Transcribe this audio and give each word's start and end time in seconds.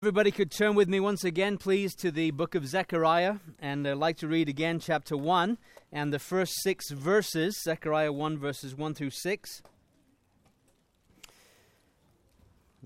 Everybody 0.00 0.30
could 0.30 0.52
turn 0.52 0.76
with 0.76 0.88
me 0.88 1.00
once 1.00 1.24
again, 1.24 1.58
please, 1.58 1.92
to 1.96 2.12
the 2.12 2.30
book 2.30 2.54
of 2.54 2.64
Zechariah, 2.68 3.38
and 3.58 3.84
I'd 3.84 3.96
like 3.96 4.16
to 4.18 4.28
read 4.28 4.48
again 4.48 4.78
chapter 4.78 5.16
1 5.16 5.58
and 5.90 6.12
the 6.12 6.20
first 6.20 6.52
six 6.62 6.92
verses, 6.92 7.60
Zechariah 7.64 8.12
1, 8.12 8.38
verses 8.38 8.76
1 8.76 8.94
through 8.94 9.10
6. 9.10 9.62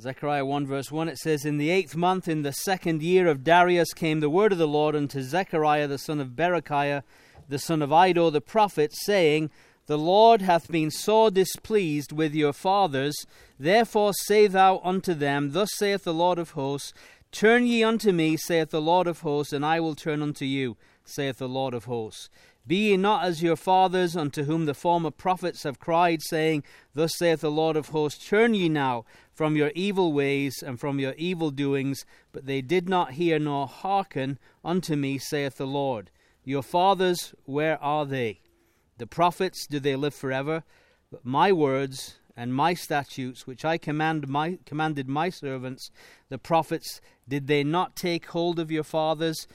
Zechariah 0.01 0.47
1, 0.47 0.67
verse 0.67 0.91
1, 0.91 1.11
it 1.11 1.19
says, 1.19 1.45
In 1.45 1.59
the 1.59 1.69
eighth 1.69 1.95
month, 1.95 2.29
in 2.29 2.41
the 2.41 2.53
second 2.53 3.03
year 3.03 3.27
of 3.27 3.45
Darius, 3.45 3.93
came 3.93 4.21
the 4.21 4.31
word 4.31 4.53
of 4.53 4.57
the 4.57 4.67
Lord 4.67 4.97
unto 4.97 5.21
Zechariah 5.21 5.89
the 5.89 5.99
son 5.99 6.19
of 6.19 6.29
Berechiah, 6.29 7.03
the 7.47 7.59
son 7.59 7.83
of 7.83 7.93
Iddo 7.93 8.31
the 8.31 8.41
prophet, 8.41 8.91
saying, 8.95 9.51
The 9.93 9.99
Lord 9.99 10.41
hath 10.41 10.71
been 10.71 10.91
sore 10.91 11.31
displeased 11.31 12.13
with 12.13 12.35
your 12.35 12.55
fathers 12.55 13.27
Therefore 13.59 14.15
say 14.15 14.47
thou 14.47 14.81
unto 14.83 15.13
them, 15.13 15.51
Thus 15.53 15.69
saith 15.77 16.05
the 16.05 16.15
Lord 16.15 16.39
of 16.39 16.53
hosts, 16.53 16.95
Turn 17.31 17.67
ye 17.67 17.85
unto 17.85 18.11
me, 18.11 18.39
saith 18.39 18.71
the 18.71 18.81
Lord 18.81 19.07
of 19.07 19.21
hosts, 19.21 19.53
and 19.53 19.67
I 19.67 19.81
will 19.81 19.95
turn 19.95 20.23
unto 20.23 20.47
you, 20.47 20.79
saith 21.05 21.37
the 21.37 21.47
Lord 21.47 21.75
of 21.75 21.85
hosts. 21.85 22.31
Be 22.67 22.89
ye 22.89 22.97
not 22.97 23.27
as 23.27 23.43
your 23.43 23.55
fathers, 23.55 24.17
unto 24.17 24.45
whom 24.45 24.65
the 24.65 24.73
former 24.73 25.11
prophets 25.11 25.65
have 25.65 25.79
cried, 25.79 26.23
saying, 26.23 26.65
Thus 26.95 27.15
saith 27.19 27.43
the 27.43 27.51
Lord 27.51 27.77
of 27.77 27.89
hosts, 27.89 28.27
Turn 28.27 28.55
ye 28.55 28.71
now 28.71 29.05
from 29.35 29.57
your 29.57 29.73
evil 29.75 30.15
ways 30.15 30.63
and 30.67 30.81
from 30.81 31.01
your 31.01 31.13
evil 31.19 31.51
doings. 31.51 32.07
But 32.33 32.47
they 32.47 32.63
did 32.63 32.89
not 32.89 33.13
hear 33.13 33.39
nor 33.39 33.67
hearken 33.67 34.39
unto 34.65 34.97
me, 34.97 35.19
saith 35.19 35.59
the 35.59 35.67
Lord. 35.67 36.11
Your 36.45 36.63
fathers, 36.63 37.35
where 37.45 37.77
are 37.85 38.07
they? 38.07 38.41
The 38.99 39.07
prophets, 39.07 39.67
do 39.67 39.81
they 39.81 39.97
live 39.97 40.15
forever? 40.15 40.65
But 41.11 41.25
my 41.25 41.53
words 41.53 42.19
and 42.37 42.55
my 42.55 42.75
statutes, 42.75 43.47
which 43.47 43.65
I 43.65 43.79
command 43.79 44.29
my, 44.29 44.59
commanded 44.65 45.09
my 45.09 45.29
servants, 45.29 45.91
the 46.29 46.39
prophets, 46.39 47.01
did 47.29 47.47
they 47.47 47.65
not 47.65 47.97
take 47.97 48.27
hold 48.27 48.59
of 48.59 48.71
your 48.71 48.85
fathers? 48.85 49.47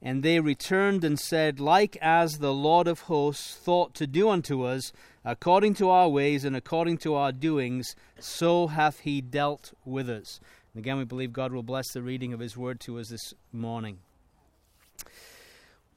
And 0.00 0.22
they 0.22 0.40
returned 0.40 1.04
and 1.04 1.18
said, 1.18 1.60
Like 1.60 1.96
as 2.00 2.38
the 2.38 2.52
Lord 2.52 2.88
of 2.88 3.02
hosts 3.02 3.54
thought 3.54 3.94
to 3.94 4.06
do 4.06 4.28
unto 4.28 4.62
us, 4.62 4.92
according 5.24 5.74
to 5.74 5.90
our 5.90 6.08
ways 6.08 6.44
and 6.44 6.56
according 6.56 6.98
to 6.98 7.14
our 7.14 7.30
doings, 7.30 7.94
so 8.18 8.66
hath 8.66 9.00
he 9.00 9.20
dealt 9.20 9.72
with 9.84 10.10
us. 10.10 10.40
And 10.74 10.82
again, 10.82 10.96
we 10.96 11.04
believe 11.04 11.32
God 11.32 11.52
will 11.52 11.62
bless 11.62 11.92
the 11.92 12.02
reading 12.02 12.32
of 12.32 12.40
his 12.40 12.56
word 12.56 12.80
to 12.80 12.98
us 12.98 13.10
this 13.10 13.34
morning. 13.52 13.98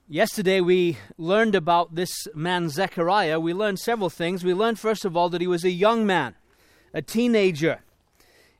Yesterday 0.07 0.61
we 0.61 0.99
learned 1.17 1.55
about 1.55 1.95
this 1.95 2.27
man 2.35 2.69
Zechariah. 2.69 3.39
We 3.39 3.55
learned 3.55 3.79
several 3.79 4.11
things. 4.11 4.43
We 4.43 4.53
learned, 4.53 4.77
first 4.77 5.03
of 5.03 5.17
all, 5.17 5.29
that 5.29 5.41
he 5.41 5.47
was 5.47 5.63
a 5.63 5.71
young 5.71 6.05
man, 6.05 6.35
a 6.93 7.01
teenager. 7.01 7.79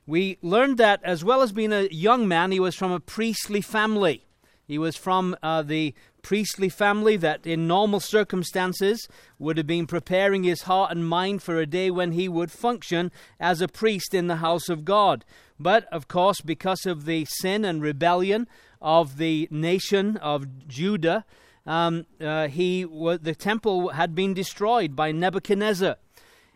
We 0.08 0.38
learned 0.42 0.76
that 0.78 1.00
as 1.04 1.22
well 1.22 1.42
as 1.42 1.52
being 1.52 1.72
a 1.72 1.86
young 1.92 2.26
man, 2.26 2.50
he 2.50 2.58
was 2.58 2.74
from 2.74 2.90
a 2.90 2.98
priestly 2.98 3.60
family. 3.60 4.26
He 4.66 4.76
was 4.76 4.96
from 4.96 5.36
uh, 5.40 5.62
the 5.62 5.94
priestly 6.20 6.68
family 6.68 7.16
that, 7.18 7.46
in 7.46 7.68
normal 7.68 8.00
circumstances, 8.00 9.06
would 9.38 9.56
have 9.56 9.68
been 9.68 9.86
preparing 9.86 10.42
his 10.42 10.62
heart 10.62 10.90
and 10.90 11.08
mind 11.08 11.44
for 11.44 11.60
a 11.60 11.66
day 11.66 11.92
when 11.92 12.10
he 12.10 12.28
would 12.28 12.50
function 12.50 13.12
as 13.38 13.60
a 13.60 13.68
priest 13.68 14.14
in 14.14 14.26
the 14.26 14.36
house 14.36 14.68
of 14.68 14.84
God. 14.84 15.24
But, 15.60 15.84
of 15.92 16.08
course, 16.08 16.40
because 16.40 16.86
of 16.86 17.04
the 17.04 17.24
sin 17.26 17.64
and 17.64 17.80
rebellion 17.80 18.48
of 18.80 19.16
the 19.16 19.48
nation 19.50 20.16
of 20.18 20.66
Judah, 20.68 21.24
um, 21.66 22.06
uh, 22.20 22.48
he 22.48 22.84
the 22.84 23.36
temple 23.36 23.88
had 23.88 24.14
been 24.14 24.34
destroyed 24.34 24.94
by 24.94 25.12
Nebuchadnezzar. 25.12 25.96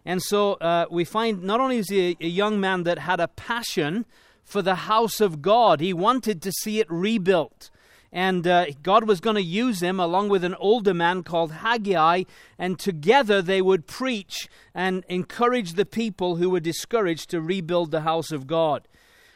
And 0.05 0.23
so 0.23 0.55
uh, 0.55 0.87
we 0.91 1.05
find 1.05 1.43
not 1.43 1.61
only 1.61 1.79
is 1.79 1.91
he 1.91 2.17
a, 2.21 2.25
a 2.25 2.29
young 2.29 2.61
man 2.61 2.85
that 2.85 3.01
had 3.01 3.21
a 3.21 3.29
passion 3.29 4.07
for 4.45 4.63
the 4.63 4.75
house 4.75 5.21
of 5.21 5.43
God, 5.43 5.81
he 5.81 5.93
wanted 5.93 6.41
to 6.43 6.53
see 6.53 6.81
it 6.81 6.91
rebuilt. 6.91 7.71
And 8.13 8.45
uh, 8.47 8.67
God 8.83 9.07
was 9.07 9.21
going 9.21 9.37
to 9.37 9.43
use 9.43 9.81
him 9.81 10.01
along 10.01 10.31
with 10.31 10.43
an 10.43 10.57
older 10.57 10.93
man 10.93 11.23
called 11.23 11.53
Haggai, 11.53 12.25
and 12.59 12.77
together 12.77 13.41
they 13.41 13.63
would 13.63 13.87
preach 13.87 14.49
and 14.75 15.05
encourage 15.09 15.75
the 15.75 15.87
people 15.87 16.37
who 16.37 16.51
were 16.51 16.61
discouraged 16.61 17.31
to 17.31 17.41
rebuild 17.41 17.93
the 17.93 18.01
house 18.01 18.33
of 18.33 18.49
God. 18.49 18.89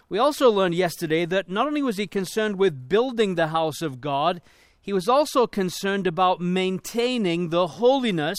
We 0.08 0.18
also 0.18 0.50
learned 0.50 0.74
yesterday 0.74 1.24
that 1.26 1.48
not 1.48 1.66
only 1.66 1.82
was 1.82 1.96
he 1.96 2.06
concerned 2.06 2.56
with 2.56 2.88
building 2.88 3.34
the 3.34 3.48
house 3.48 3.82
of 3.82 4.00
God, 4.00 4.40
he 4.80 4.92
was 4.92 5.08
also 5.08 5.46
concerned 5.46 6.06
about 6.06 6.40
maintaining 6.40 7.48
the 7.48 7.66
holiness 7.66 8.38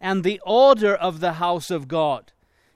and 0.00 0.22
the 0.22 0.40
order 0.44 0.94
of 0.94 1.20
the 1.20 1.34
house 1.34 1.70
of 1.70 1.88
God. 1.88 2.32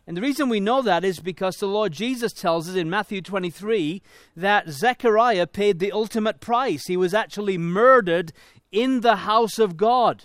And 0.07 0.17
the 0.17 0.23
reason 0.23 0.49
we 0.49 0.59
know 0.59 0.81
that 0.83 1.05
is 1.05 1.21
because 1.21 1.57
the 1.57 1.69
Lord 1.69 1.93
Jesus 1.93 2.33
tells 2.33 2.69
us 2.69 2.75
in 2.75 2.89
Matthew 2.89 3.21
23 3.21 4.03
that 4.37 4.71
Zechariah 4.71 5.47
paid 5.47 5.79
the 5.79 5.93
ultimate 5.93 6.41
price. 6.41 6.87
He 6.87 6.97
was 6.97 7.15
actually 7.15 7.59
murdered 7.59 8.33
in 8.73 9.03
the 9.03 9.17
house 9.17 9.59
of 9.59 9.77
God 9.77 10.25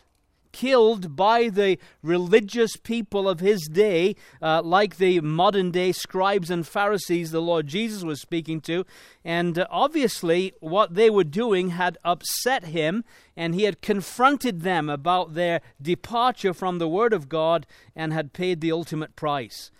killed 0.56 1.18
by 1.18 1.50
the 1.50 1.78
religious 2.02 2.78
people 2.78 3.28
of 3.28 3.42
his 3.42 3.68
day, 3.68 4.16
uh, 4.42 4.62
like 4.62 4.96
the 4.96 5.20
modern 5.20 5.70
day 5.70 5.92
scribes 5.92 6.50
and 6.50 6.66
Pharisees 6.66 7.32
the 7.32 7.42
Lord 7.42 7.68
Jesus 7.68 8.04
was 8.04 8.22
speaking 8.22 8.62
to. 8.62 8.86
And 9.26 9.60
uh, 9.60 9.68
obviously, 9.70 10.54
what 10.62 10.96
they 10.96 11.10
were 11.10 11.26
doing 11.26 11.72
had 11.72 11.98
upset 12.06 12.68
him, 12.68 13.04
and 13.36 13.54
he 13.54 13.64
had 13.64 13.82
confronted 13.82 14.62
them 14.62 14.90
about 14.90 15.34
their 15.34 15.60
departure 15.82 16.54
from 16.54 16.78
the 16.78 16.88
Word 16.88 17.12
of 17.12 17.28
God 17.28 17.68
and 17.94 18.14
had 18.14 18.32
paid 18.32 18.62
the 18.62 18.72
ultimate 18.72 19.18
price. 19.18 19.72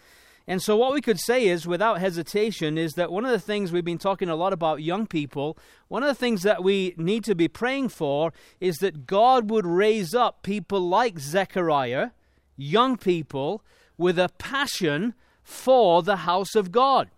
And 0.48 0.62
so, 0.62 0.78
what 0.78 0.94
we 0.94 1.02
could 1.02 1.20
say 1.20 1.48
is, 1.48 1.66
without 1.66 2.00
hesitation, 2.00 2.78
is 2.78 2.94
that 2.94 3.12
one 3.12 3.26
of 3.26 3.32
the 3.32 3.40
things 3.40 3.72
we've 3.72 3.84
been 3.84 3.98
talking 3.98 4.30
a 4.30 4.36
lot 4.36 4.54
about 4.54 4.84
young 4.84 5.08
people, 5.08 5.58
one 5.88 6.04
of 6.04 6.08
the 6.08 6.14
things 6.14 6.44
that 6.44 6.64
we 6.64 6.94
need 6.98 7.24
to 7.24 7.34
be 7.34 7.48
praying 7.48 7.90
for 7.90 8.32
is 8.60 8.78
that 8.78 9.08
God 9.08 9.50
would 9.50 9.66
raise 9.66 10.14
up 10.14 10.44
people 10.44 10.80
like 10.80 11.18
Zechariah, 11.18 12.12
young 12.56 12.96
people, 12.96 13.64
with 13.98 14.20
a 14.20 14.30
passion 14.38 15.16
for 15.42 16.04
the 16.04 16.18
house 16.18 16.54
of 16.54 16.72
God 16.72 17.10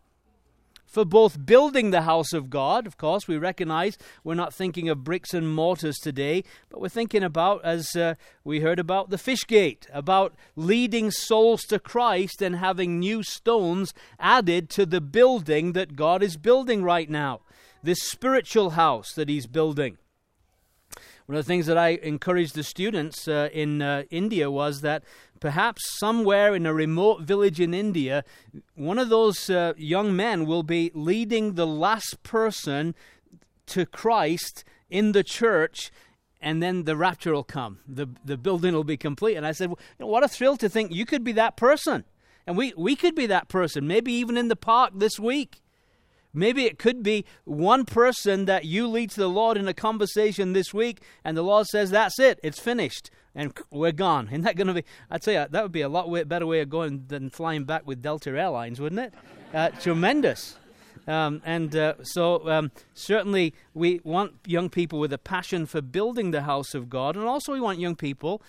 for 0.88 1.06
both 1.06 1.46
building 1.46 1.92
the 1.92 2.02
house 2.02 2.34
of 2.34 2.50
God. 2.50 2.88
Of 2.88 2.98
course, 2.98 3.28
we 3.28 3.38
recognize 3.38 3.98
we're 4.24 4.34
not 4.34 4.54
thinking 4.54 4.90
of 4.90 5.04
bricks 5.04 5.34
and 5.34 5.54
mortars 5.54 5.98
today, 5.98 6.44
but 6.70 6.82
we're 6.82 6.90
thinking 6.90 7.24
about, 7.24 7.64
as 7.64 7.96
uh, 7.96 8.16
we 8.44 8.62
heard 8.62 8.80
about 8.80 9.10
the 9.10 9.18
fish 9.18 9.46
gate, 9.46 9.88
about 9.94 10.34
leading 10.56 11.12
souls 11.12 11.62
to 11.64 11.78
Christ 11.78 12.42
and 12.42 12.56
having 12.56 13.00
new 13.00 13.22
stones 13.22 13.94
added 14.20 14.70
to 14.72 14.86
the 14.86 15.02
building 15.02 15.74
that 15.74 15.96
God 15.96 16.24
is 16.24 16.38
building 16.38 16.84
right 16.84 17.10
now, 17.10 17.42
this 17.84 18.00
spiritual 18.02 18.72
house 18.72 19.14
that 19.14 19.30
He's 19.30 19.46
building. 19.46 19.98
One 21.28 21.38
of 21.38 21.46
the 21.46 21.50
things 21.50 21.66
that 21.66 21.78
I 21.78 21.90
encouraged 21.90 22.56
the 22.56 22.64
students 22.64 23.28
uh, 23.28 23.50
in 23.52 23.82
uh, 23.82 24.04
India 24.10 24.50
was 24.50 24.80
that 24.80 25.04
perhaps 25.42 26.00
somewhere 26.00 26.56
in 26.56 26.66
a 26.66 26.74
remote 26.74 27.22
village 27.22 27.60
in 27.60 27.74
India, 27.74 28.24
one 28.76 28.98
of 28.98 29.10
those 29.10 29.50
uh, 29.50 29.74
young 29.76 30.16
men 30.16 30.46
will 30.46 30.64
be 30.64 30.90
leading 30.94 31.56
the 31.56 31.68
last 31.68 32.24
person 32.24 32.96
to 33.66 33.86
Christ 33.86 34.64
in 34.90 35.12
the 35.12 35.22
church 35.22 35.92
and 36.40 36.64
then 36.64 36.86
the 36.86 36.96
rapture 36.96 37.34
will 37.34 37.44
come. 37.44 37.80
The, 37.86 38.08
the 38.24 38.38
building 38.38 38.74
will 38.74 38.86
be 38.86 38.96
complete. 38.96 39.36
And 39.36 39.46
I 39.46 39.52
said, 39.52 39.68
well, 39.68 39.80
you 40.00 40.06
know, 40.06 40.08
what 40.10 40.24
a 40.24 40.30
thrill 40.30 40.56
to 40.56 40.70
think 40.70 40.94
you 40.94 41.06
could 41.06 41.26
be 41.26 41.34
that 41.34 41.58
person. 41.58 42.06
And 42.46 42.56
we, 42.56 42.74
we 42.78 42.96
could 42.96 43.16
be 43.16 43.26
that 43.26 43.50
person, 43.50 43.86
maybe 43.86 44.14
even 44.14 44.38
in 44.38 44.48
the 44.48 44.56
park 44.56 44.92
this 44.96 45.20
week. 45.20 45.62
Maybe 46.38 46.66
it 46.66 46.78
could 46.78 47.02
be 47.02 47.26
one 47.46 47.84
person 47.84 48.46
that 48.46 48.64
you 48.64 48.88
lead 48.88 49.10
to 49.12 49.20
the 49.20 49.30
Lord 49.30 49.58
in 49.58 49.68
a 49.68 49.74
conversation 49.74 50.54
this 50.54 50.72
week, 50.72 51.02
and 51.24 51.36
the 51.36 51.42
Lord 51.42 51.66
says, 51.66 51.90
That's 51.90 52.20
it, 52.20 52.40
it's 52.44 52.60
finished, 52.60 53.10
and 53.34 53.54
we're 53.72 53.92
gone. 53.92 54.28
Isn't 54.32 54.44
that 54.44 54.56
going 54.56 54.68
to 54.68 54.74
be? 54.76 54.84
I'd 55.10 55.24
say 55.24 55.34
that 55.34 55.52
would 55.64 55.72
be 55.72 55.82
a 55.82 55.90
lot 55.90 56.08
better 56.30 56.46
way 56.46 56.62
of 56.62 56.70
going 56.70 57.06
than 57.08 57.32
flying 57.32 57.64
back 57.64 57.88
with 57.88 58.04
Delta 58.04 58.30
Airlines, 58.30 58.80
wouldn't 58.80 59.02
it? 59.02 59.14
Uh, 59.52 59.70
tremendous. 59.70 60.58
Um, 61.08 61.42
and 61.44 61.76
uh, 61.76 61.96
so, 62.04 62.48
um, 62.48 62.72
certainly, 62.94 63.56
we 63.74 64.00
want 64.04 64.34
young 64.46 64.70
people 64.70 65.00
with 65.00 65.14
a 65.14 65.18
passion 65.18 65.66
for 65.66 65.82
building 65.82 66.30
the 66.30 66.42
house 66.44 66.76
of 66.76 66.88
God, 66.88 67.16
and 67.16 67.26
also 67.26 67.52
we 67.54 67.62
want 67.62 67.80
young 67.80 67.96
people 67.96 68.44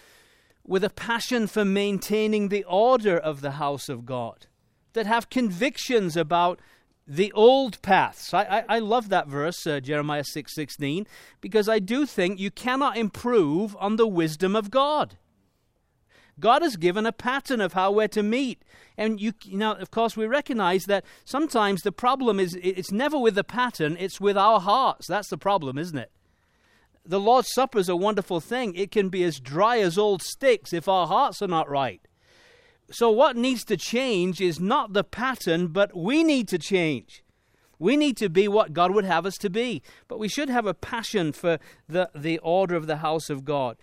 with 0.63 0.85
a 0.85 0.91
passion 0.91 1.47
for 1.47 1.65
maintaining 1.65 2.49
the 2.49 2.65
order 2.65 3.17
of 3.17 3.41
the 3.41 3.53
house 3.53 3.89
of 3.89 4.05
God, 4.05 4.47
that 4.93 5.07
have 5.07 5.31
convictions 5.31 6.19
about 6.19 6.61
the 7.09 7.33
old 7.33 7.81
paths. 7.81 8.35
I, 8.35 8.45
I, 8.45 8.65
I 8.69 8.79
love 8.81 9.09
that 9.09 9.27
verse, 9.27 9.67
uh, 9.67 9.81
Jeremiah 9.81 10.25
6 10.25 10.55
16, 10.55 11.07
because 11.41 11.69
I 11.69 11.79
do 11.79 12.05
think 12.05 12.39
you 12.39 12.51
cannot 12.51 12.99
improve 12.99 13.75
on 13.81 13.97
the 13.97 14.07
wisdom 14.07 14.55
of 14.55 14.71
God. 14.71 15.17
God 16.39 16.63
has 16.63 16.77
given 16.77 17.07
a 17.07 17.13
pattern 17.13 17.61
of 17.61 17.73
how 17.73 17.91
we're 17.91 18.09
to 18.09 18.23
meet. 18.23 18.63
And 18.97 19.21
you, 19.21 19.33
you 19.45 19.57
know, 19.57 19.73
of 19.73 19.91
course, 19.91 20.17
we 20.17 20.27
recognize 20.27 20.85
that 20.85 21.05
sometimes 21.25 21.83
the 21.83 21.91
problem 21.91 22.39
is 22.39 22.57
it's 22.63 22.93
never 22.93 23.19
with 23.19 23.35
the 23.35 23.43
pattern, 23.45 23.97
it's 23.99 24.21
with 24.21 24.37
our 24.37 24.61
hearts. 24.61 25.07
That's 25.09 25.31
the 25.31 25.39
problem, 25.39 25.79
isn't 25.79 25.99
it? 25.99 26.13
The 27.05 27.19
Lord's 27.19 27.53
Supper 27.53 27.79
is 27.79 27.89
a 27.89 27.97
wonderful 27.97 28.41
thing. 28.41 28.75
It 28.75 28.91
can 28.91 29.09
be 29.09 29.25
as 29.25 29.41
dry 29.41 29.79
as 29.79 29.97
old 29.97 30.23
sticks 30.23 30.73
if 30.73 30.89
our 30.89 31.07
hearts 31.07 31.41
are 31.41 31.49
not 31.49 31.69
right. 31.69 32.03
So, 32.91 33.11
what 33.11 33.37
needs 33.37 33.65
to 33.67 33.77
change 33.77 34.41
is 34.41 34.59
not 34.59 34.95
the 34.95 35.05
pattern, 35.05 35.69
but 35.69 35.97
we 35.97 36.25
need 36.25 36.49
to 36.49 36.59
change. 36.59 37.23
We 37.79 37.97
need 37.97 38.17
to 38.17 38.29
be 38.29 38.49
what 38.49 38.73
God 38.73 38.93
would 38.93 39.05
have 39.05 39.27
us 39.27 39.39
to 39.39 39.51
be, 39.51 39.83
but 40.09 40.19
we 40.19 40.29
should 40.29 40.49
have 40.49 40.67
a 40.67 40.75
passion 40.75 41.33
for 41.33 41.59
the, 41.89 42.11
the 42.15 42.39
order 42.39 42.75
of 42.75 42.87
the 42.87 42.97
house 42.97 43.31
of 43.31 43.45
God. 43.45 43.77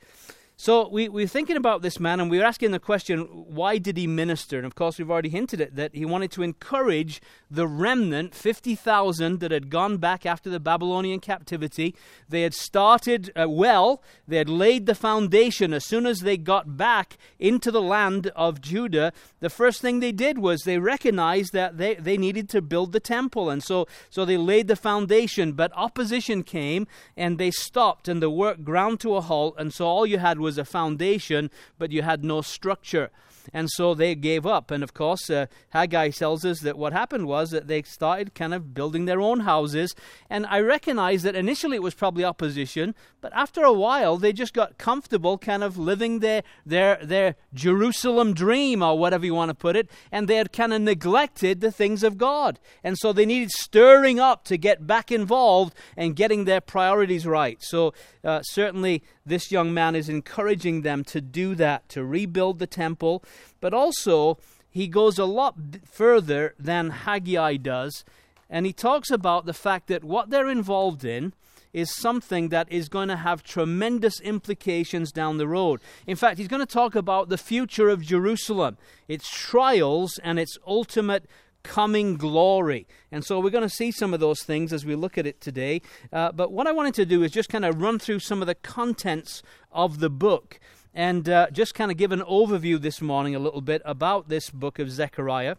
So 0.58 0.88
we, 0.88 1.10
we're 1.10 1.28
thinking 1.28 1.58
about 1.58 1.82
this 1.82 2.00
man 2.00 2.22
and 2.22 2.32
we 2.32 2.38
were 2.38 2.46
asking 2.46 2.72
the 2.72 2.80
question, 2.80 3.24
why 3.24 3.78
did 3.78 3.98
he 3.98 4.08
minister? 4.08 4.56
And 4.58 4.66
of 4.66 4.74
course, 4.74 4.98
we've 4.98 5.12
already 5.12 5.28
hinted 5.28 5.60
at 5.60 5.76
that 5.76 5.94
he 5.94 6.06
wanted 6.06 6.32
to 6.32 6.44
encourage 6.44 7.22
the 7.52 7.68
remnant, 7.68 8.34
50,000 8.34 9.42
that 9.42 9.52
had 9.52 9.70
gone 9.70 9.98
back 9.98 10.26
after 10.26 10.50
the 10.50 10.62
Babylonian 10.62 11.20
captivity. 11.20 11.94
They 12.30 12.44
had 12.44 12.54
started 12.54 13.34
uh, 13.36 13.50
well, 13.50 14.02
they 14.30 14.38
had 14.38 14.48
laid 14.48 14.86
the 14.86 14.96
foundation. 14.96 15.74
As 15.74 15.86
soon 15.86 16.06
as 16.06 16.22
they 16.22 16.38
got 16.38 16.78
back 16.78 17.18
into 17.38 17.70
the 17.70 17.82
land 17.82 18.28
of 18.28 18.62
Judah, 18.62 19.12
the 19.42 19.50
first 19.50 19.82
thing 19.82 20.00
they 20.00 20.14
did 20.14 20.38
was 20.38 20.62
they 20.62 20.80
recognized 20.80 21.52
that 21.52 21.78
they, 21.78 21.96
they 21.96 22.18
needed 22.18 22.48
to 22.50 22.62
build 22.62 22.94
the 22.94 23.02
temple. 23.02 23.50
And 23.50 23.62
so, 23.62 23.88
so 24.10 24.24
they 24.24 24.38
laid 24.38 24.68
the 24.68 24.78
foundation, 24.78 25.52
but 25.52 25.74
opposition 25.76 26.44
came 26.44 26.88
and 27.18 27.38
they 27.38 27.52
stopped 27.52 28.08
and 28.08 28.22
the 28.22 28.30
work 28.30 28.64
ground 28.64 29.02
to 29.02 29.16
a 29.16 29.22
halt. 29.22 29.56
And 29.58 29.74
so 29.74 29.86
all 29.86 30.06
you 30.06 30.18
had 30.18 30.40
was 30.46 30.58
a 30.58 30.66
foundation, 30.66 31.50
but 31.78 31.92
you 31.92 32.02
had 32.02 32.24
no 32.24 32.42
structure. 32.42 33.10
And 33.54 33.70
so 33.70 33.94
they 33.94 34.16
gave 34.16 34.46
up. 34.46 34.72
And 34.72 34.84
of 34.84 34.94
course, 34.94 35.30
uh, 35.30 35.46
Haggai 35.70 36.10
tells 36.10 36.46
us 36.46 36.62
that 36.62 36.78
what 36.78 36.94
happened 36.94 37.28
was 37.28 37.52
that 37.52 37.68
they 37.68 37.82
started 37.84 38.34
kind 38.34 38.54
of 38.54 38.74
building 38.74 39.06
their 39.06 39.22
own 39.22 39.42
houses. 39.42 39.96
And 40.30 40.46
I 40.46 40.60
recognize 40.60 41.24
that 41.24 41.36
initially 41.36 41.76
it 41.76 41.84
was 41.84 41.94
probably 41.94 42.24
opposition, 42.24 42.96
but 43.22 43.34
after 43.34 43.64
a 43.64 43.74
while 43.74 44.18
they 44.18 44.34
just 44.34 44.54
got 44.54 44.78
comfortable 44.78 45.38
kind 45.38 45.64
of 45.64 45.78
living 45.78 46.20
their, 46.20 46.44
their, 46.66 46.98
their 47.02 47.36
Jerusalem 47.54 48.34
dream, 48.34 48.82
or 48.82 48.98
whatever 48.98 49.26
you 49.26 49.34
want 49.34 49.50
to 49.50 49.56
put 49.56 49.76
it. 49.76 49.90
And 50.12 50.28
they 50.28 50.36
had 50.38 50.52
kind 50.52 50.74
of 50.74 50.82
neglected 50.82 51.62
the 51.62 51.72
things 51.72 52.04
of 52.04 52.18
God. 52.18 52.60
And 52.84 52.98
so 52.98 53.14
they 53.14 53.26
needed 53.26 53.52
stirring 53.52 54.20
up 54.20 54.44
to 54.46 54.58
get 54.58 54.88
back 54.88 55.12
involved 55.12 55.74
and 55.98 56.16
getting 56.16 56.46
their 56.46 56.62
priorities 56.62 57.26
right. 57.26 57.58
So 57.62 57.94
uh, 58.24 58.42
certainly 58.44 59.04
this 59.26 59.52
young 59.52 59.74
man 59.74 59.96
is 59.96 60.10
encouraging 60.10 60.82
them 60.82 61.04
to 61.06 61.22
do 61.22 61.56
that, 61.56 61.90
to 61.90 62.06
rebuild 62.06 62.60
the 62.60 62.68
temple, 62.68 63.24
but 63.60 63.74
also 63.74 64.38
he 64.70 64.88
goes 64.88 65.18
a 65.18 65.26
lot 65.26 65.56
further 65.86 66.54
than 66.60 66.90
Haggai 66.90 67.58
does, 67.58 68.04
and 68.50 68.66
he 68.66 68.74
talks 68.74 69.10
about 69.10 69.46
the 69.46 69.54
fact 69.54 69.88
that 69.88 70.04
what 70.04 70.30
they're 70.30 70.50
involved 70.50 71.04
in 71.04 71.34
is 71.74 71.94
something 71.94 72.50
that 72.50 72.72
is 72.72 72.88
going 72.88 73.10
to 73.10 73.18
have 73.18 73.44
tremendous 73.44 74.22
implications 74.22 75.12
down 75.12 75.38
the 75.38 75.48
road. 75.48 75.82
In 76.08 76.16
fact, 76.16 76.38
he's 76.38 76.48
going 76.48 76.62
to 76.62 76.66
talk 76.66 76.96
about 76.96 77.28
the 77.28 77.38
future 77.38 77.90
of 77.90 78.02
Jerusalem, 78.02 78.78
its 79.10 79.30
trials, 79.30 80.18
and 80.24 80.40
its 80.40 80.58
ultimate 80.66 81.26
coming 81.66 82.16
glory. 82.16 82.88
And 83.12 83.26
so 83.26 83.40
we're 83.40 83.50
going 83.50 83.68
to 83.68 83.76
see 83.76 83.92
some 83.92 84.14
of 84.14 84.20
those 84.20 84.44
things 84.44 84.72
as 84.72 84.86
we 84.86 84.96
look 84.96 85.18
at 85.18 85.26
it 85.26 85.42
today. 85.42 85.82
Uh, 86.14 86.32
but 86.32 86.52
what 86.52 86.68
I 86.68 86.72
wanted 86.72 86.94
to 86.96 87.06
do 87.06 87.24
is 87.24 87.32
just 87.32 87.50
kind 87.50 87.66
of 87.66 87.82
run 87.82 88.00
through 88.00 88.20
some 88.20 88.42
of 88.42 88.48
the 88.48 88.56
contents 88.56 89.44
of 89.72 90.00
the 90.00 90.10
book 90.10 90.60
and 90.94 91.28
uh, 91.28 91.48
just 91.52 91.74
kind 91.74 91.92
of 91.92 91.98
give 91.98 92.12
an 92.12 92.22
overview 92.22 92.80
this 92.80 93.02
morning 93.02 93.36
a 93.36 93.40
little 93.40 93.62
bit 93.62 93.82
about 93.84 94.30
this 94.30 94.50
book 94.50 94.80
of 94.80 94.90
Zechariah. 94.90 95.58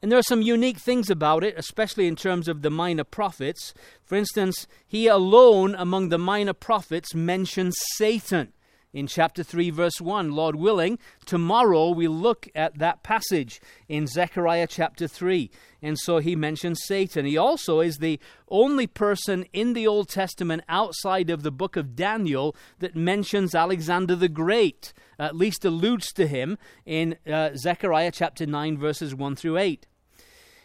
And 0.00 0.12
there 0.12 0.18
are 0.18 0.22
some 0.22 0.42
unique 0.42 0.78
things 0.78 1.10
about 1.10 1.42
it, 1.42 1.54
especially 1.56 2.06
in 2.06 2.14
terms 2.14 2.46
of 2.46 2.62
the 2.62 2.70
minor 2.70 3.04
prophets. 3.04 3.74
For 4.04 4.16
instance, 4.16 4.66
he 4.86 5.06
alone 5.06 5.74
among 5.74 6.10
the 6.10 6.18
minor 6.18 6.52
prophets 6.52 7.14
mentions 7.14 7.74
Satan 7.96 8.53
in 8.94 9.08
chapter 9.08 9.42
3, 9.42 9.68
verse 9.70 10.00
1. 10.00 10.30
Lord 10.30 10.56
willing, 10.56 10.98
tomorrow 11.26 11.90
we 11.90 12.06
look 12.08 12.48
at 12.54 12.78
that 12.78 13.02
passage 13.02 13.60
in 13.88 14.06
Zechariah 14.06 14.68
chapter 14.68 15.08
3. 15.08 15.50
And 15.82 15.98
so 15.98 16.18
he 16.18 16.36
mentions 16.36 16.84
Satan. 16.86 17.26
He 17.26 17.36
also 17.36 17.80
is 17.80 17.98
the 17.98 18.20
only 18.48 18.86
person 18.86 19.44
in 19.52 19.74
the 19.74 19.86
Old 19.86 20.08
Testament 20.08 20.62
outside 20.68 21.28
of 21.28 21.42
the 21.42 21.50
book 21.50 21.76
of 21.76 21.96
Daniel 21.96 22.54
that 22.78 22.94
mentions 22.94 23.54
Alexander 23.54 24.14
the 24.14 24.28
Great, 24.28 24.94
at 25.18 25.36
least 25.36 25.64
alludes 25.64 26.12
to 26.12 26.28
him 26.28 26.56
in 26.86 27.16
uh, 27.26 27.50
Zechariah 27.56 28.12
chapter 28.12 28.46
9, 28.46 28.78
verses 28.78 29.14
1 29.14 29.34
through 29.36 29.58
8. 29.58 29.86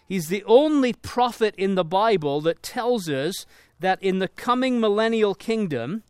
He's 0.05 0.27
the 0.27 0.43
only 0.45 0.93
prophet 0.93 1.55
in 1.57 1.75
the 1.75 1.83
Bible 1.83 2.41
that 2.41 2.63
tells 2.63 3.09
us 3.09 3.45
that 3.79 4.01
in 4.01 4.19
the 4.19 4.27
coming 4.27 4.79
millennial 4.79 5.35
kingdom, 5.35 6.03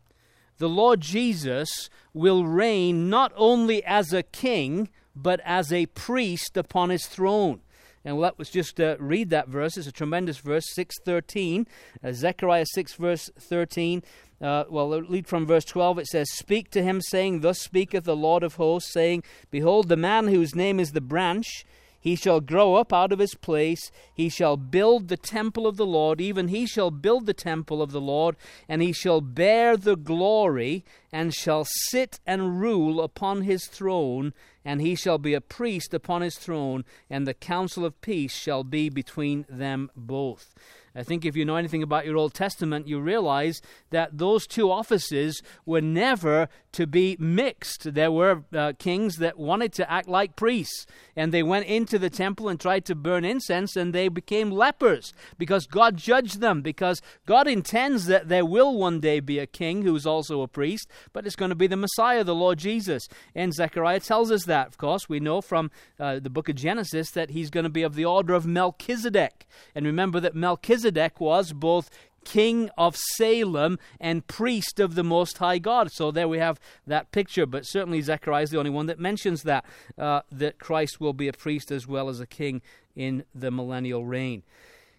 the 0.59 0.69
Lord 0.69 1.01
Jesus 1.01 1.89
will 2.13 2.45
reign 2.45 3.09
not 3.09 3.33
only 3.35 3.83
as 3.83 4.13
a 4.13 4.23
king, 4.23 4.89
but 5.15 5.39
as 5.43 5.73
a 5.73 5.87
priest 5.87 6.55
upon 6.55 6.89
his 6.89 7.07
throne. 7.07 7.61
And 8.05 8.17
let 8.17 8.39
us 8.39 8.49
just 8.49 8.79
uh, 8.79 8.95
read 8.99 9.29
that 9.31 9.49
verse. 9.49 9.77
It's 9.77 9.87
a 9.87 9.91
tremendous 9.91 10.37
verse, 10.37 10.65
613. 10.73 11.67
Uh, 12.03 12.11
Zechariah 12.13 12.65
6, 12.65 12.93
verse 12.93 13.29
13. 13.39 14.03
Uh, 14.41 14.63
well, 14.69 14.87
lead 14.89 15.27
from 15.27 15.45
verse 15.45 15.65
12. 15.65 15.99
It 15.99 16.07
says, 16.07 16.31
Speak 16.31 16.71
to 16.71 16.81
him, 16.81 17.01
saying, 17.01 17.41
Thus 17.41 17.59
speaketh 17.59 18.05
the 18.05 18.15
Lord 18.15 18.43
of 18.43 18.55
hosts, 18.55 18.93
saying, 18.93 19.23
Behold, 19.51 19.89
the 19.89 19.97
man 19.97 20.27
whose 20.27 20.55
name 20.55 20.79
is 20.79 20.91
the 20.91 21.01
branch 21.01 21.65
he 21.99 22.15
shall 22.15 22.39
grow 22.39 22.75
up 22.75 22.93
out 22.93 23.11
of 23.11 23.19
his 23.19 23.35
place. 23.35 23.91
He 24.13 24.29
shall 24.29 24.55
build 24.55 25.07
the 25.07 25.17
temple 25.17 25.67
of 25.67 25.77
the 25.77 25.85
Lord. 25.85 26.21
Even 26.21 26.47
he 26.47 26.65
shall 26.65 26.91
build 26.91 27.25
the 27.25 27.33
temple 27.33 27.81
of 27.81 27.91
the 27.91 28.01
Lord, 28.01 28.35
and 28.67 28.81
he 28.81 28.93
shall 28.93 29.21
bear 29.21 29.75
the 29.75 29.97
glory, 29.97 30.85
and 31.11 31.33
shall 31.33 31.65
sit 31.65 32.19
and 32.25 32.61
rule 32.61 33.01
upon 33.01 33.41
his 33.41 33.65
throne. 33.65 34.33
And 34.63 34.81
he 34.81 34.95
shall 34.95 35.17
be 35.17 35.33
a 35.33 35.41
priest 35.41 35.93
upon 35.93 36.21
his 36.21 36.37
throne, 36.37 36.85
and 37.09 37.27
the 37.27 37.33
counsel 37.33 37.85
of 37.85 37.99
peace 38.01 38.33
shall 38.33 38.63
be 38.63 38.89
between 38.89 39.45
them 39.49 39.89
both. 39.95 40.53
I 40.95 41.03
think 41.03 41.25
if 41.25 41.35
you 41.35 41.45
know 41.45 41.55
anything 41.55 41.83
about 41.83 42.05
your 42.05 42.17
Old 42.17 42.33
Testament, 42.33 42.87
you 42.87 42.99
realize 42.99 43.61
that 43.91 44.17
those 44.17 44.47
two 44.47 44.71
offices 44.71 45.41
were 45.65 45.81
never 45.81 46.49
to 46.71 46.87
be 46.87 47.15
mixed. 47.19 47.93
There 47.93 48.11
were 48.11 48.43
uh, 48.53 48.73
kings 48.77 49.17
that 49.17 49.37
wanted 49.37 49.73
to 49.73 49.91
act 49.91 50.07
like 50.07 50.35
priests, 50.35 50.85
and 51.15 51.31
they 51.31 51.43
went 51.43 51.65
into 51.65 51.99
the 51.99 52.09
temple 52.09 52.49
and 52.49 52.59
tried 52.59 52.85
to 52.85 52.95
burn 52.95 53.25
incense, 53.25 53.75
and 53.75 53.93
they 53.93 54.07
became 54.07 54.51
lepers 54.51 55.13
because 55.37 55.65
God 55.65 55.97
judged 55.97 56.39
them, 56.39 56.61
because 56.61 57.01
God 57.25 57.47
intends 57.47 58.05
that 58.07 58.29
there 58.29 58.45
will 58.45 58.77
one 58.77 58.99
day 58.99 59.19
be 59.19 59.39
a 59.39 59.47
king 59.47 59.83
who 59.83 59.95
is 59.95 60.05
also 60.05 60.41
a 60.41 60.47
priest, 60.47 60.87
but 61.13 61.25
it's 61.25 61.35
going 61.35 61.49
to 61.49 61.55
be 61.55 61.67
the 61.67 61.77
Messiah, 61.77 62.23
the 62.23 62.35
Lord 62.35 62.59
Jesus. 62.59 63.07
And 63.35 63.53
Zechariah 63.53 63.99
tells 63.99 64.31
us 64.31 64.45
that, 64.45 64.67
of 64.67 64.77
course. 64.77 65.09
We 65.09 65.19
know 65.19 65.41
from 65.41 65.71
uh, 65.99 66.19
the 66.19 66.29
book 66.29 66.49
of 66.49 66.55
Genesis 66.55 67.11
that 67.11 67.31
he's 67.31 67.49
going 67.49 67.63
to 67.63 67.69
be 67.69 67.83
of 67.83 67.95
the 67.95 68.05
order 68.05 68.33
of 68.33 68.45
Melchizedek. 68.45 69.47
And 69.73 69.85
remember 69.85 70.19
that 70.19 70.35
Melchizedek 70.35 70.78
Melchizedek 70.79 71.19
was 71.19 71.51
both 71.51 71.89
king 72.23 72.69
of 72.77 72.95
Salem 72.95 73.77
and 73.99 74.25
priest 74.27 74.79
of 74.79 74.95
the 74.95 75.03
Most 75.03 75.39
High 75.39 75.57
God. 75.57 75.91
So 75.91 76.09
there 76.09 76.27
we 76.27 76.37
have 76.37 76.57
that 76.87 77.11
picture. 77.11 77.45
But 77.45 77.65
certainly 77.65 78.01
Zechariah 78.01 78.43
is 78.43 78.49
the 78.49 78.59
only 78.59 78.71
one 78.71 78.85
that 78.85 78.97
mentions 78.97 79.43
that, 79.43 79.65
uh, 79.97 80.21
that 80.31 80.57
Christ 80.57 81.01
will 81.01 81.11
be 81.11 81.27
a 81.27 81.33
priest 81.33 81.69
as 81.69 81.85
well 81.85 82.07
as 82.07 82.21
a 82.21 82.25
king 82.25 82.61
in 82.95 83.25
the 83.35 83.51
millennial 83.51 84.05
reign. 84.05 84.43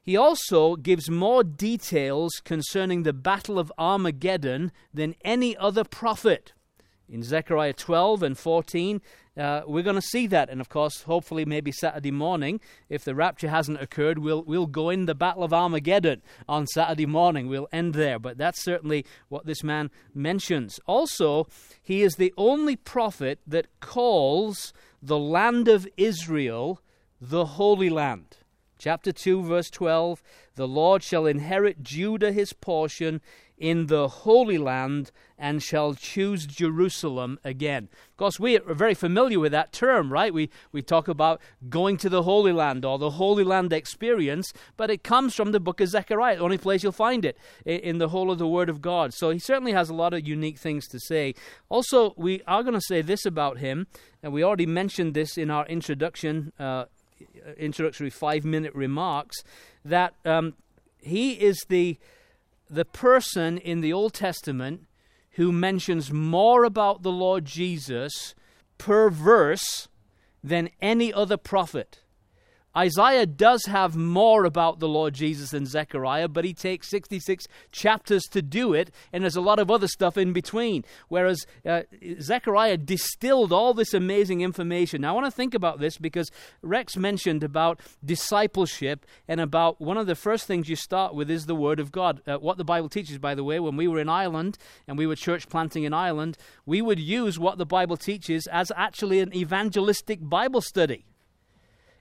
He 0.02 0.18
also 0.18 0.76
gives 0.76 1.08
more 1.08 1.42
details 1.44 2.32
concerning 2.44 3.02
the 3.02 3.14
Battle 3.14 3.58
of 3.58 3.72
Armageddon 3.78 4.72
than 4.92 5.14
any 5.24 5.56
other 5.56 5.84
prophet. 5.84 6.52
In 7.08 7.22
Zechariah 7.22 7.72
12 7.72 8.22
and 8.22 8.36
14, 8.36 9.00
uh, 9.40 9.62
we're 9.66 9.82
going 9.82 9.96
to 9.96 10.02
see 10.02 10.26
that. 10.28 10.50
And 10.50 10.60
of 10.60 10.68
course, 10.68 11.02
hopefully, 11.02 11.44
maybe 11.44 11.72
Saturday 11.72 12.10
morning, 12.10 12.60
if 12.88 13.04
the 13.04 13.14
rapture 13.14 13.48
hasn't 13.48 13.80
occurred, 13.80 14.18
we'll, 14.18 14.42
we'll 14.42 14.66
go 14.66 14.90
in 14.90 15.06
the 15.06 15.14
Battle 15.14 15.42
of 15.42 15.52
Armageddon 15.52 16.22
on 16.48 16.66
Saturday 16.66 17.06
morning. 17.06 17.48
We'll 17.48 17.68
end 17.72 17.94
there. 17.94 18.18
But 18.18 18.38
that's 18.38 18.62
certainly 18.62 19.06
what 19.28 19.46
this 19.46 19.64
man 19.64 19.90
mentions. 20.14 20.78
Also, 20.86 21.46
he 21.82 22.02
is 22.02 22.14
the 22.14 22.34
only 22.36 22.76
prophet 22.76 23.40
that 23.46 23.68
calls 23.80 24.72
the 25.02 25.18
land 25.18 25.68
of 25.68 25.88
Israel 25.96 26.82
the 27.20 27.44
Holy 27.46 27.90
Land. 27.90 28.36
Chapter 28.78 29.12
2, 29.12 29.42
verse 29.42 29.68
12 29.68 30.22
The 30.54 30.66
Lord 30.66 31.02
shall 31.02 31.26
inherit 31.26 31.82
Judah 31.82 32.32
his 32.32 32.52
portion 32.54 33.20
in 33.60 33.86
the 33.86 34.08
Holy 34.08 34.58
Land 34.58 35.12
and 35.38 35.62
shall 35.62 35.94
choose 35.94 36.46
Jerusalem 36.46 37.38
again. 37.44 37.88
Of 38.10 38.16
course, 38.16 38.40
we 38.40 38.58
are 38.58 38.74
very 38.74 38.94
familiar 38.94 39.38
with 39.38 39.52
that 39.52 39.72
term, 39.72 40.12
right? 40.12 40.34
We, 40.34 40.50
we 40.72 40.82
talk 40.82 41.08
about 41.08 41.40
going 41.68 41.98
to 41.98 42.08
the 42.08 42.22
Holy 42.22 42.52
Land 42.52 42.84
or 42.84 42.98
the 42.98 43.10
Holy 43.10 43.44
Land 43.44 43.72
experience, 43.72 44.52
but 44.76 44.90
it 44.90 45.04
comes 45.04 45.34
from 45.34 45.52
the 45.52 45.60
book 45.60 45.80
of 45.80 45.88
Zechariah, 45.88 46.36
the 46.38 46.42
only 46.42 46.58
place 46.58 46.82
you'll 46.82 46.92
find 46.92 47.24
it 47.24 47.38
in 47.64 47.98
the 47.98 48.08
whole 48.08 48.30
of 48.30 48.38
the 48.38 48.48
Word 48.48 48.68
of 48.68 48.82
God. 48.82 49.14
So 49.14 49.30
he 49.30 49.38
certainly 49.38 49.72
has 49.72 49.90
a 49.90 49.94
lot 49.94 50.14
of 50.14 50.26
unique 50.26 50.58
things 50.58 50.88
to 50.88 50.98
say. 50.98 51.34
Also, 51.68 52.14
we 52.16 52.42
are 52.46 52.62
going 52.62 52.74
to 52.74 52.80
say 52.80 53.02
this 53.02 53.24
about 53.24 53.58
him, 53.58 53.86
and 54.22 54.32
we 54.32 54.42
already 54.42 54.66
mentioned 54.66 55.14
this 55.14 55.38
in 55.38 55.50
our 55.50 55.66
introduction. 55.66 56.52
Uh, 56.58 56.86
introductory 57.58 58.08
five 58.08 58.46
minute 58.46 58.74
remarks 58.74 59.36
that 59.84 60.14
um, 60.24 60.54
he 61.02 61.32
is 61.32 61.62
the 61.68 61.98
the 62.70 62.84
person 62.84 63.58
in 63.58 63.80
the 63.80 63.92
Old 63.92 64.14
Testament 64.14 64.86
who 65.32 65.50
mentions 65.52 66.12
more 66.12 66.64
about 66.64 67.02
the 67.02 67.10
Lord 67.10 67.44
Jesus 67.44 68.34
per 68.78 69.10
verse 69.10 69.88
than 70.42 70.70
any 70.80 71.12
other 71.12 71.36
prophet. 71.36 72.00
Isaiah 72.76 73.26
does 73.26 73.64
have 73.66 73.96
more 73.96 74.44
about 74.44 74.78
the 74.78 74.88
Lord 74.88 75.14
Jesus 75.14 75.50
than 75.50 75.66
Zechariah, 75.66 76.28
but 76.28 76.44
he 76.44 76.54
takes 76.54 76.88
66 76.90 77.46
chapters 77.72 78.22
to 78.30 78.42
do 78.42 78.74
it, 78.74 78.92
and 79.12 79.24
there's 79.24 79.36
a 79.36 79.40
lot 79.40 79.58
of 79.58 79.70
other 79.70 79.88
stuff 79.88 80.16
in 80.16 80.32
between. 80.32 80.84
Whereas 81.08 81.46
uh, 81.66 81.82
Zechariah 82.20 82.76
distilled 82.76 83.52
all 83.52 83.74
this 83.74 83.92
amazing 83.92 84.40
information. 84.40 85.00
Now, 85.00 85.10
I 85.10 85.20
want 85.20 85.26
to 85.26 85.36
think 85.36 85.54
about 85.54 85.80
this 85.80 85.98
because 85.98 86.30
Rex 86.62 86.96
mentioned 86.96 87.42
about 87.42 87.80
discipleship 88.04 89.04
and 89.26 89.40
about 89.40 89.80
one 89.80 89.96
of 89.96 90.06
the 90.06 90.14
first 90.14 90.46
things 90.46 90.68
you 90.68 90.76
start 90.76 91.14
with 91.14 91.28
is 91.28 91.46
the 91.46 91.56
Word 91.56 91.80
of 91.80 91.90
God. 91.90 92.22
Uh, 92.26 92.36
what 92.36 92.56
the 92.56 92.64
Bible 92.64 92.88
teaches, 92.88 93.18
by 93.18 93.34
the 93.34 93.44
way, 93.44 93.58
when 93.58 93.76
we 93.76 93.88
were 93.88 93.98
in 93.98 94.08
Ireland 94.08 94.58
and 94.86 94.96
we 94.96 95.06
were 95.06 95.16
church 95.16 95.48
planting 95.48 95.82
in 95.82 95.92
Ireland, 95.92 96.38
we 96.66 96.80
would 96.82 97.00
use 97.00 97.36
what 97.36 97.58
the 97.58 97.66
Bible 97.66 97.96
teaches 97.96 98.46
as 98.46 98.70
actually 98.76 99.18
an 99.18 99.34
evangelistic 99.34 100.20
Bible 100.22 100.60
study 100.60 101.04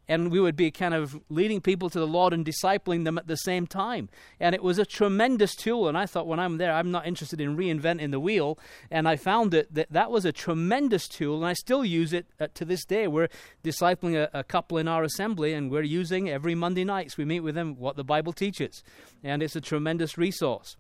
and 0.10 0.32
we 0.32 0.40
would 0.40 0.56
be 0.56 0.72
kind 0.72 0.96
of 0.96 1.22
leading 1.30 1.62
people 1.62 1.88
to 1.92 2.00
the 2.00 2.08
Lord 2.08 2.34
and 2.34 2.44
discipling 2.44 3.06
them 3.06 3.20
at 3.20 3.28
the 3.28 3.38
same 3.38 3.68
time. 3.68 4.10
And 4.40 4.56
it 4.56 4.64
was 4.64 4.80
a 4.80 4.86
tremendous 4.86 5.56
tool. 5.56 5.88
And 5.88 5.96
I 5.96 6.08
thought, 6.08 6.26
when 6.26 6.40
I'm 6.40 6.58
there, 6.58 6.74
I'm 6.74 6.90
not 6.90 7.06
interested 7.06 7.40
in 7.40 7.56
reinventing 7.56 8.10
the 8.10 8.20
wheel. 8.20 8.58
And 8.90 9.08
I 9.08 9.16
found 9.16 9.52
that 9.52 9.72
that, 9.76 9.92
that 9.92 10.10
was 10.10 10.26
a 10.26 10.32
tremendous 10.32 11.08
tool, 11.08 11.38
and 11.38 11.46
I 11.46 11.54
still 11.54 11.86
use 11.86 12.12
it 12.12 12.26
uh, 12.40 12.48
to 12.56 12.66
this 12.66 12.84
day. 12.86 13.08
We're 13.08 13.30
discipling 13.64 14.16
a, 14.16 14.30
a, 14.34 14.44
couple 14.44 14.80
in 14.80 14.88
our 14.88 15.04
assembly, 15.04 15.54
and 15.54 15.70
we're 15.70 15.84
using 15.84 16.28
every 16.28 16.56
Monday 16.56 16.84
nights. 16.84 17.16
We 17.16 17.26
meet 17.26 17.42
with 17.42 17.54
them 17.54 17.76
what 17.78 17.96
the 17.96 18.04
Bible 18.04 18.34
teaches, 18.34 18.84
and 19.24 19.44
it's 19.44 19.56
a 19.56 19.62
tremendous 19.62 20.18
resource. 20.18 20.76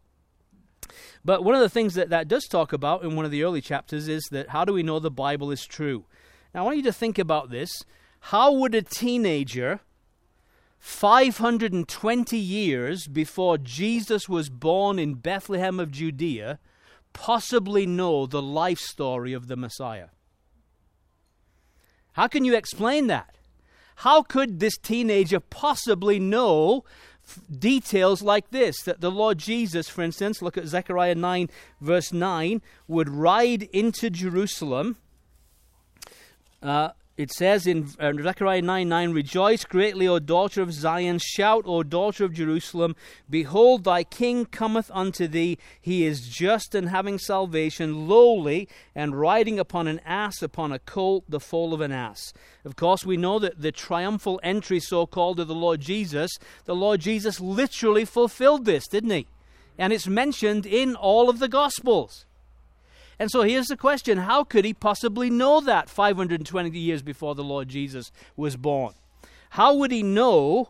But 1.24 1.44
one 1.44 1.54
of 1.54 1.62
the 1.62 1.70
things 1.70 1.94
that 1.94 2.10
that 2.10 2.28
does 2.28 2.46
talk 2.46 2.74
about 2.74 3.04
in 3.04 3.16
one 3.16 3.26
of 3.26 3.32
the 3.32 3.44
early 3.44 3.62
chapters 3.62 4.08
is 4.08 4.28
that 4.32 4.50
how 4.50 4.66
do 4.66 4.74
we 4.74 4.82
know 4.82 4.98
the 4.98 5.12
Bible 5.12 5.52
is 5.52 5.66
true? 5.66 6.06
Now, 6.54 6.62
I 6.62 6.64
want 6.64 6.78
you 6.78 6.84
to 6.84 6.94
think 6.94 7.20
about 7.20 7.52
this. 7.52 7.70
How 8.20 8.52
would 8.52 8.76
a 8.76 8.82
teenager, 8.82 9.80
520 10.80 12.38
years 12.38 13.08
before 13.08 13.58
Jesus 13.58 14.30
was 14.30 14.50
born 14.50 15.00
in 15.00 15.16
Bethlehem 15.16 15.80
of 15.80 15.92
Judea, 15.92 16.60
possibly 17.14 17.86
know 17.86 18.26
the 18.26 18.42
life 18.42 18.80
story 18.80 19.34
of 19.34 19.48
the 19.48 19.56
Messiah? 19.56 20.10
How 22.14 22.28
can 22.28 22.46
you 22.46 22.56
explain 22.56 23.08
that? 23.08 23.36
How 23.98 24.24
could 24.24 24.60
this 24.60 24.78
teenager 24.78 25.40
possibly 25.40 26.20
know 26.20 26.86
f- 27.26 27.42
details 27.58 28.22
like 28.22 28.50
this? 28.52 28.82
That 28.84 29.02
the 29.02 29.12
Lord 29.12 29.38
Jesus, 29.38 29.90
for 29.90 30.02
instance, 30.02 30.42
look 30.42 30.58
at 30.58 30.68
Zechariah 30.68 31.16
9, 31.16 31.50
verse 31.82 32.14
9, 32.14 32.62
would 32.88 33.10
ride 33.10 33.64
into 33.74 34.10
Jerusalem. 34.10 34.98
Uh, 36.62 36.92
it 37.20 37.34
says 37.34 37.68
in 37.68 37.90
uh, 38.00 38.14
Zechariah 38.14 38.62
9 38.62 38.88
9, 38.88 39.12
Rejoice 39.12 39.66
greatly, 39.66 40.08
O 40.08 40.20
daughter 40.20 40.62
of 40.62 40.72
Zion. 40.72 41.20
Shout, 41.22 41.66
O 41.68 41.84
daughter 41.84 42.24
of 42.24 42.32
Jerusalem. 42.32 42.96
Behold, 43.30 43.84
thy 43.84 44.06
king 44.06 44.46
cometh 44.46 44.90
unto 44.94 45.28
thee. 45.28 45.58
He 45.82 46.06
is 46.06 46.30
just 46.30 46.74
and 46.74 46.88
having 46.88 47.20
salvation, 47.20 48.08
lowly, 48.08 48.70
and 48.96 49.20
riding 49.20 49.60
upon 49.60 49.90
an 49.90 50.00
ass, 50.06 50.42
upon 50.42 50.72
a 50.72 50.80
colt, 50.80 51.26
the 51.28 51.42
foal 51.42 51.74
of 51.74 51.82
an 51.82 51.92
ass. 51.92 52.32
Of 52.64 52.78
course, 52.78 53.06
we 53.06 53.18
know 53.18 53.38
that 53.40 53.60
the 53.60 53.74
triumphal 53.74 54.40
entry, 54.42 54.80
so 54.80 55.06
called, 55.06 55.42
of 55.42 55.50
the 55.50 55.54
Lord 55.54 55.82
Jesus, 55.82 56.32
the 56.64 56.76
Lord 56.76 57.02
Jesus 57.02 57.42
literally 57.42 58.06
fulfilled 58.06 58.64
this, 58.64 58.88
didn't 58.88 59.10
he? 59.10 59.28
And 59.78 59.92
it's 59.92 60.08
mentioned 60.08 60.66
in 60.66 60.96
all 60.96 61.30
of 61.30 61.40
the 61.40 61.50
Gospels. 61.50 62.26
And 63.20 63.30
so 63.30 63.42
here's 63.42 63.68
the 63.68 63.78
question 63.78 64.18
how 64.20 64.44
could 64.46 64.64
he 64.64 64.74
possibly 64.74 65.30
know 65.30 65.60
that 65.62 65.90
520 65.90 66.80
years 66.80 67.02
before 67.02 67.36
the 67.36 67.44
Lord 67.44 67.68
Jesus 67.68 68.12
was 68.38 68.56
born? 68.56 68.94
How 69.52 69.76
would 69.76 69.92
he 69.92 70.04
know 70.04 70.70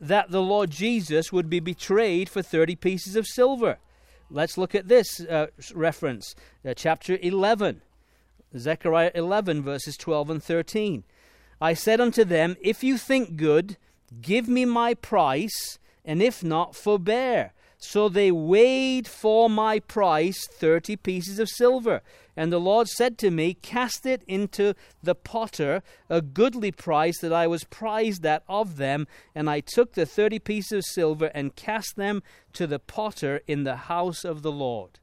that 0.00 0.30
the 0.30 0.42
Lord 0.42 0.70
Jesus 0.70 1.32
would 1.32 1.50
be 1.50 1.60
betrayed 1.60 2.28
for 2.28 2.40
30 2.40 2.76
pieces 2.76 3.16
of 3.16 3.26
silver? 3.26 3.78
Let's 4.30 4.58
look 4.58 4.74
at 4.74 4.88
this 4.88 5.20
uh, 5.20 5.46
reference, 5.74 6.34
uh, 6.64 6.74
chapter 6.74 7.18
11, 7.20 7.80
Zechariah 8.56 9.10
11, 9.14 9.62
verses 9.62 9.96
12 9.96 10.30
and 10.30 10.42
13. 10.42 11.02
I 11.60 11.74
said 11.74 12.00
unto 12.00 12.24
them, 12.24 12.56
If 12.60 12.84
you 12.84 12.98
think 12.98 13.36
good, 13.36 13.78
give 14.20 14.46
me 14.46 14.64
my 14.66 14.94
price, 14.94 15.78
and 16.04 16.22
if 16.22 16.44
not, 16.44 16.76
forbear. 16.76 17.52
So 17.80 18.08
they 18.08 18.32
weighed 18.32 19.06
for 19.06 19.48
my 19.48 19.78
price 19.78 20.46
thirty 20.48 20.96
pieces 20.96 21.38
of 21.38 21.48
silver. 21.48 22.02
And 22.36 22.52
the 22.52 22.60
Lord 22.60 22.88
said 22.88 23.18
to 23.18 23.30
me, 23.30 23.54
Cast 23.54 24.04
it 24.04 24.24
into 24.26 24.74
the 25.00 25.14
potter, 25.14 25.82
a 26.10 26.20
goodly 26.20 26.72
price 26.72 27.20
that 27.20 27.32
I 27.32 27.46
was 27.46 27.64
prized 27.64 28.26
at 28.26 28.42
of 28.48 28.76
them. 28.76 29.06
And 29.32 29.48
I 29.48 29.60
took 29.60 29.94
the 29.94 30.06
thirty 30.06 30.40
pieces 30.40 30.72
of 30.72 30.84
silver 30.84 31.30
and 31.34 31.54
cast 31.54 31.96
them 31.96 32.22
to 32.54 32.66
the 32.66 32.80
potter 32.80 33.42
in 33.46 33.62
the 33.62 33.76
house 33.76 34.24
of 34.24 34.42
the 34.42 34.52
Lord. 34.52 34.98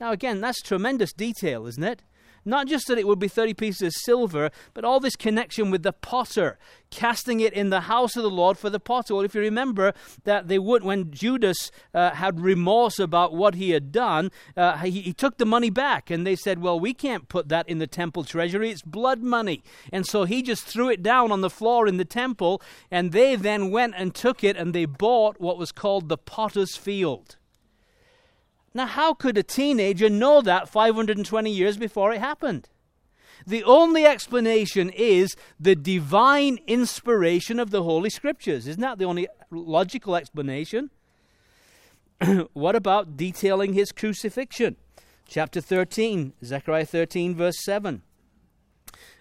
Now, 0.00 0.12
again, 0.12 0.40
that's 0.40 0.62
tremendous 0.62 1.12
detail, 1.12 1.66
isn't 1.66 1.84
it? 1.84 2.02
Not 2.46 2.68
just 2.68 2.86
that 2.86 2.96
it 2.96 3.08
would 3.08 3.18
be 3.18 3.28
30 3.28 3.54
pieces 3.54 3.82
of 3.82 3.92
silver, 3.92 4.50
but 4.72 4.84
all 4.84 5.00
this 5.00 5.16
connection 5.16 5.70
with 5.70 5.82
the 5.82 5.92
potter, 5.92 6.58
casting 6.90 7.40
it 7.40 7.52
in 7.52 7.70
the 7.70 7.82
house 7.82 8.16
of 8.16 8.22
the 8.22 8.30
Lord 8.30 8.56
for 8.56 8.70
the 8.70 8.78
potter. 8.78 9.14
Well, 9.14 9.24
if 9.24 9.34
you 9.34 9.40
remember 9.40 9.92
that 10.24 10.46
they 10.46 10.58
would, 10.58 10.84
when 10.84 11.10
Judas 11.10 11.72
uh, 11.92 12.10
had 12.10 12.40
remorse 12.40 13.00
about 13.00 13.34
what 13.34 13.56
he 13.56 13.70
had 13.70 13.90
done, 13.90 14.30
uh, 14.56 14.78
he, 14.78 15.02
he 15.02 15.12
took 15.12 15.38
the 15.38 15.44
money 15.44 15.70
back, 15.70 16.08
and 16.08 16.24
they 16.24 16.36
said, 16.36 16.60
Well, 16.60 16.78
we 16.78 16.94
can't 16.94 17.28
put 17.28 17.48
that 17.48 17.68
in 17.68 17.78
the 17.78 17.88
temple 17.88 18.22
treasury, 18.22 18.70
it's 18.70 18.82
blood 18.82 19.22
money. 19.22 19.64
And 19.92 20.06
so 20.06 20.22
he 20.22 20.40
just 20.40 20.64
threw 20.64 20.88
it 20.88 21.02
down 21.02 21.32
on 21.32 21.40
the 21.40 21.50
floor 21.50 21.88
in 21.88 21.96
the 21.96 22.04
temple, 22.04 22.62
and 22.92 23.10
they 23.10 23.34
then 23.34 23.72
went 23.72 23.94
and 23.96 24.14
took 24.14 24.44
it 24.44 24.56
and 24.56 24.72
they 24.72 24.84
bought 24.84 25.40
what 25.40 25.58
was 25.58 25.72
called 25.72 26.08
the 26.08 26.16
potter's 26.16 26.76
field. 26.76 27.36
Now, 28.76 28.84
how 28.84 29.14
could 29.14 29.38
a 29.38 29.42
teenager 29.42 30.10
know 30.10 30.42
that 30.42 30.68
520 30.68 31.50
years 31.50 31.78
before 31.78 32.12
it 32.12 32.18
happened? 32.18 32.68
The 33.46 33.64
only 33.64 34.04
explanation 34.04 34.90
is 34.90 35.34
the 35.58 35.74
divine 35.74 36.58
inspiration 36.66 37.58
of 37.58 37.70
the 37.70 37.84
Holy 37.84 38.10
Scriptures. 38.10 38.66
Isn't 38.66 38.82
that 38.82 38.98
the 38.98 39.06
only 39.06 39.28
logical 39.50 40.14
explanation? 40.14 40.90
what 42.52 42.76
about 42.76 43.16
detailing 43.16 43.72
his 43.72 43.92
crucifixion? 43.92 44.76
Chapter 45.26 45.62
13, 45.62 46.34
Zechariah 46.44 46.84
13, 46.84 47.34
verse 47.34 47.64
7. 47.64 48.02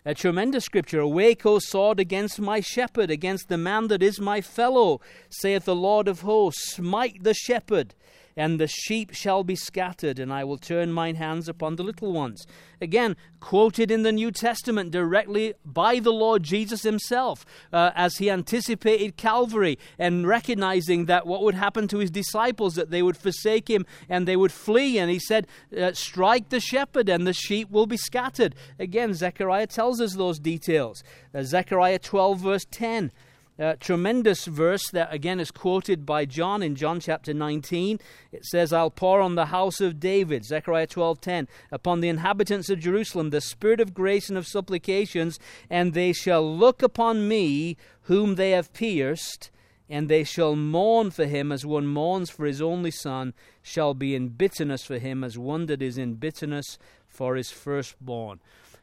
A 0.04 0.14
tremendous 0.14 0.66
scripture. 0.66 1.00
Awake, 1.00 1.46
O 1.46 1.60
sword, 1.60 2.02
against 2.02 2.42
my 2.42 2.60
shepherd, 2.60 3.10
against 3.10 3.48
the 3.48 3.58
man 3.58 3.88
that 3.88 4.04
is 4.04 4.20
my 4.20 4.42
fellow, 4.42 5.00
saith 5.30 5.64
the 5.64 5.76
Lord 5.76 6.10
of 6.10 6.22
hosts. 6.22 6.74
Smite 6.74 7.24
the 7.24 7.34
shepherd, 7.34 7.96
and 8.38 8.60
the 8.60 8.68
sheep 8.68 9.14
shall 9.14 9.44
be 9.44 9.56
scattered, 9.56 10.20
and 10.20 10.32
I 10.32 10.44
will 10.44 10.58
turn 10.58 10.92
mine 10.92 11.16
hands 11.16 11.48
upon 11.48 11.76
the 11.76 11.84
little 11.84 12.12
ones. 12.12 12.46
Again, 12.82 13.16
quoted 13.40 13.90
in 13.90 14.04
the 14.04 14.12
New 14.12 14.32
Testament 14.32 14.92
directly 14.92 15.54
by 15.64 16.00
the 16.00 16.12
Lord 16.12 16.44
Jesus 16.44 16.84
himself 16.84 17.46
uh, 17.72 17.92
as 17.96 18.18
he 18.18 18.30
anticipated 18.30 19.16
Calvary 19.16 19.80
and 19.98 20.28
recognizing 20.28 21.06
that 21.06 21.26
what 21.26 21.44
would 21.44 21.56
happen 21.56 21.88
to 21.88 22.00
his 22.00 22.12
disciples, 22.12 22.76
that 22.76 22.92
they 22.92 23.02
would 23.02 23.18
forsake 23.18 23.70
him 23.70 23.86
and 24.10 24.28
they 24.28 24.36
would 24.36 24.52
flee. 24.52 24.98
And 24.98 25.10
he 25.10 25.20
said, 25.20 25.48
uh, 25.78 25.94
Strike 25.94 26.50
the 26.50 26.60
shepherd, 26.60 27.08
and 27.08 27.26
the 27.26 27.34
sheep 27.34 27.72
will 27.72 27.88
be 27.88 27.98
scattered. 27.98 28.56
Again, 28.80 29.14
Zechariah 29.14 29.68
tells 29.68 30.02
us 30.02 30.16
those 30.16 30.40
details. 30.40 31.04
Uh, 31.34 31.44
Zechariah 31.44 32.00
12, 32.00 32.40
verse 32.40 32.66
10 32.70 33.12
uh, 33.58 33.76
tremendous 33.80 34.46
verse 34.46 34.90
that 34.90 35.14
again 35.14 35.40
is 35.40 35.52
quoted 35.52 36.06
by 36.06 36.26
John 36.26 36.62
in 36.62 36.76
John 36.76 37.00
chapter 37.00 37.34
19. 37.34 38.00
It 38.32 38.46
says, 38.46 38.74
I'll 38.74 38.90
pour 38.90 39.22
on 39.22 39.36
the 39.36 39.48
house 39.48 39.80
of 39.80 40.00
David, 40.00 40.44
Zechariah 40.46 40.88
12:10, 40.88 41.48
upon 41.72 42.02
the 42.02 42.10
inhabitants 42.10 42.70
of 42.70 42.80
Jerusalem 42.80 43.30
the 43.30 43.42
spirit 43.42 43.80
of 43.80 43.94
grace 43.94 44.28
and 44.28 44.38
of 44.38 44.48
supplications, 44.48 45.40
and 45.70 45.94
they 45.94 46.12
shall 46.12 46.56
look 46.56 46.84
upon 46.84 47.28
me 47.28 47.78
whom 48.04 48.36
they 48.36 48.52
have 48.52 48.74
pierced, 48.74 49.52
and 49.90 50.10
they 50.10 50.24
shall 50.24 50.56
mourn 50.56 51.12
for 51.12 51.26
him 51.26 51.52
as 51.52 51.66
one 51.66 51.88
mourns 51.88 52.30
for 52.30 52.46
his 52.46 52.62
only 52.62 52.92
son, 52.92 53.34
shall 53.62 53.94
be 53.94 54.16
in 54.16 54.30
bitterness 54.30 54.84
for 54.84 54.98
him 54.98 55.24
as 55.24 55.38
one 55.38 55.68
that 55.68 55.82
is 55.82 55.98
in 55.98 56.16
bitterness 56.16 56.78
for 57.08 57.36
his 57.36 57.52
firstborn. 57.52 58.42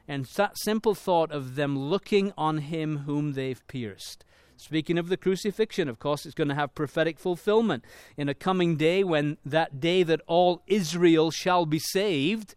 And 0.08 0.24
that 0.36 0.58
simple 0.58 0.94
thought 0.94 1.30
of 1.30 1.56
them 1.56 1.78
looking 1.78 2.32
on 2.38 2.58
him 2.58 2.98
whom 2.98 3.32
they've 3.34 3.64
pierced 3.68 4.24
Speaking 4.56 4.98
of 4.98 5.08
the 5.08 5.16
crucifixion, 5.16 5.88
of 5.88 5.98
course, 5.98 6.24
it's 6.24 6.34
going 6.34 6.48
to 6.48 6.54
have 6.54 6.74
prophetic 6.74 7.18
fulfillment. 7.18 7.84
In 8.16 8.28
a 8.28 8.34
coming 8.34 8.76
day 8.76 9.02
when 9.02 9.38
that 9.44 9.80
day 9.80 10.02
that 10.02 10.20
all 10.26 10.62
Israel 10.66 11.30
shall 11.30 11.66
be 11.66 11.78
saved, 11.78 12.54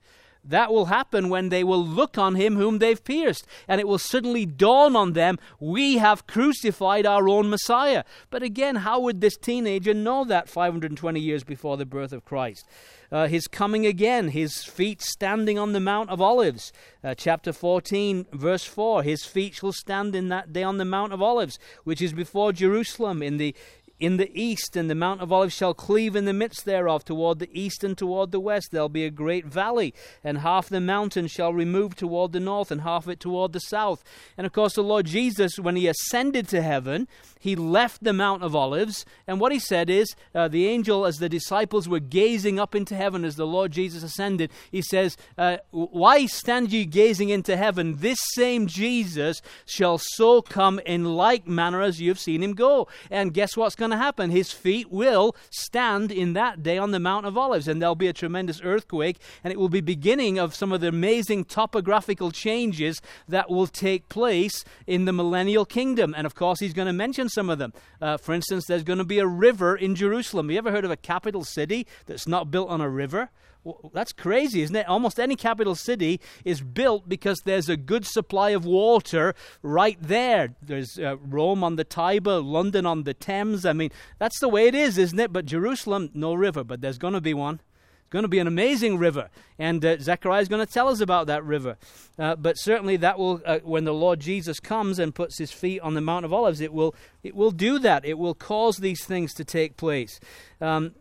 that 0.49 0.71
will 0.71 0.85
happen 0.85 1.29
when 1.29 1.49
they 1.49 1.63
will 1.63 1.85
look 1.85 2.17
on 2.17 2.35
him 2.35 2.55
whom 2.55 2.79
they've 2.79 3.03
pierced, 3.03 3.45
and 3.67 3.81
it 3.81 3.87
will 3.87 3.97
suddenly 3.97 4.45
dawn 4.45 4.95
on 4.95 5.13
them, 5.13 5.39
we 5.59 5.97
have 5.97 6.27
crucified 6.27 7.05
our 7.05 7.27
own 7.27 7.49
Messiah. 7.49 8.03
But 8.29 8.43
again, 8.43 8.77
how 8.77 8.99
would 9.01 9.21
this 9.21 9.37
teenager 9.37 9.93
know 9.93 10.23
that 10.25 10.49
520 10.49 11.19
years 11.19 11.43
before 11.43 11.77
the 11.77 11.85
birth 11.85 12.13
of 12.13 12.25
Christ? 12.25 12.67
Uh, 13.11 13.27
his 13.27 13.47
coming 13.47 13.85
again, 13.85 14.29
his 14.29 14.63
feet 14.63 15.01
standing 15.01 15.59
on 15.59 15.73
the 15.73 15.79
Mount 15.79 16.09
of 16.09 16.21
Olives. 16.21 16.73
Uh, 17.03 17.13
chapter 17.15 17.53
14, 17.53 18.25
verse 18.33 18.65
4 18.65 19.03
His 19.03 19.25
feet 19.25 19.55
shall 19.55 19.71
stand 19.71 20.15
in 20.15 20.29
that 20.29 20.51
day 20.51 20.63
on 20.63 20.77
the 20.77 20.85
Mount 20.85 21.13
of 21.13 21.21
Olives, 21.21 21.59
which 21.83 22.01
is 22.01 22.13
before 22.13 22.51
Jerusalem, 22.51 23.21
in 23.21 23.37
the 23.37 23.55
in 23.99 24.17
the 24.17 24.31
east, 24.39 24.75
and 24.75 24.89
the 24.89 24.95
Mount 24.95 25.21
of 25.21 25.31
Olives 25.31 25.53
shall 25.53 25.73
cleave 25.73 26.15
in 26.15 26.25
the 26.25 26.33
midst 26.33 26.65
thereof, 26.65 27.05
toward 27.05 27.39
the 27.39 27.49
east 27.53 27.83
and 27.83 27.97
toward 27.97 28.31
the 28.31 28.39
west. 28.39 28.69
There'll 28.71 28.89
be 28.89 29.05
a 29.05 29.11
great 29.11 29.45
valley, 29.45 29.93
and 30.23 30.39
half 30.39 30.67
the 30.67 30.81
mountain 30.81 31.27
shall 31.27 31.53
remove 31.53 31.95
toward 31.95 32.31
the 32.31 32.39
north, 32.39 32.71
and 32.71 32.81
half 32.81 33.07
it 33.07 33.19
toward 33.19 33.53
the 33.53 33.59
south. 33.59 34.03
And 34.37 34.45
of 34.45 34.53
course, 34.53 34.73
the 34.73 34.83
Lord 34.83 35.05
Jesus, 35.05 35.59
when 35.59 35.75
he 35.75 35.87
ascended 35.87 36.47
to 36.49 36.61
heaven, 36.61 37.07
he 37.39 37.55
left 37.55 38.03
the 38.03 38.13
Mount 38.13 38.43
of 38.43 38.55
Olives, 38.55 39.05
and 39.27 39.39
what 39.39 39.51
he 39.51 39.59
said 39.59 39.89
is, 39.89 40.15
uh, 40.33 40.47
the 40.47 40.67
angel, 40.67 41.05
as 41.05 41.17
the 41.17 41.29
disciples 41.29 41.87
were 41.87 41.99
gazing 41.99 42.59
up 42.59 42.75
into 42.75 42.95
heaven 42.95 43.23
as 43.23 43.35
the 43.35 43.47
Lord 43.47 43.71
Jesus 43.71 44.03
ascended, 44.03 44.51
he 44.71 44.81
says, 44.81 45.15
uh, 45.37 45.57
Why 45.71 46.25
stand 46.25 46.73
ye 46.73 46.85
gazing 46.85 47.29
into 47.29 47.55
heaven? 47.55 47.97
This 47.97 48.19
same 48.33 48.67
Jesus 48.67 49.41
shall 49.65 49.99
so 49.99 50.41
come 50.41 50.79
in 50.85 51.05
like 51.15 51.47
manner 51.47 51.81
as 51.81 52.01
you've 52.01 52.19
seen 52.19 52.41
him 52.41 52.53
go. 52.53 52.87
And 53.11 53.33
guess 53.33 53.55
what's 53.55 53.75
going 53.75 53.84
going 53.85 53.99
to 53.99 54.03
happen. 54.03 54.31
His 54.31 54.51
feet 54.51 54.91
will 54.91 55.35
stand 55.51 56.11
in 56.11 56.33
that 56.33 56.63
day 56.63 56.77
on 56.79 56.89
the 56.89 56.99
Mount 56.99 57.27
of 57.27 57.37
Olives, 57.37 57.67
and 57.67 57.79
there'll 57.79 57.93
be 57.93 58.07
a 58.07 58.13
tremendous 58.13 58.59
earthquake, 58.63 59.17
and 59.43 59.53
it 59.53 59.59
will 59.59 59.69
be 59.69 59.81
beginning 59.81 60.39
of 60.39 60.55
some 60.55 60.71
of 60.71 60.81
the 60.81 60.87
amazing 60.87 61.45
topographical 61.45 62.31
changes 62.31 62.99
that 63.27 63.51
will 63.51 63.67
take 63.67 64.09
place 64.09 64.65
in 64.87 65.05
the 65.05 65.13
millennial 65.13 65.65
kingdom. 65.65 66.15
And 66.17 66.25
of 66.25 66.33
course, 66.33 66.59
he's 66.59 66.73
going 66.73 66.87
to 66.87 66.93
mention 66.93 67.29
some 67.29 67.47
of 67.47 67.59
them. 67.59 67.73
Uh, 68.01 68.17
for 68.17 68.33
instance, 68.33 68.65
there's 68.67 68.83
going 68.83 68.97
to 68.97 69.05
be 69.05 69.19
a 69.19 69.27
river 69.27 69.75
in 69.75 69.93
Jerusalem. 69.93 70.49
You 70.49 70.57
ever 70.57 70.71
heard 70.71 70.85
of 70.85 70.91
a 70.91 70.97
capital 70.97 71.43
city 71.43 71.85
that's 72.07 72.27
not 72.27 72.49
built 72.49 72.69
on 72.69 72.81
a 72.81 72.89
river? 72.89 73.29
Well, 73.65 73.89
that's 73.95 74.13
crazy, 74.13 74.61
isn't 74.61 74.75
it? 74.75 74.87
Almost 74.87 75.19
any 75.19 75.35
capital 75.35 75.73
city 75.73 76.21
is 76.45 76.61
built 76.61 77.09
because 77.09 77.41
there's 77.45 77.67
a 77.67 77.75
good 77.75 78.05
supply 78.05 78.51
of 78.51 78.63
water 78.63 79.33
right 79.63 79.97
there. 79.99 80.53
There's 80.61 80.99
uh, 80.99 81.17
Rome 81.17 81.63
on 81.63 81.75
the 81.75 81.83
Tiber, 81.83 82.39
London 82.41 82.85
on 82.85 83.03
the 83.03 83.15
Thames. 83.15 83.65
I 83.65 83.73
mean, 83.73 83.89
that's 84.19 84.39
the 84.39 84.49
way 84.49 84.67
it 84.67 84.75
is, 84.75 84.99
isn't 84.99 85.19
it? 85.19 85.33
But 85.33 85.47
Jerusalem, 85.47 86.11
no 86.13 86.35
river, 86.35 86.63
but 86.63 86.81
there's 86.81 86.99
going 86.99 87.15
to 87.15 87.21
be 87.21 87.33
one. 87.33 87.59
It's 88.01 88.11
going 88.11 88.21
to 88.21 88.29
be 88.29 88.37
an 88.37 88.45
amazing 88.45 88.99
river, 88.99 89.31
and 89.57 89.83
uh, 89.83 89.97
Zechariah 89.97 90.43
is 90.43 90.47
going 90.47 90.63
to 90.63 90.71
tell 90.71 90.89
us 90.89 91.01
about 91.01 91.25
that 91.25 91.43
river. 91.43 91.75
Uh, 92.19 92.35
but 92.35 92.53
certainly, 92.59 92.97
that 92.97 93.17
will, 93.17 93.41
uh, 93.43 93.57
when 93.63 93.83
the 93.85 93.95
Lord 93.95 94.19
Jesus 94.19 94.59
comes 94.59 94.99
and 94.99 95.15
puts 95.15 95.39
his 95.39 95.51
feet 95.51 95.79
on 95.79 95.95
the 95.95 96.01
Mount 96.01 96.23
of 96.23 96.31
Olives, 96.31 96.61
it 96.61 96.71
will, 96.71 96.93
it 97.23 97.35
will 97.35 97.49
do 97.49 97.79
that. 97.79 98.05
It 98.05 98.19
will 98.19 98.35
cause 98.35 98.77
these 98.77 99.03
things 99.03 99.33
to 99.33 99.43
take 99.43 99.75
place. 99.75 100.19
Um, 100.61 100.93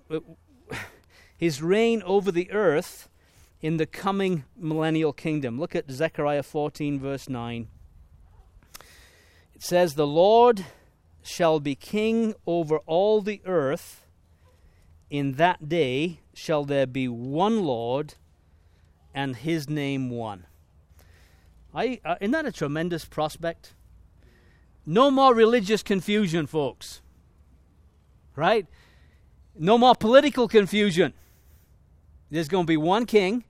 his 1.37 1.63
reign 1.63 2.03
over 2.05 2.31
the 2.31 2.51
earth 2.51 3.09
in 3.61 3.77
the 3.79 3.87
coming 3.87 4.45
millennial 4.57 5.13
kingdom. 5.13 5.59
Look 5.59 5.75
at 5.75 5.91
Zechariah 5.91 6.43
14, 6.43 7.01
verse 7.01 7.29
9. 7.29 7.69
It 9.55 9.63
says, 9.63 9.95
The 9.95 10.07
Lord 10.07 10.65
shall 11.23 11.61
be 11.61 11.75
king 11.75 12.35
over 12.47 12.79
all 12.87 13.23
the 13.23 13.41
earth. 13.47 14.05
In 15.11 15.33
that 15.33 15.69
day 15.69 16.21
shall 16.35 16.65
there 16.65 16.87
be 16.87 17.09
one 17.09 17.65
Lord, 17.65 18.15
and 19.15 19.37
his 19.37 19.69
name 19.69 20.11
one. 20.11 20.47
I, 21.75 22.01
uh, 22.05 22.17
isn't 22.21 22.33
that 22.33 22.47
a 22.47 22.53
tremendous 22.53 23.05
prospect? 23.05 23.75
No 24.87 25.11
more 25.11 25.35
religious 25.35 25.83
confusion, 25.83 26.47
folks. 26.47 27.01
Right? 28.37 28.67
No 29.59 29.79
more 29.79 29.95
political 29.95 30.49
confusion. 30.49 31.15
There's 32.35 32.49
going 32.49 32.65
to 32.65 32.69
be 32.69 32.77
one 32.77 33.07
king 33.07 33.45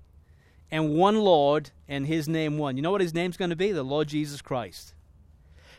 and 0.71 0.95
one 0.95 1.17
Lord, 1.17 1.71
and 1.89 2.07
his 2.07 2.29
name 2.29 2.59
one. 2.59 2.77
You 2.77 2.83
know 2.83 2.91
what 2.91 3.01
his 3.01 3.15
name's 3.15 3.39
going 3.39 3.49
to 3.49 3.57
be? 3.57 3.73
The 3.73 3.83
Lord 3.83 4.09
Jesus 4.09 4.43
Christ. 4.43 4.93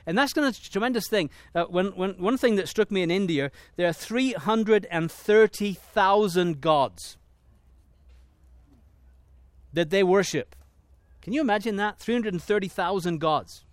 And 0.08 0.18
that's 0.18 0.34
going 0.34 0.52
to 0.52 0.60
a 0.60 0.64
tremendous 0.72 1.08
thing. 1.08 1.30
Uh, 1.54 1.66
when, 1.66 1.96
when, 1.96 2.14
one 2.14 2.40
thing 2.40 2.56
that 2.56 2.68
struck 2.68 2.90
me 2.90 3.04
in 3.04 3.12
India, 3.12 3.52
there 3.76 3.88
are 3.88 3.94
330,000 3.94 6.62
gods 6.62 7.18
that 9.72 9.92
they 9.92 10.02
worship. 10.02 10.56
Can 11.22 11.32
you 11.32 11.42
imagine 11.42 11.76
that? 11.76 12.00
330,000 12.00 13.20
gods. 13.20 13.66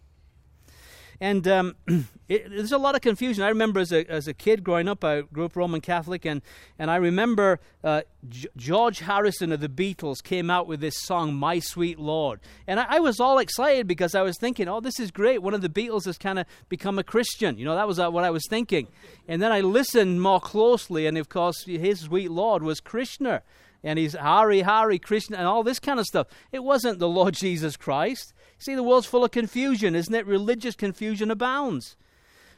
And 1.21 1.47
um, 1.47 1.77
it, 2.29 2.49
there's 2.51 2.73
a 2.73 2.79
lot 2.79 2.95
of 2.95 3.01
confusion. 3.01 3.45
I 3.45 3.49
remember 3.49 3.81
as 3.81 3.93
a, 3.93 4.11
as 4.11 4.29
a 4.29 4.35
kid 4.35 4.65
growing 4.65 4.89
up, 4.89 5.05
I 5.05 5.23
grew 5.23 5.45
up 5.45 5.57
Roman 5.57 5.81
Catholic, 5.81 6.25
and, 6.25 6.43
and 6.79 6.91
I 6.91 6.97
remember 6.97 7.61
uh, 7.85 8.03
G- 8.29 8.49
George 8.57 9.01
Harrison 9.01 9.53
of 9.53 9.61
the 9.61 9.69
Beatles 9.69 10.23
came 10.23 10.51
out 10.51 10.67
with 10.67 10.81
this 10.81 11.01
song, 11.01 11.35
My 11.35 11.59
Sweet 11.59 11.99
Lord. 11.99 12.41
And 12.67 12.81
I, 12.81 12.87
I, 12.89 13.01
was 13.01 13.21
all 13.21 13.39
excited 13.39 13.87
because 13.87 14.15
I 14.15 14.23
was 14.23 14.37
thinking, 14.39 14.69
oh, 14.69 14.81
this 14.81 14.99
is 14.99 15.11
great. 15.11 15.43
One 15.43 15.55
of 15.55 15.63
the 15.63 15.69
Beatles 15.69 16.05
has 16.07 16.19
kind 16.19 16.39
of 16.39 16.47
become 16.69 16.99
a 16.99 17.05
Christian. 17.05 17.59
You 17.59 17.65
know, 17.65 17.75
that 17.75 17.89
was 17.89 17.99
uh, 17.99 18.11
what 18.11 18.25
I 18.25 18.31
was 18.31 18.45
thinking. 18.49 18.89
And 19.29 19.43
then 19.43 19.53
I 19.53 19.61
listened 19.61 20.23
more 20.23 20.41
closely, 20.41 21.07
and 21.07 21.19
of 21.19 21.29
course, 21.29 21.65
his 21.65 22.01
sweet 22.01 22.31
Lord 22.31 22.63
was 22.63 22.81
Krishna. 22.81 23.43
And 23.85 23.99
he's 23.99 24.15
Hari, 24.15 24.61
Hari, 24.61 24.99
Krishna, 24.99 25.37
and 25.37 25.47
all 25.47 25.63
this 25.63 25.81
kind 25.81 25.99
of 25.99 26.07
stuff. 26.07 26.29
It 26.53 26.63
wasn't 26.63 26.99
the 26.99 27.09
Lord 27.09 27.35
Jesus 27.39 27.77
Christ. 27.77 28.33
See, 28.63 28.77
the 28.77 28.83
world's 28.85 29.09
full 29.09 29.25
of 29.25 29.33
confusion, 29.33 29.97
isn't 29.97 30.15
it? 30.15 30.25
Religious 30.25 30.77
confusion 30.77 31.33
abounds. 31.33 31.97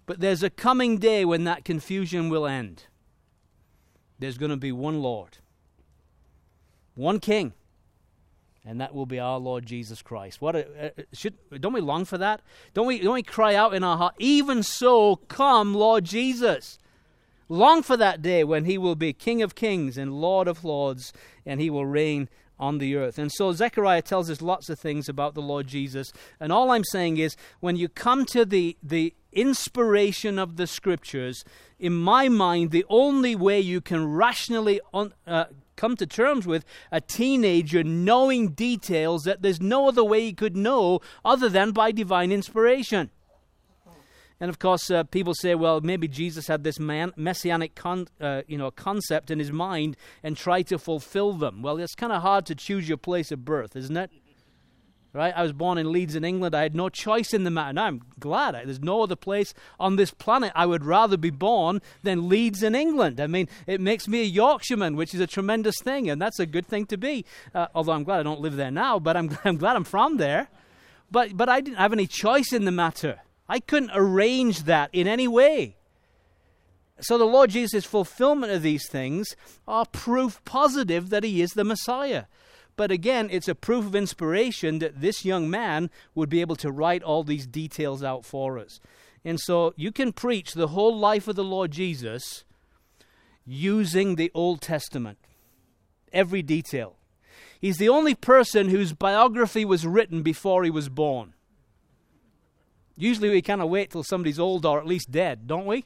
But 0.04 0.20
there's 0.20 0.42
a 0.42 0.50
coming 0.50 0.98
day 0.98 1.24
when 1.24 1.44
that 1.44 1.64
confusion 1.64 2.28
will 2.28 2.46
end. 2.46 2.84
There's 4.18 4.36
going 4.36 4.50
to 4.50 4.58
be 4.58 4.70
one 4.70 5.00
Lord, 5.00 5.38
one 6.94 7.20
King, 7.20 7.54
and 8.66 8.78
that 8.82 8.94
will 8.94 9.06
be 9.06 9.18
our 9.18 9.38
Lord 9.38 9.64
Jesus 9.64 10.02
Christ. 10.02 10.42
What 10.42 10.54
a, 10.54 10.88
uh, 10.88 11.02
should 11.14 11.38
don't 11.58 11.72
we 11.72 11.80
long 11.80 12.04
for 12.04 12.18
that? 12.18 12.42
Don't 12.74 12.86
we 12.86 12.98
don't 12.98 13.14
we 13.14 13.22
cry 13.22 13.54
out 13.54 13.72
in 13.72 13.82
our 13.82 13.96
heart, 13.96 14.14
even 14.18 14.62
so 14.62 15.16
come 15.16 15.72
Lord 15.72 16.04
Jesus. 16.04 16.78
Long 17.48 17.82
for 17.82 17.96
that 17.96 18.20
day 18.20 18.44
when 18.44 18.66
he 18.66 18.76
will 18.76 18.94
be 18.94 19.14
King 19.14 19.40
of 19.40 19.54
kings 19.54 19.96
and 19.96 20.20
Lord 20.20 20.48
of 20.48 20.64
lords 20.64 21.14
and 21.46 21.62
he 21.62 21.70
will 21.70 21.86
reign 21.86 22.28
on 22.58 22.78
the 22.78 22.96
earth. 22.96 23.18
And 23.18 23.32
so 23.32 23.52
Zechariah 23.52 24.02
tells 24.02 24.30
us 24.30 24.40
lots 24.40 24.68
of 24.68 24.78
things 24.78 25.08
about 25.08 25.34
the 25.34 25.42
Lord 25.42 25.66
Jesus. 25.66 26.12
And 26.38 26.52
all 26.52 26.70
I'm 26.70 26.84
saying 26.84 27.16
is 27.16 27.36
when 27.60 27.76
you 27.76 27.88
come 27.88 28.24
to 28.26 28.44
the, 28.44 28.76
the 28.82 29.14
inspiration 29.32 30.38
of 30.38 30.56
the 30.56 30.66
scriptures, 30.66 31.44
in 31.78 31.94
my 31.94 32.28
mind, 32.28 32.70
the 32.70 32.86
only 32.88 33.34
way 33.34 33.60
you 33.60 33.80
can 33.80 34.06
rationally 34.06 34.80
on, 34.92 35.12
uh, 35.26 35.46
come 35.76 35.96
to 35.96 36.06
terms 36.06 36.46
with 36.46 36.64
a 36.92 37.00
teenager 37.00 37.82
knowing 37.82 38.50
details 38.50 39.24
that 39.24 39.42
there's 39.42 39.60
no 39.60 39.88
other 39.88 40.04
way 40.04 40.20
he 40.20 40.32
could 40.32 40.56
know 40.56 41.00
other 41.24 41.48
than 41.48 41.72
by 41.72 41.90
divine 41.90 42.30
inspiration. 42.30 43.10
And 44.44 44.50
of 44.50 44.58
course, 44.58 44.90
uh, 44.90 45.04
people 45.04 45.32
say, 45.32 45.54
well, 45.54 45.80
maybe 45.80 46.06
Jesus 46.06 46.48
had 46.48 46.64
this 46.64 46.78
man- 46.78 47.14
messianic 47.16 47.74
con- 47.74 48.08
uh, 48.20 48.42
you 48.46 48.58
know, 48.58 48.70
concept 48.70 49.30
in 49.30 49.38
his 49.38 49.50
mind 49.50 49.96
and 50.22 50.36
tried 50.36 50.64
to 50.64 50.78
fulfill 50.78 51.32
them. 51.32 51.62
Well, 51.62 51.78
it's 51.78 51.94
kind 51.94 52.12
of 52.12 52.20
hard 52.20 52.44
to 52.44 52.54
choose 52.54 52.86
your 52.86 52.98
place 52.98 53.32
of 53.32 53.42
birth, 53.42 53.74
isn't 53.74 53.96
it? 53.96 54.10
Right? 55.14 55.32
I 55.34 55.42
was 55.42 55.54
born 55.54 55.78
in 55.78 55.90
Leeds 55.90 56.14
in 56.14 56.26
England. 56.26 56.54
I 56.54 56.60
had 56.60 56.74
no 56.74 56.90
choice 56.90 57.32
in 57.32 57.44
the 57.44 57.50
matter. 57.50 57.72
Now 57.72 57.86
I'm 57.86 58.02
glad. 58.20 58.54
There's 58.54 58.82
no 58.82 59.02
other 59.02 59.16
place 59.16 59.54
on 59.80 59.96
this 59.96 60.10
planet 60.10 60.52
I 60.54 60.66
would 60.66 60.84
rather 60.84 61.16
be 61.16 61.30
born 61.30 61.80
than 62.02 62.28
Leeds 62.28 62.62
in 62.62 62.74
England. 62.74 63.22
I 63.22 63.26
mean, 63.26 63.48
it 63.66 63.80
makes 63.80 64.06
me 64.06 64.20
a 64.20 64.24
Yorkshireman, 64.24 64.94
which 64.94 65.14
is 65.14 65.20
a 65.20 65.26
tremendous 65.26 65.76
thing, 65.82 66.10
and 66.10 66.20
that's 66.20 66.38
a 66.38 66.44
good 66.44 66.66
thing 66.66 66.84
to 66.88 66.98
be. 66.98 67.24
Uh, 67.54 67.68
although 67.74 67.92
I'm 67.92 68.04
glad 68.04 68.20
I 68.20 68.24
don't 68.24 68.42
live 68.42 68.56
there 68.56 68.70
now, 68.70 68.98
but 68.98 69.16
I'm, 69.16 69.38
I'm 69.46 69.56
glad 69.56 69.76
I'm 69.76 69.84
from 69.84 70.18
there. 70.18 70.48
But, 71.10 71.34
but 71.34 71.48
I 71.48 71.62
didn't 71.62 71.78
have 71.78 71.94
any 71.94 72.06
choice 72.06 72.52
in 72.52 72.66
the 72.66 72.72
matter. 72.72 73.20
I 73.48 73.60
couldn't 73.60 73.90
arrange 73.94 74.64
that 74.64 74.90
in 74.92 75.06
any 75.06 75.28
way. 75.28 75.76
So 77.00 77.18
the 77.18 77.24
Lord 77.24 77.50
Jesus' 77.50 77.84
fulfillment 77.84 78.52
of 78.52 78.62
these 78.62 78.88
things 78.88 79.36
are 79.66 79.84
proof 79.86 80.40
positive 80.44 81.10
that 81.10 81.24
he 81.24 81.42
is 81.42 81.50
the 81.50 81.64
Messiah. 81.64 82.24
But 82.76 82.90
again, 82.90 83.28
it's 83.30 83.48
a 83.48 83.54
proof 83.54 83.86
of 83.86 83.94
inspiration 83.94 84.78
that 84.78 85.00
this 85.00 85.24
young 85.24 85.50
man 85.50 85.90
would 86.14 86.28
be 86.28 86.40
able 86.40 86.56
to 86.56 86.72
write 86.72 87.02
all 87.02 87.22
these 87.22 87.46
details 87.46 88.02
out 88.02 88.24
for 88.24 88.58
us. 88.58 88.80
And 89.24 89.40
so 89.40 89.74
you 89.76 89.92
can 89.92 90.12
preach 90.12 90.52
the 90.52 90.68
whole 90.68 90.96
life 90.96 91.28
of 91.28 91.36
the 91.36 91.44
Lord 91.44 91.70
Jesus 91.70 92.44
using 93.46 94.16
the 94.16 94.30
Old 94.34 94.60
Testament, 94.60 95.18
every 96.12 96.42
detail. 96.42 96.96
He's 97.60 97.78
the 97.78 97.88
only 97.88 98.14
person 98.14 98.68
whose 98.68 98.92
biography 98.92 99.64
was 99.64 99.86
written 99.86 100.22
before 100.22 100.64
he 100.64 100.70
was 100.70 100.88
born. 100.88 101.33
Usually 102.96 103.30
we 103.30 103.42
kind 103.42 103.60
of 103.60 103.68
wait 103.68 103.90
till 103.90 104.04
somebody's 104.04 104.38
old 104.38 104.64
or 104.64 104.78
at 104.78 104.86
least 104.86 105.10
dead, 105.10 105.46
don't 105.46 105.66
we? 105.66 105.84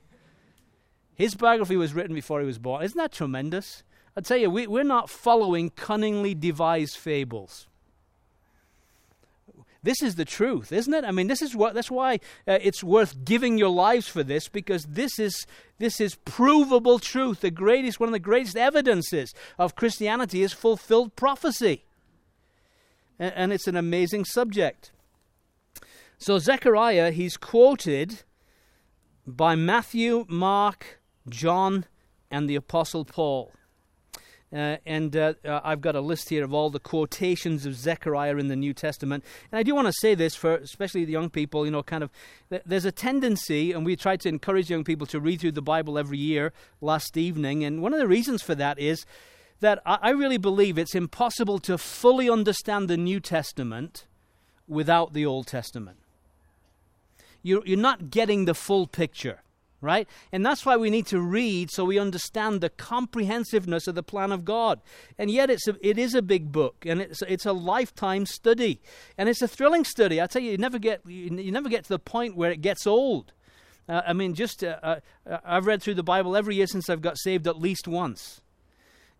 His 1.14 1.35
biography 1.35 1.77
was 1.77 1.94
written 1.94 2.14
before 2.14 2.40
he 2.40 2.47
was 2.47 2.59
born. 2.59 2.85
Isn't 2.85 2.99
that 2.99 3.12
tremendous? 3.12 3.83
I 4.16 4.21
tell 4.21 4.37
you, 4.37 4.51
we, 4.51 4.66
we're 4.66 4.85
not 4.85 5.11
following 5.11 5.71
cunningly 5.71 6.35
devised 6.35 6.97
fables. 6.97 7.66
This 9.83 10.03
is 10.03 10.16
the 10.16 10.25
truth, 10.25 10.73
isn't 10.73 10.92
it? 10.92 11.05
I 11.05 11.12
mean, 11.12 11.29
this 11.29 11.40
is 11.40 11.55
what 11.55 11.75
that's 11.75 11.90
why 11.90 12.14
uh, 12.47 12.59
it's 12.61 12.83
worth 12.83 13.25
giving 13.25 13.59
your 13.59 13.68
lives 13.68 14.09
for 14.09 14.25
this 14.25 14.49
because 14.49 14.85
this 14.85 15.18
is 15.18 15.47
this 15.79 16.01
is 16.01 16.16
provable 16.16 16.99
truth. 16.99 17.40
The 17.40 17.51
greatest 17.51 18.01
one 18.01 18.09
of 18.09 18.12
the 18.12 18.18
greatest 18.18 18.57
evidences 18.57 19.33
of 19.57 19.77
Christianity 19.77 20.42
is 20.42 20.53
fulfilled 20.53 21.14
prophecy. 21.14 21.85
And, 23.21 23.33
and 23.37 23.53
it's 23.53 23.68
an 23.68 23.77
amazing 23.77 24.25
subject. 24.25 24.90
So 26.20 26.40
Zechariah, 26.40 27.12
he's 27.12 27.37
quoted 27.37 28.24
by 29.24 29.54
Matthew, 29.54 30.26
Mark, 30.28 31.00
John, 31.28 31.85
and 32.28 32.50
the 32.50 32.57
Apostle 32.57 33.04
Paul. 33.04 33.52
Uh, 34.52 34.78
and 34.85 35.14
uh, 35.14 35.35
uh, 35.44 35.61
I've 35.62 35.81
got 35.81 35.94
a 35.94 36.00
list 36.00 36.31
here 36.31 36.42
of 36.42 36.52
all 36.52 36.70
the 36.70 36.81
quotations 36.81 37.66
of 37.66 37.76
Zechariah 37.76 38.37
in 38.38 38.48
the 38.48 38.57
New 38.57 38.74
Testament. 38.74 39.22
And 39.52 39.61
I 39.61 39.62
do 39.62 39.76
want 39.76 39.87
to 39.87 39.92
say 39.92 40.16
this 40.16 40.35
for 40.35 40.57
especially 40.57 41.04
the 41.04 41.12
young 41.12 41.31
people, 41.31 41.64
you 41.64 41.70
know, 41.70 41.85
kind 41.85 42.02
of, 42.02 42.11
th- 42.50 42.62
there's 42.66 42.85
a 42.85 42.92
tendency, 42.92 43.70
and 43.70 43.87
we 43.87 43.94
try 43.94 44.16
to 44.16 44.28
encourage 44.28 44.70
young 44.70 44.85
people 44.85 45.07
to 45.09 45.20
read 45.20 45.40
through 45.40 45.52
the 45.52 45.62
Bible 45.62 45.98
every 45.98 46.18
year 46.18 46.52
last 46.81 47.16
evening. 47.16 47.62
And 47.62 47.81
one 47.81 47.92
of 47.92 48.00
the 48.00 48.09
reasons 48.09 48.42
for 48.42 48.57
that 48.57 48.78
is 48.81 49.07
that 49.61 49.81
I 49.87 50.11
really 50.11 50.38
believe 50.38 50.78
it's 50.78 50.96
impossible 50.96 51.61
to 51.61 51.78
fully 51.78 52.28
understand 52.28 52.88
the 52.88 52.96
New 52.96 53.20
Testament 53.20 54.07
without 54.66 55.12
the 55.12 55.24
Old 55.24 55.46
Testament. 55.46 55.98
You're, 57.42 57.66
you're 57.66 57.79
not 57.79 58.11
getting 58.11 58.44
the 58.44 58.55
full 58.55 58.87
picture 58.87 59.40
right? 59.81 60.09
And 60.33 60.44
that's 60.44 60.66
why 60.66 60.77
we 60.77 60.90
need 60.90 61.07
to 61.07 61.20
read 61.20 61.70
so 61.70 61.85
we 61.85 61.98
understand 61.98 62.61
the 62.61 62.70
comprehensiveness 62.70 63.87
of 63.87 63.94
the 63.94 64.03
plan 64.03 64.33
of 64.33 64.44
God. 64.44 64.81
And 65.18 65.31
yet 65.31 65.51
it's 65.51 65.68
a, 65.68 65.77
it 65.87 65.98
is 65.98 66.14
a 66.14 66.22
big 66.22 66.51
book 66.51 66.85
and 66.87 67.01
it's 67.01 67.22
it's 67.22 67.46
a 67.46 67.53
lifetime 67.53 68.27
study. 68.27 68.81
And 69.16 69.29
it's 69.29 69.42
a 69.42 69.48
thrilling 69.48 69.85
study. 69.85 70.20
I 70.20 70.27
tell 70.27 70.42
you 70.42 70.53
you 70.53 70.59
never 70.59 70.79
get 70.79 71.03
you, 71.07 71.31
never 71.31 71.68
get 71.68 71.85
to 71.85 71.90
the 71.90 71.98
point 71.98 72.37
where 72.37 72.51
it 72.51 72.61
gets 72.61 72.87
old. 72.87 73.33
Uh, 73.88 74.03
I 74.07 74.12
mean 74.12 74.35
just 74.35 74.64
uh, 74.64 74.79
uh, 74.83 75.01
I've 75.44 75.66
read 75.66 75.83
through 75.83 75.94
the 75.94 76.03
Bible 76.03 76.37
every 76.37 76.57
year 76.57 76.66
since 76.66 76.90
I've 76.90 77.03
got 77.03 77.18
saved 77.18 77.46
at 77.46 77.59
least 77.59 77.87
once. 77.87 78.40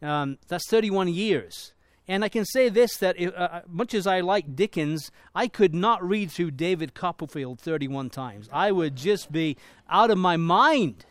Um, 0.01 0.39
that's 0.47 0.69
31 0.69 1.09
years. 1.09 1.73
And 2.09 2.25
I 2.25 2.31
can 2.31 2.47
say 2.47 2.71
this 2.71 2.97
that 2.97 3.21
uh, 3.21 3.31
uh, 3.31 3.61
much 3.69 3.93
as 3.93 4.07
I 4.07 4.21
like 4.21 4.57
Dickens, 4.57 5.11
I 5.35 5.47
could 5.47 5.75
not 5.75 6.03
read 6.03 6.31
through 6.31 6.53
David 6.53 6.95
Copperfield 6.95 7.61
31 7.61 8.09
times. 8.09 8.49
I 8.51 8.73
would 8.73 8.97
just 8.97 9.31
be 9.31 9.59
out 9.91 10.11
of 10.11 10.17
my 10.17 10.39
mind. 10.39 11.05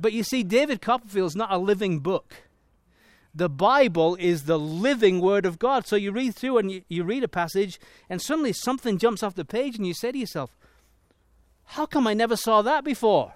But 0.00 0.12
you 0.12 0.24
see, 0.24 0.42
David 0.42 0.82
Copperfield 0.82 1.28
is 1.28 1.36
not 1.36 1.52
a 1.52 1.58
living 1.58 2.00
book. 2.00 2.34
The 3.34 3.48
Bible 3.48 4.16
is 4.16 4.44
the 4.44 4.58
living 4.58 5.20
Word 5.20 5.46
of 5.46 5.60
God. 5.60 5.86
So 5.86 5.94
you 5.94 6.10
read 6.10 6.34
through 6.34 6.58
and 6.58 6.70
you, 6.70 6.82
you 6.88 7.04
read 7.04 7.22
a 7.22 7.28
passage, 7.28 7.78
and 8.10 8.20
suddenly 8.20 8.52
something 8.52 8.98
jumps 8.98 9.22
off 9.22 9.36
the 9.36 9.44
page, 9.44 9.76
and 9.76 9.86
you 9.86 9.94
say 9.94 10.10
to 10.10 10.18
yourself, 10.18 10.56
How 11.64 11.86
come 11.86 12.06
I 12.06 12.14
never 12.14 12.36
saw 12.36 12.62
that 12.62 12.84
before? 12.84 13.34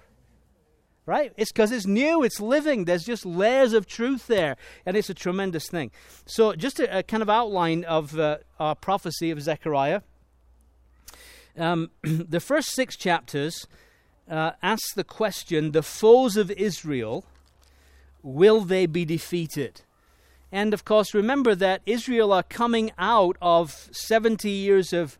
Right? 1.07 1.33
It's 1.37 1.51
because 1.51 1.71
it's 1.71 1.87
new, 1.87 2.21
it's 2.21 2.39
living. 2.39 2.85
There's 2.85 3.05
just 3.05 3.25
layers 3.25 3.73
of 3.73 3.87
truth 3.87 4.27
there, 4.27 4.57
and 4.85 4.95
it's 4.95 5.09
a 5.09 5.15
tremendous 5.15 5.67
thing. 5.67 5.89
So, 6.27 6.53
just 6.53 6.79
a, 6.79 6.99
a 6.99 7.01
kind 7.01 7.23
of 7.23 7.29
outline 7.29 7.83
of 7.85 8.19
uh, 8.19 8.37
our 8.59 8.75
prophecy 8.75 9.31
of 9.31 9.41
Zechariah. 9.41 10.01
Um, 11.57 11.89
the 12.03 12.41
first 12.41 12.75
six 12.75 12.95
chapters 12.95 13.65
uh, 14.29 14.51
ask 14.61 14.93
the 14.95 15.05
question 15.05 15.71
the 15.71 15.81
foes 15.81 16.37
of 16.37 16.51
Israel, 16.51 17.25
will 18.21 18.61
they 18.61 18.85
be 18.85 19.05
defeated? 19.05 19.81
And 20.51 20.73
of 20.73 20.85
course, 20.85 21.13
remember 21.13 21.55
that 21.55 21.81
Israel 21.85 22.31
are 22.33 22.43
coming 22.43 22.91
out 22.97 23.37
of 23.41 23.89
70 23.91 24.49
years 24.49 24.93
of 24.93 25.17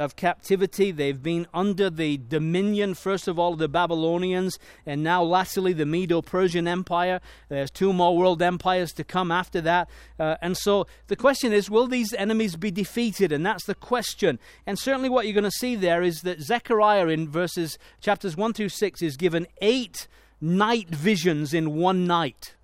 of 0.00 0.16
captivity. 0.16 0.90
They've 0.90 1.22
been 1.22 1.46
under 1.52 1.90
the 1.90 2.16
dominion, 2.16 2.94
first 2.94 3.28
of 3.28 3.38
all, 3.38 3.52
of 3.52 3.58
the 3.58 3.68
Babylonians, 3.68 4.58
and 4.86 5.04
now, 5.04 5.22
lastly, 5.22 5.74
the 5.74 5.84
Medo 5.84 6.22
Persian 6.22 6.66
Empire. 6.66 7.20
There's 7.50 7.70
two 7.70 7.92
more 7.92 8.16
world 8.16 8.40
empires 8.40 8.92
to 8.94 9.04
come 9.04 9.30
after 9.30 9.60
that. 9.60 9.90
Uh, 10.18 10.36
and 10.40 10.56
so 10.56 10.86
the 11.08 11.16
question 11.16 11.52
is 11.52 11.70
will 11.70 11.86
these 11.86 12.14
enemies 12.14 12.56
be 12.56 12.70
defeated? 12.70 13.30
And 13.30 13.44
that's 13.44 13.66
the 13.66 13.74
question. 13.74 14.38
And 14.66 14.78
certainly, 14.78 15.10
what 15.10 15.26
you're 15.26 15.34
going 15.34 15.44
to 15.44 15.50
see 15.50 15.76
there 15.76 16.02
is 16.02 16.22
that 16.22 16.40
Zechariah, 16.40 17.08
in 17.08 17.28
verses 17.28 17.78
chapters 18.00 18.36
1 18.36 18.54
through 18.54 18.70
6, 18.70 19.02
is 19.02 19.18
given 19.18 19.46
eight 19.60 20.08
night 20.40 20.88
visions 20.88 21.52
in 21.52 21.76
one 21.76 22.06
night. 22.06 22.54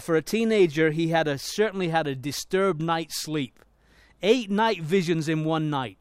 For 0.00 0.14
a 0.14 0.22
teenager, 0.22 0.90
he 0.90 1.08
had 1.08 1.26
a, 1.26 1.38
certainly 1.38 1.88
had 1.88 2.06
a 2.06 2.14
disturbed 2.14 2.82
night's 2.82 3.22
sleep. 3.22 3.64
Eight 4.22 4.50
night 4.50 4.80
visions 4.82 5.28
in 5.28 5.44
one 5.44 5.68
night. 5.68 5.98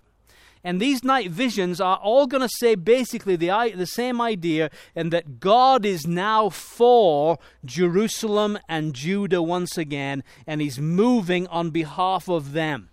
And 0.63 0.80
these 0.80 1.04
night 1.04 1.30
visions 1.30 1.82
are 1.82 1.97
all 1.97 2.26
going 2.26 2.41
to 2.41 2.49
say 2.60 2.76
basically 2.76 3.36
the, 3.36 3.73
the 3.76 3.86
same 3.86 4.21
idea, 4.21 4.69
and 4.95 5.12
that 5.12 5.39
God 5.39 5.86
is 5.86 6.08
now 6.08 6.49
for 6.49 7.38
Jerusalem 7.65 8.58
and 8.69 8.93
Judah 8.93 9.41
once 9.41 9.78
again, 9.78 10.23
and 10.47 10.62
He's 10.62 10.80
moving 10.80 11.47
on 11.47 11.71
behalf 11.71 12.30
of 12.30 12.54
them 12.54 12.89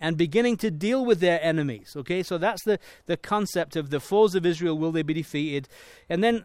and 0.00 0.16
beginning 0.16 0.56
to 0.58 0.70
deal 0.70 1.04
with 1.04 1.20
their 1.20 1.42
enemies. 1.42 1.94
Okay, 1.96 2.22
so 2.22 2.38
that's 2.38 2.62
the, 2.64 2.78
the 3.06 3.16
concept 3.16 3.74
of 3.74 3.90
the 3.90 4.00
foes 4.00 4.34
of 4.34 4.46
Israel, 4.46 4.78
will 4.78 4.92
they 4.92 5.02
be 5.02 5.14
defeated? 5.14 5.68
And 6.08 6.22
then 6.22 6.44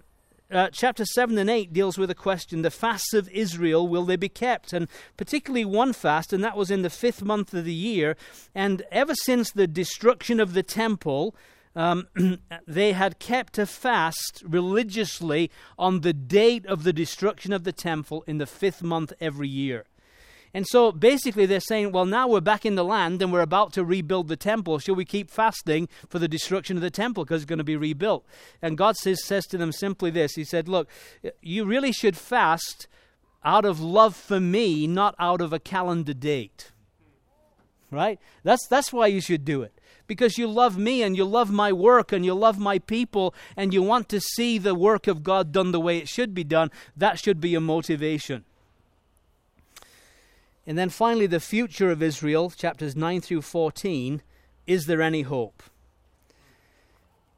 uh, 0.51 0.69
chapter 0.71 1.05
7 1.05 1.37
and 1.37 1.49
8 1.49 1.73
deals 1.73 1.97
with 1.97 2.09
a 2.11 2.15
question 2.15 2.61
the 2.61 2.71
fasts 2.71 3.13
of 3.13 3.29
Israel, 3.29 3.87
will 3.87 4.05
they 4.05 4.15
be 4.15 4.29
kept? 4.29 4.73
And 4.73 4.87
particularly 5.17 5.65
one 5.65 5.93
fast, 5.93 6.33
and 6.33 6.43
that 6.43 6.57
was 6.57 6.71
in 6.71 6.81
the 6.81 6.89
fifth 6.89 7.23
month 7.23 7.53
of 7.53 7.65
the 7.65 7.73
year. 7.73 8.15
And 8.53 8.83
ever 8.91 9.15
since 9.15 9.51
the 9.51 9.67
destruction 9.67 10.39
of 10.39 10.53
the 10.53 10.63
temple, 10.63 11.35
um, 11.75 12.07
they 12.67 12.93
had 12.93 13.19
kept 13.19 13.57
a 13.57 13.65
fast 13.65 14.43
religiously 14.45 15.49
on 15.77 16.01
the 16.01 16.13
date 16.13 16.65
of 16.65 16.83
the 16.83 16.93
destruction 16.93 17.53
of 17.53 17.63
the 17.63 17.73
temple 17.73 18.23
in 18.27 18.37
the 18.37 18.45
fifth 18.45 18.83
month 18.83 19.13
every 19.19 19.47
year. 19.47 19.85
And 20.53 20.67
so 20.67 20.91
basically, 20.91 21.47
they're 21.47 21.59
saying, 21.59 21.91
well, 21.91 22.05
now 22.05 22.27
we're 22.27 22.39
back 22.39 22.63
in 22.63 22.75
the 22.75 22.83
land 22.83 23.21
and 23.21 23.33
we're 23.33 23.41
about 23.41 23.73
to 23.73 23.83
rebuild 23.83 24.27
the 24.27 24.35
temple. 24.35 24.77
Shall 24.77 24.93
we 24.93 25.05
keep 25.05 25.31
fasting 25.31 25.89
for 26.07 26.19
the 26.19 26.27
destruction 26.27 26.77
of 26.77 26.83
the 26.83 26.91
temple 26.91 27.23
because 27.23 27.41
it's 27.41 27.49
going 27.49 27.57
to 27.57 27.63
be 27.63 27.75
rebuilt? 27.75 28.23
And 28.61 28.77
God 28.77 28.95
says, 28.95 29.23
says 29.23 29.45
to 29.47 29.57
them 29.57 29.71
simply 29.71 30.11
this 30.11 30.35
He 30.35 30.43
said, 30.43 30.67
Look, 30.67 30.87
you 31.41 31.65
really 31.65 31.91
should 31.91 32.15
fast 32.15 32.87
out 33.43 33.65
of 33.65 33.81
love 33.81 34.15
for 34.15 34.39
me, 34.39 34.85
not 34.85 35.15
out 35.17 35.41
of 35.41 35.53
a 35.53 35.59
calendar 35.59 36.13
date. 36.13 36.71
Right? 37.89 38.19
That's, 38.43 38.65
that's 38.67 38.93
why 38.93 39.07
you 39.07 39.21
should 39.21 39.45
do 39.45 39.61
it 39.63 39.73
because 40.07 40.37
you 40.37 40.47
love 40.47 40.77
me 40.77 41.01
and 41.01 41.15
you 41.15 41.25
love 41.25 41.49
my 41.49 41.71
work 41.71 42.11
and 42.11 42.25
you 42.25 42.33
love 42.33 42.59
my 42.59 42.77
people 42.77 43.33
and 43.55 43.73
you 43.73 43.81
want 43.81 44.09
to 44.09 44.19
see 44.19 44.57
the 44.57 44.75
work 44.75 45.07
of 45.07 45.23
God 45.23 45.51
done 45.51 45.71
the 45.71 45.79
way 45.79 45.97
it 45.97 46.09
should 46.09 46.33
be 46.33 46.43
done, 46.43 46.71
that 46.97 47.19
should 47.19 47.39
be 47.39 47.49
your 47.49 47.61
motivation. 47.61 48.43
And 50.65 50.77
then 50.77 50.89
finally, 50.89 51.27
the 51.27 51.39
future 51.39 51.91
of 51.91 52.01
Israel, 52.01 52.49
chapters 52.49 52.95
9 52.95 53.21
through 53.21 53.41
14. 53.41 54.21
Is 54.65 54.85
there 54.85 55.01
any 55.01 55.23
hope? 55.23 55.61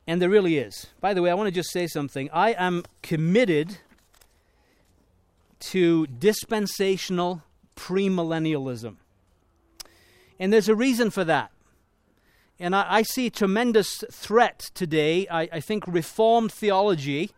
And 0.07 0.21
there 0.21 0.29
really 0.29 0.57
is. 0.57 0.87
By 1.01 1.13
the 1.13 1.21
way, 1.21 1.31
I 1.31 1.33
want 1.33 1.47
to 1.47 1.51
just 1.51 1.71
say 1.71 1.87
something. 1.87 2.29
I 2.31 2.51
am 2.51 2.83
committed 3.01 3.79
to 5.71 6.05
dispensational 6.05 7.41
premillennialism. 7.75 8.97
And 10.39 10.53
there's 10.53 10.69
a 10.69 10.75
reason 10.75 11.09
for 11.09 11.23
that. 11.23 11.51
And 12.59 12.75
I, 12.75 12.85
I 12.87 13.01
see 13.01 13.29
tremendous 13.29 14.03
threat 14.11 14.69
today. 14.75 15.27
I, 15.29 15.49
I 15.51 15.59
think 15.59 15.85
Reformed 15.87 16.51
theology 16.51 17.31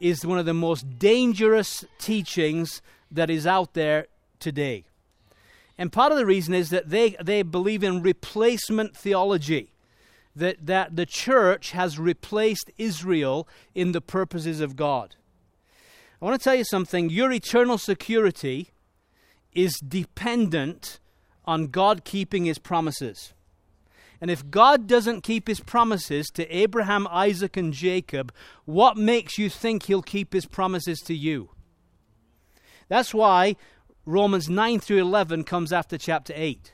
is 0.00 0.24
one 0.24 0.38
of 0.38 0.46
the 0.46 0.54
most 0.54 0.98
dangerous 0.98 1.84
teachings 1.98 2.80
that 3.10 3.28
is 3.28 3.46
out 3.46 3.74
there 3.74 4.06
today. 4.40 4.84
And 5.82 5.90
part 5.90 6.12
of 6.12 6.18
the 6.18 6.24
reason 6.24 6.54
is 6.54 6.70
that 6.70 6.90
they, 6.90 7.16
they 7.20 7.42
believe 7.42 7.82
in 7.82 8.02
replacement 8.02 8.96
theology, 8.96 9.72
that, 10.36 10.64
that 10.64 10.94
the 10.94 11.06
church 11.06 11.72
has 11.72 11.98
replaced 11.98 12.70
Israel 12.78 13.48
in 13.74 13.90
the 13.90 14.00
purposes 14.00 14.60
of 14.60 14.76
God. 14.76 15.16
I 16.20 16.24
want 16.24 16.40
to 16.40 16.44
tell 16.44 16.54
you 16.54 16.62
something 16.62 17.10
your 17.10 17.32
eternal 17.32 17.78
security 17.78 18.68
is 19.54 19.74
dependent 19.80 21.00
on 21.46 21.66
God 21.66 22.04
keeping 22.04 22.44
his 22.44 22.60
promises. 22.60 23.34
And 24.20 24.30
if 24.30 24.48
God 24.48 24.86
doesn't 24.86 25.22
keep 25.22 25.48
his 25.48 25.58
promises 25.58 26.28
to 26.34 26.48
Abraham, 26.56 27.08
Isaac, 27.10 27.56
and 27.56 27.72
Jacob, 27.72 28.32
what 28.66 28.96
makes 28.96 29.36
you 29.36 29.50
think 29.50 29.82
he'll 29.86 30.00
keep 30.00 30.32
his 30.32 30.46
promises 30.46 31.00
to 31.00 31.14
you? 31.16 31.50
That's 32.88 33.12
why 33.12 33.56
Romans 34.04 34.48
9 34.48 34.80
through 34.80 35.00
11 35.00 35.44
comes 35.44 35.72
after 35.72 35.96
chapter 35.96 36.32
8. 36.34 36.72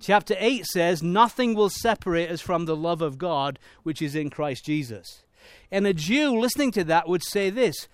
Chapter 0.00 0.34
8 0.38 0.66
says, 0.66 1.02
Nothing 1.02 1.54
will 1.54 1.70
separate 1.70 2.30
us 2.30 2.40
from 2.40 2.64
the 2.64 2.76
love 2.76 3.00
of 3.00 3.18
God 3.18 3.58
which 3.82 4.02
is 4.02 4.14
in 4.14 4.30
Christ 4.30 4.64
Jesus. 4.64 5.22
And 5.70 5.86
a 5.86 5.94
Jew 5.94 6.38
listening 6.38 6.72
to 6.72 6.84
that 6.84 7.08
would 7.08 7.22
say 7.22 7.50
this 7.50 7.88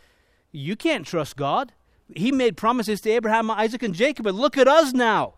You 0.51 0.75
can't 0.75 1.07
trust 1.07 1.37
God. 1.37 1.73
He 2.15 2.33
made 2.33 2.57
promises 2.57 3.01
to 3.03 3.11
Abraham, 3.11 3.51
Isaac, 3.51 3.83
and 3.83 3.95
Jacob, 3.95 4.25
but 4.25 4.35
look 4.35 4.59
at 4.59 4.69
us 4.69 4.93
now. 4.93 5.35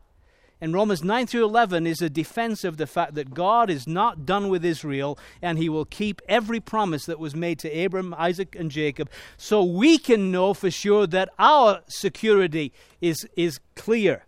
And 0.65 0.73
Romans 0.73 1.05
9 1.05 1.27
through 1.27 1.45
11 1.45 1.87
is 1.87 2.01
a 2.01 2.09
defense 2.09 2.65
of 2.65 2.79
the 2.79 2.87
fact 2.87 3.17
that 3.17 3.35
God 3.35 3.69
is 3.69 3.87
not 3.87 4.25
done 4.25 4.49
with 4.49 4.65
Israel 4.65 5.19
and 5.43 5.59
he 5.59 5.69
will 5.69 5.85
keep 5.85 6.23
every 6.27 6.59
promise 6.59 7.05
that 7.05 7.19
was 7.19 7.37
made 7.37 7.59
to 7.59 7.85
Abram, 7.85 8.15
Isaac, 8.17 8.57
and 8.59 8.71
Jacob. 8.71 9.11
So 9.37 9.63
we 9.63 9.99
can 9.99 10.33
know 10.33 10.55
for 10.55 10.71
sure 10.71 11.07
that 11.09 11.29
our 11.39 11.83
security 11.87 12.73
is, 13.03 13.29
is 13.37 13.61
clear. 13.77 14.25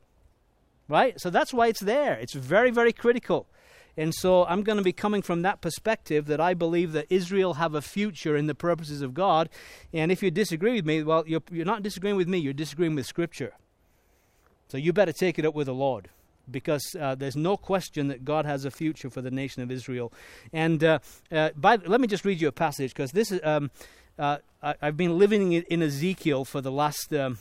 Right? 0.88 1.18
So 1.18 1.30
that's 1.30 1.54
why 1.54 1.68
it's 1.68 1.80
there. 1.80 2.18
It's 2.18 2.34
very, 2.34 2.70
very 2.70 2.92
critical. 2.92 3.46
And 3.96 4.14
so 4.14 4.44
I'm 4.44 4.62
going 4.62 4.76
to 4.76 4.84
be 4.84 4.92
coming 4.92 5.22
from 5.22 5.40
that 5.40 5.62
perspective 5.62 6.26
that 6.26 6.38
I 6.38 6.52
believe 6.52 6.92
that 6.92 7.06
Israel 7.08 7.54
have 7.54 7.74
a 7.74 7.80
future 7.80 8.36
in 8.36 8.46
the 8.46 8.54
purposes 8.54 9.00
of 9.00 9.14
God. 9.14 9.48
And 9.90 10.12
if 10.12 10.22
you 10.22 10.30
disagree 10.30 10.74
with 10.74 10.84
me, 10.84 11.02
well, 11.02 11.24
you're, 11.26 11.42
you're 11.50 11.64
not 11.64 11.82
disagreeing 11.82 12.16
with 12.16 12.28
me, 12.28 12.36
you're 12.36 12.52
disagreeing 12.52 12.94
with 12.94 13.06
Scripture. 13.06 13.54
So 14.68 14.76
you 14.76 14.92
better 14.92 15.14
take 15.14 15.38
it 15.38 15.46
up 15.46 15.54
with 15.54 15.68
the 15.68 15.72
Lord 15.72 16.10
because 16.50 16.94
uh, 17.00 17.14
there's 17.14 17.36
no 17.36 17.56
question 17.56 18.08
that 18.08 18.24
God 18.24 18.44
has 18.44 18.64
a 18.64 18.70
future 18.70 19.10
for 19.10 19.20
the 19.20 19.30
nation 19.30 19.62
of 19.62 19.70
Israel. 19.70 20.12
And 20.52 20.82
uh, 20.82 20.98
uh, 21.30 21.50
by, 21.56 21.76
let 21.76 22.00
me 22.00 22.06
just 22.06 22.24
read 22.24 22.40
you 22.40 22.48
a 22.48 22.52
passage 22.52 22.92
because 22.92 23.12
this 23.12 23.32
is. 23.32 23.40
Um, 23.44 23.70
uh, 24.18 24.38
I, 24.62 24.74
have 24.80 24.96
been 24.96 25.18
living 25.18 25.52
in, 25.52 25.82
Ezekiel 25.82 26.44
for 26.44 26.60
the 26.60 26.72
last 26.72 27.12
um, 27.12 27.38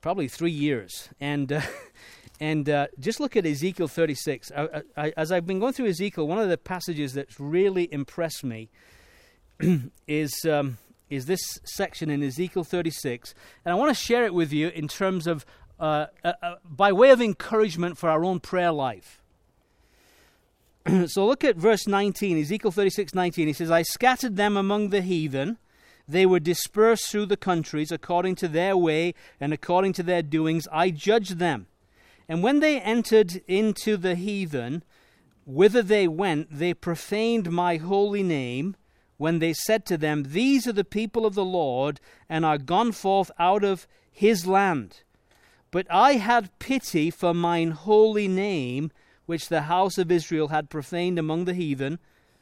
probably 0.00 0.28
three 0.28 0.52
years, 0.52 1.08
and 1.20 1.52
uh, 1.52 1.60
and 2.40 2.68
uh, 2.68 2.86
just 2.98 3.20
look 3.20 3.36
at 3.36 3.44
Ezekiel 3.44 3.88
36. 3.88 4.52
I, 4.56 4.82
I, 4.96 5.12
as 5.16 5.32
I've 5.32 5.46
been 5.46 5.58
going 5.58 5.72
through 5.72 5.88
Ezekiel, 5.88 6.26
one 6.26 6.38
of 6.38 6.48
the 6.48 6.56
passages 6.56 7.14
that's 7.14 7.38
really 7.40 7.92
impressed 7.92 8.44
me 8.44 8.70
is 10.06 10.32
um, 10.48 10.78
is 11.08 11.26
this 11.26 11.40
section 11.64 12.08
in 12.08 12.22
Ezekiel 12.22 12.62
36, 12.62 13.34
and 13.64 13.72
I 13.72 13.74
want 13.74 13.94
to 13.94 14.00
share 14.00 14.24
it 14.24 14.32
with 14.32 14.52
you 14.52 14.68
in 14.68 14.86
terms 14.86 15.26
of 15.26 15.44
uh, 15.80 16.06
uh, 16.22 16.32
uh, 16.42 16.54
by 16.64 16.92
way 16.92 17.10
of 17.10 17.20
encouragement 17.20 17.96
for 17.96 18.10
our 18.10 18.24
own 18.24 18.38
prayer 18.38 18.70
life. 18.70 19.22
so 21.06 21.26
look 21.26 21.42
at 21.42 21.56
verse 21.56 21.86
19, 21.86 22.38
Ezekiel 22.38 22.70
36 22.70 23.14
19. 23.14 23.46
He 23.46 23.52
says, 23.52 23.70
I 23.70 23.82
scattered 23.82 24.36
them 24.36 24.56
among 24.56 24.90
the 24.90 25.00
heathen. 25.00 25.58
They 26.06 26.26
were 26.26 26.40
dispersed 26.40 27.08
through 27.08 27.26
the 27.26 27.36
countries 27.36 27.90
according 27.90 28.34
to 28.36 28.48
their 28.48 28.76
way 28.76 29.14
and 29.40 29.52
according 29.52 29.94
to 29.94 30.02
their 30.02 30.22
doings. 30.22 30.68
I 30.70 30.90
judged 30.90 31.38
them. 31.38 31.66
And 32.28 32.42
when 32.42 32.60
they 32.60 32.80
entered 32.80 33.42
into 33.48 33.96
the 33.96 34.16
heathen, 34.16 34.84
whither 35.46 35.82
they 35.82 36.06
went, 36.06 36.48
they 36.50 36.74
profaned 36.74 37.50
my 37.50 37.76
holy 37.76 38.22
name 38.22 38.76
when 39.16 39.38
they 39.38 39.52
said 39.52 39.84
to 39.86 39.96
them, 39.96 40.24
These 40.28 40.66
are 40.66 40.72
the 40.72 40.84
people 40.84 41.26
of 41.26 41.34
the 41.34 41.44
Lord, 41.44 42.00
and 42.28 42.44
are 42.44 42.58
gone 42.58 42.92
forth 42.92 43.30
out 43.38 43.64
of 43.64 43.86
his 44.10 44.46
land. 44.46 45.02
But 45.70 45.86
I 45.90 46.14
had 46.14 46.58
pity 46.58 47.10
for 47.10 47.32
mine 47.32 47.70
holy 47.70 48.26
name, 48.26 48.90
which 49.26 49.48
the 49.48 49.62
house 49.62 49.98
of 49.98 50.10
Israel 50.10 50.48
had 50.48 50.70
profaned 50.70 51.18
among 51.18 51.44
the 51.44 51.54
heathen, 51.54 51.98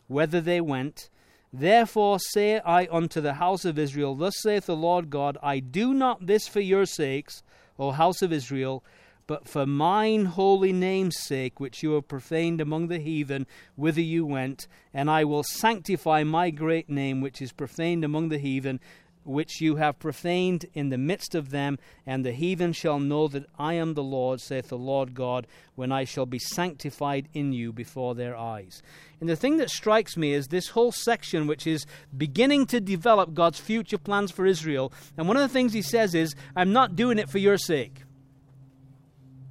whither 0.06 0.40
they 0.40 0.60
went. 0.60 1.10
Therefore 1.52 2.18
say 2.18 2.60
I 2.60 2.88
unto 2.90 3.20
the 3.20 3.34
house 3.34 3.64
of 3.64 3.78
Israel, 3.78 4.14
Thus 4.14 4.40
saith 4.40 4.66
the 4.66 4.76
Lord 4.76 5.10
God, 5.10 5.36
I 5.42 5.60
do 5.60 5.94
not 5.94 6.26
this 6.26 6.48
for 6.48 6.60
your 6.60 6.86
sakes, 6.86 7.42
O 7.78 7.90
house 7.90 8.22
of 8.22 8.32
Israel, 8.32 8.82
but 9.26 9.46
for 9.46 9.66
mine 9.66 10.24
holy 10.24 10.72
name's 10.72 11.18
sake, 11.18 11.60
which 11.60 11.82
you 11.82 11.92
have 11.92 12.08
profaned 12.08 12.62
among 12.62 12.88
the 12.88 12.98
heathen, 12.98 13.46
whither 13.76 14.00
you 14.00 14.24
went, 14.24 14.66
and 14.92 15.10
I 15.10 15.24
will 15.24 15.42
sanctify 15.42 16.24
my 16.24 16.48
great 16.48 16.88
name, 16.88 17.20
which 17.20 17.42
is 17.42 17.52
profaned 17.52 18.04
among 18.04 18.30
the 18.30 18.38
heathen, 18.38 18.80
which 19.28 19.60
you 19.60 19.76
have 19.76 19.98
profaned 19.98 20.66
in 20.74 20.88
the 20.88 20.98
midst 20.98 21.34
of 21.34 21.50
them, 21.50 21.78
and 22.06 22.24
the 22.24 22.32
heathen 22.32 22.72
shall 22.72 22.98
know 22.98 23.28
that 23.28 23.46
I 23.58 23.74
am 23.74 23.94
the 23.94 24.02
Lord, 24.02 24.40
saith 24.40 24.68
the 24.68 24.78
Lord 24.78 25.14
God, 25.14 25.46
when 25.74 25.92
I 25.92 26.04
shall 26.04 26.26
be 26.26 26.38
sanctified 26.38 27.28
in 27.34 27.52
you 27.52 27.72
before 27.72 28.14
their 28.14 28.36
eyes. 28.36 28.82
And 29.20 29.28
the 29.28 29.36
thing 29.36 29.58
that 29.58 29.70
strikes 29.70 30.16
me 30.16 30.32
is 30.32 30.48
this 30.48 30.68
whole 30.70 30.92
section, 30.92 31.46
which 31.46 31.66
is 31.66 31.86
beginning 32.16 32.66
to 32.66 32.80
develop 32.80 33.34
God's 33.34 33.60
future 33.60 33.98
plans 33.98 34.30
for 34.30 34.46
Israel. 34.46 34.92
And 35.16 35.28
one 35.28 35.36
of 35.36 35.42
the 35.42 35.48
things 35.48 35.72
he 35.72 35.82
says 35.82 36.14
is, 36.14 36.34
I'm 36.56 36.72
not 36.72 36.96
doing 36.96 37.18
it 37.18 37.28
for 37.28 37.38
your 37.38 37.58
sake. 37.58 38.02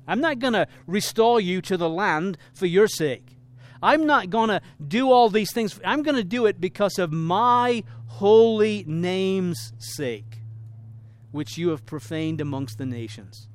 I'm 0.07 0.21
not 0.21 0.39
going 0.39 0.53
to 0.53 0.67
restore 0.87 1.39
you 1.39 1.61
to 1.63 1.77
the 1.77 1.89
land 1.89 2.37
for 2.53 2.65
your 2.65 2.87
sake. 2.87 3.37
I'm 3.81 4.05
not 4.05 4.29
going 4.29 4.49
to 4.49 4.61
do 4.85 5.11
all 5.11 5.29
these 5.29 5.53
things. 5.53 5.79
I'm 5.85 6.01
going 6.01 6.15
to 6.15 6.23
do 6.23 6.45
it 6.45 6.59
because 6.59 6.97
of 6.97 7.11
my 7.11 7.83
holy 8.17 8.83
name's 8.87 9.73
sake, 9.77 10.39
which 11.31 11.55
you 11.55 11.69
have 11.69 11.85
profaned 11.85 12.41
amongst 12.41 12.79
the 12.79 12.85
nations. 12.85 13.47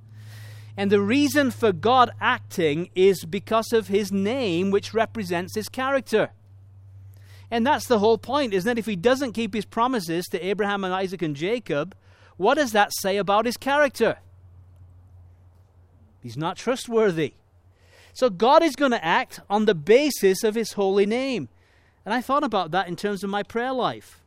And 0.77 0.91
the 0.91 1.01
reason 1.01 1.51
for 1.51 1.73
God 1.73 2.13
acting 2.21 2.89
is 2.95 3.25
because 3.25 3.73
of 3.73 3.89
his 3.89 4.13
name, 4.13 4.71
which 4.71 4.95
represents 4.95 5.57
his 5.57 5.69
character. 5.69 6.31
And 7.51 7.67
that's 7.67 7.89
the 7.89 7.99
whole 7.99 8.19
point, 8.19 8.55
isn't 8.55 8.71
it? 8.71 8.79
If 8.79 8.87
he 8.87 8.95
doesn't 8.95 9.33
keep 9.33 9.53
his 9.53 9.65
promises 9.65 10.27
to 10.27 10.41
Abraham 10.41 10.85
and 10.85 10.95
Isaac 10.95 11.23
and 11.23 11.35
Jacob, 11.35 11.97
what 12.37 12.55
does 12.55 12.71
that 12.71 12.93
say 13.01 13.17
about 13.17 13.47
his 13.47 13.57
character? 13.57 14.19
He's 16.23 16.37
not 16.37 16.57
trustworthy. 16.57 17.35
So 18.13 18.31
God 18.31 18.63
is 18.63 18.77
going 18.77 18.93
to 18.93 19.05
act 19.05 19.41
on 19.51 19.65
the 19.65 19.75
basis 19.75 20.45
of 20.45 20.55
his 20.55 20.75
holy 20.75 21.05
name. 21.05 21.49
And 22.05 22.15
I 22.15 22.21
thought 22.21 22.45
about 22.45 22.71
that 22.71 22.87
in 22.87 22.95
terms 22.95 23.25
of 23.25 23.31
my 23.31 23.43
prayer 23.43 23.73
life. 23.73 24.22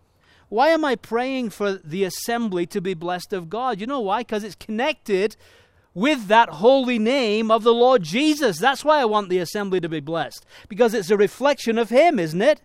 Why 0.49 0.69
am 0.69 0.86
I 0.86 0.95
praying 0.95 1.49
for 1.49 1.73
the 1.73 2.03
assembly 2.03 2.65
to 2.67 2.81
be 2.81 2.93
blessed 2.93 3.34
of 3.34 3.49
God? 3.49 3.79
You 3.79 3.88
know 3.88 4.01
why? 4.01 4.21
Because 4.21 4.43
it's 4.43 4.55
connected 4.55 5.36
with 5.93 6.27
that 6.27 6.49
holy 6.49 6.99
name 6.99 7.49
of 7.49 7.63
the 7.63 7.73
Lord 7.73 8.03
Jesus. 8.03 8.60
That's 8.60 8.86
why 8.86 8.99
I 8.99 9.05
want 9.05 9.29
the 9.29 9.39
assembly 9.39 9.79
to 9.79 9.89
be 9.89 10.01
blessed. 10.01 10.45
Because 10.69 10.93
it's 10.93 11.10
a 11.10 11.17
reflection 11.17 11.77
of 11.77 11.89
Him, 11.89 12.19
isn't 12.19 12.41
it? 12.41 12.62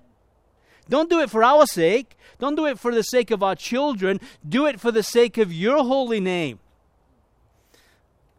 Don't 0.88 1.08
do 1.08 1.20
it 1.20 1.30
for 1.30 1.44
our 1.44 1.66
sake. 1.66 2.16
Don't 2.38 2.56
do 2.56 2.66
it 2.66 2.78
for 2.78 2.92
the 2.92 3.02
sake 3.02 3.30
of 3.30 3.42
our 3.42 3.54
children. 3.54 4.20
Do 4.46 4.66
it 4.66 4.80
for 4.80 4.90
the 4.90 5.04
sake 5.04 5.38
of 5.38 5.52
your 5.52 5.84
holy 5.84 6.20
name. 6.20 6.58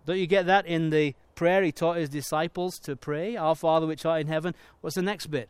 Don't 0.06 0.17
you 0.17 0.27
get 0.27 0.45
that 0.47 0.65
in 0.65 0.89
the 0.89 1.15
prayer 1.36 1.63
he 1.63 1.71
taught 1.71 1.97
his 1.97 2.10
disciples 2.10 2.77
to 2.80 2.95
pray? 2.95 3.38
Our 3.38 3.56
Father 3.56 3.88
which 3.88 4.06
art 4.06 4.21
in 4.21 4.27
heaven. 4.27 4.54
What's 4.82 4.95
the 4.95 5.01
next 5.01 5.27
bit? 5.27 5.49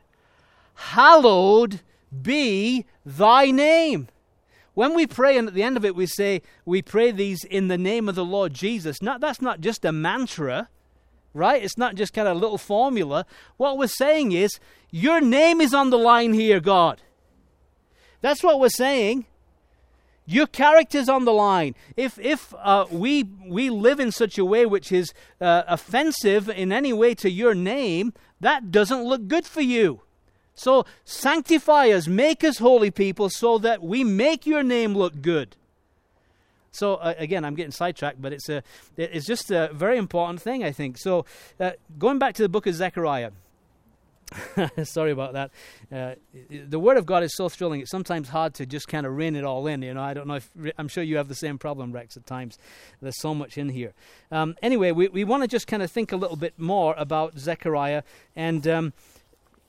Hallowed 0.75 1.81
be 2.21 2.85
thy 3.05 3.51
name. 3.51 4.07
When 4.73 4.95
we 4.95 5.05
pray, 5.05 5.37
and 5.37 5.47
at 5.47 5.53
the 5.53 5.63
end 5.63 5.75
of 5.75 5.83
it, 5.83 5.95
we 5.95 6.05
say, 6.05 6.41
we 6.65 6.81
pray 6.81 7.11
these 7.11 7.43
in 7.43 7.67
the 7.67 7.77
name 7.77 8.07
of 8.07 8.15
the 8.15 8.25
Lord 8.25 8.53
Jesus. 8.53 9.01
Not, 9.01 9.19
that's 9.19 9.41
not 9.41 9.59
just 9.59 9.83
a 9.83 9.91
mantra, 9.91 10.69
right? 11.33 11.61
It's 11.61 11.77
not 11.77 11.95
just 11.95 12.13
kind 12.13 12.27
of 12.27 12.37
a 12.37 12.39
little 12.39 12.57
formula. 12.57 13.25
What 13.57 13.77
we're 13.77 13.87
saying 13.87 14.31
is, 14.31 14.59
your 14.89 15.19
name 15.19 15.59
is 15.59 15.73
on 15.73 15.89
the 15.89 15.97
line 15.97 16.33
here, 16.33 16.59
God. 16.59 17.01
That's 18.21 18.43
what 18.43 18.59
we're 18.59 18.69
saying. 18.69 19.25
Your 20.25 20.47
character's 20.47 21.09
on 21.09 21.25
the 21.25 21.33
line. 21.33 21.75
If, 21.97 22.17
if 22.19 22.53
uh, 22.57 22.85
we, 22.89 23.23
we 23.45 23.69
live 23.69 23.99
in 23.99 24.11
such 24.11 24.37
a 24.37 24.45
way 24.45 24.65
which 24.65 24.91
is 24.91 25.13
uh, 25.41 25.63
offensive 25.67 26.47
in 26.47 26.71
any 26.71 26.93
way 26.93 27.13
to 27.15 27.29
your 27.29 27.53
name, 27.55 28.13
that 28.39 28.71
doesn't 28.71 29.03
look 29.03 29.27
good 29.27 29.45
for 29.45 29.61
you. 29.61 30.01
So 30.55 30.85
sanctify 31.05 31.89
us, 31.89 32.07
make 32.07 32.43
us 32.43 32.57
holy 32.57 32.91
people, 32.91 33.29
so 33.29 33.57
that 33.59 33.81
we 33.81 34.03
make 34.03 34.45
your 34.45 34.63
name 34.63 34.93
look 34.93 35.21
good. 35.21 35.55
So 36.71 36.95
uh, 36.95 37.13
again, 37.17 37.43
I'm 37.43 37.55
getting 37.55 37.71
sidetracked, 37.71 38.21
but 38.21 38.33
it's 38.33 38.49
a 38.49 38.63
it's 38.97 39.25
just 39.25 39.51
a 39.51 39.69
very 39.73 39.97
important 39.97 40.41
thing, 40.41 40.63
I 40.63 40.71
think. 40.71 40.97
So 40.97 41.25
uh, 41.59 41.71
going 41.99 42.19
back 42.19 42.35
to 42.35 42.41
the 42.41 42.49
book 42.49 42.65
of 42.67 42.75
Zechariah. 42.75 43.31
Sorry 44.83 45.11
about 45.11 45.33
that. 45.33 45.51
Uh, 45.91 46.15
the 46.49 46.79
Word 46.79 46.95
of 46.95 47.05
God 47.05 47.21
is 47.21 47.35
so 47.35 47.49
thrilling. 47.49 47.81
It's 47.81 47.91
sometimes 47.91 48.29
hard 48.29 48.53
to 48.55 48.65
just 48.65 48.87
kind 48.87 49.05
of 49.05 49.17
rein 49.17 49.35
it 49.35 49.43
all 49.43 49.67
in. 49.67 49.81
You 49.81 49.93
know, 49.93 50.01
I 50.01 50.13
don't 50.13 50.25
know 50.25 50.35
if 50.35 50.49
I'm 50.77 50.87
sure 50.87 51.03
you 51.03 51.17
have 51.17 51.27
the 51.27 51.35
same 51.35 51.57
problem, 51.57 51.91
Rex. 51.91 52.15
At 52.15 52.25
times, 52.25 52.57
there's 53.01 53.19
so 53.19 53.35
much 53.35 53.57
in 53.57 53.67
here. 53.67 53.93
Um, 54.31 54.55
anyway, 54.61 54.91
we 54.91 55.09
we 55.09 55.25
want 55.25 55.43
to 55.43 55.47
just 55.47 55.67
kind 55.67 55.83
of 55.83 55.91
think 55.91 56.13
a 56.13 56.15
little 56.15 56.37
bit 56.37 56.57
more 56.57 56.95
about 56.97 57.37
Zechariah 57.37 58.03
and. 58.35 58.67
Um, 58.67 58.93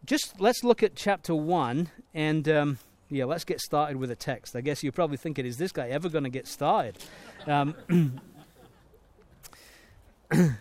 just 0.05 0.41
let's 0.41 0.65
look 0.65 0.83
at 0.83 0.95
chapter 0.95 1.35
1 1.35 1.91
and 2.15 2.49
um, 2.49 2.79
yeah 3.09 3.25
let's 3.25 3.45
get 3.45 3.61
started 3.61 3.97
with 3.97 4.11
a 4.11 4.17
text. 4.17 4.57
I 4.57 4.61
guess 4.61 4.83
you're 4.83 4.93
probably 4.93 5.17
thinking 5.17 5.47
is 5.47 5.59
this 5.59 5.73
guy 5.73 5.89
ever 5.89 6.09
going 6.09 6.25
to 6.25 6.31
get 6.31 6.47
started? 6.47 6.99
Um, 7.47 8.21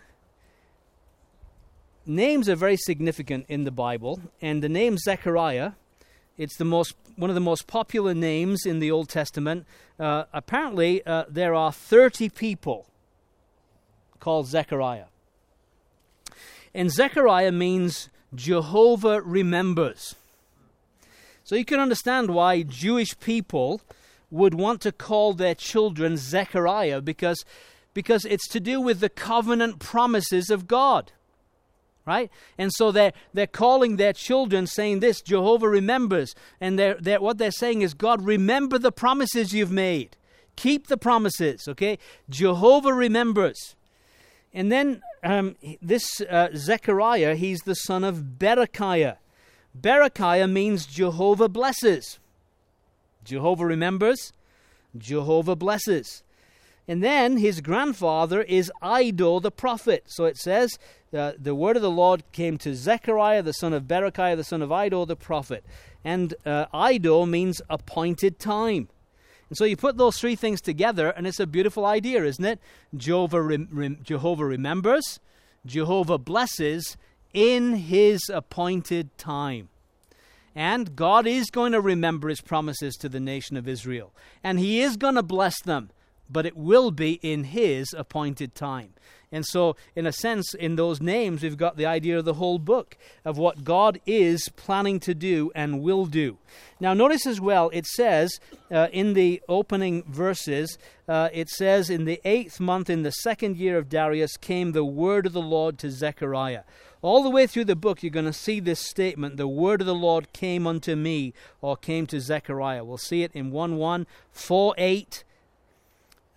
names 2.06 2.50
are 2.50 2.56
very 2.56 2.78
significant 2.78 3.46
in 3.48 3.64
the 3.64 3.72
bible 3.72 4.20
and 4.42 4.62
the 4.62 4.68
name 4.68 4.98
zechariah 4.98 5.72
it's 6.42 6.58
the 6.58 6.66
most 6.66 6.96
one 7.16 7.30
of 7.30 7.36
the 7.36 7.40
most 7.40 7.68
popular 7.68 8.16
names 8.16 8.66
in 8.66 8.80
the 8.80 8.90
old 8.90 9.10
testament. 9.10 9.68
Uh, 10.00 10.24
apparently 10.34 11.06
uh, 11.06 11.26
there 11.30 11.54
are 11.54 11.72
30 11.72 12.30
people 12.30 12.88
called 14.20 14.48
zechariah. 14.48 15.06
And 16.74 16.90
zechariah 16.90 17.52
means 17.52 18.10
Jehovah 18.34 19.22
remembers. 19.22 20.16
So 21.44 21.56
you 21.56 21.66
can 21.66 21.80
understand 21.80 22.32
why 22.32 22.64
Jewish 22.64 23.20
people 23.20 23.82
would 24.30 24.54
want 24.54 24.82
to 24.82 24.92
call 24.92 25.34
their 25.34 25.56
children 25.56 26.18
Zechariah 26.18 27.02
because 27.02 27.44
Because 27.94 28.24
it's 28.24 28.48
to 28.48 28.62
do 28.62 28.80
with 28.80 29.02
the 29.02 29.10
covenant 29.10 29.80
promises 29.80 30.50
of 30.50 30.66
God. 30.66 31.12
Right? 32.06 32.32
And 32.58 32.72
so 32.74 32.92
they're, 32.92 33.12
they're 33.34 33.48
calling 33.48 33.98
their 33.98 34.14
children 34.14 34.66
saying 34.66 35.02
this 35.02 35.22
Jehovah 35.22 35.68
remembers. 35.68 36.34
And 36.62 36.80
they're, 36.80 36.96
they're, 36.96 37.20
what 37.20 37.38
they're 37.38 37.52
saying 37.52 37.82
is, 37.82 37.94
God, 37.94 38.26
remember 38.26 38.80
the 38.80 38.94
promises 38.94 39.54
you've 39.54 39.72
made. 39.72 40.16
Keep 40.56 40.88
the 40.88 40.98
promises, 40.98 41.68
okay? 41.68 42.00
Jehovah 42.30 42.94
remembers. 42.94 43.76
And 44.54 44.72
then 44.72 45.02
um, 45.24 45.56
this 45.82 46.22
uh, 46.22 46.50
Zechariah, 46.56 47.36
he's 47.36 47.62
the 47.62 47.76
son 47.76 48.04
of 48.04 48.38
Berechiah. 48.38 49.18
Berechiah 49.80 50.52
means 50.52 50.86
Jehovah 50.86 51.48
blesses. 51.48 52.20
Jehovah 53.24 53.66
remembers, 53.66 54.34
Jehovah 54.98 55.56
blesses. 55.56 56.24
And 56.88 57.04
then 57.04 57.38
his 57.38 57.62
grandfather 57.62 58.42
is 58.42 58.72
Iddo 58.84 59.40
the 59.40 59.52
prophet. 59.52 60.06
So 60.08 60.26
it 60.26 60.38
says, 60.38 60.78
uh, 61.16 61.34
the 61.38 61.56
word 61.56 61.76
of 61.76 61.82
the 61.82 61.92
Lord 61.92 62.24
came 62.32 62.58
to 62.60 62.76
Zechariah, 62.76 63.44
the 63.44 63.54
son 63.54 63.72
of 63.72 63.84
Berechiah, 63.84 64.36
the 64.36 64.44
son 64.44 64.62
of 64.62 64.72
Iddo 64.72 65.06
the 65.06 65.16
prophet. 65.16 65.64
And 66.04 66.34
uh, 66.46 66.66
means 67.28 67.62
appointed 67.70 68.40
time. 68.40 68.90
And 69.52 69.58
so 69.58 69.66
you 69.66 69.76
put 69.76 69.98
those 69.98 70.18
three 70.18 70.38
things 70.38 70.62
together, 70.62 71.10
and 71.10 71.28
it's 71.28 71.42
a 71.42 71.46
beautiful 71.46 71.86
idea, 71.86 72.24
isn't 72.24 72.46
it? 72.46 72.62
Jehovah, 72.96 73.58
Jehovah 74.02 74.46
remembers, 74.46 75.20
Jehovah 75.66 76.18
blesses 76.18 76.96
in 77.34 77.76
his 77.76 78.22
appointed 78.34 79.18
time. 79.18 79.68
And 80.56 80.96
God 80.96 81.28
is 81.28 81.50
going 81.50 81.74
to 81.74 81.82
remember 81.82 82.30
his 82.30 82.40
promises 82.40 82.96
to 83.02 83.10
the 83.10 83.20
nation 83.20 83.58
of 83.58 83.68
Israel. 83.68 84.14
And 84.42 84.58
he 84.58 84.80
is 84.80 84.96
going 84.96 85.16
to 85.16 85.22
bless 85.22 85.62
them, 85.62 85.92
but 86.30 86.46
it 86.46 86.56
will 86.56 86.90
be 86.90 87.20
in 87.22 87.44
his 87.44 87.94
appointed 87.94 88.56
time. 88.56 88.94
And 89.32 89.46
so, 89.46 89.78
in 89.96 90.06
a 90.06 90.12
sense, 90.12 90.54
in 90.54 90.76
those 90.76 91.00
names, 91.00 91.42
we've 91.42 91.58
got 91.58 91.78
the 91.78 91.86
idea 91.86 92.20
of 92.20 92.26
the 92.26 92.34
whole 92.34 92.60
book 92.60 92.98
of 93.24 93.38
what 93.38 93.64
God 93.64 94.02
is 94.06 94.50
planning 94.58 95.00
to 95.02 95.14
do 95.14 95.52
and 95.56 95.82
will 95.82 96.06
do. 96.06 96.38
Now, 96.82 96.94
notice 96.94 97.26
as 97.26 97.40
well, 97.40 97.70
it 97.72 97.86
says 97.86 98.40
uh, 98.70 98.90
in 98.92 99.14
the 99.14 99.42
opening 99.48 100.04
verses, 100.04 100.78
uh, 101.08 101.30
it 101.32 101.48
says, 101.50 101.90
In 101.90 102.04
the 102.04 102.20
eighth 102.26 102.60
month, 102.60 102.90
in 102.90 103.04
the 103.04 103.12
second 103.12 103.56
year 103.56 103.78
of 103.78 103.88
Darius, 103.88 104.36
came 104.36 104.74
the 104.74 104.84
word 104.84 105.26
of 105.26 105.34
the 105.34 105.42
Lord 105.42 105.78
to 105.80 105.92
Zechariah. 105.92 106.64
All 107.02 107.24
the 107.24 107.30
way 107.30 107.48
through 107.48 107.66
the 107.66 107.76
book, 107.76 108.04
you're 108.04 108.12
going 108.12 108.26
to 108.26 108.34
see 108.34 108.60
this 108.60 108.80
statement 108.80 109.38
the 109.38 109.48
word 109.48 109.82
of 109.82 109.88
the 109.88 109.96
Lord 109.96 110.34
came 110.34 110.68
unto 110.68 110.96
me, 110.96 111.34
or 111.62 111.76
came 111.76 112.06
to 112.08 112.20
Zechariah. 112.20 112.84
We'll 112.84 112.98
see 112.98 113.24
it 113.24 113.32
in 113.34 113.52
1 113.52 113.78
1, 113.78 114.08
4 114.32 114.76
8, 114.78 115.24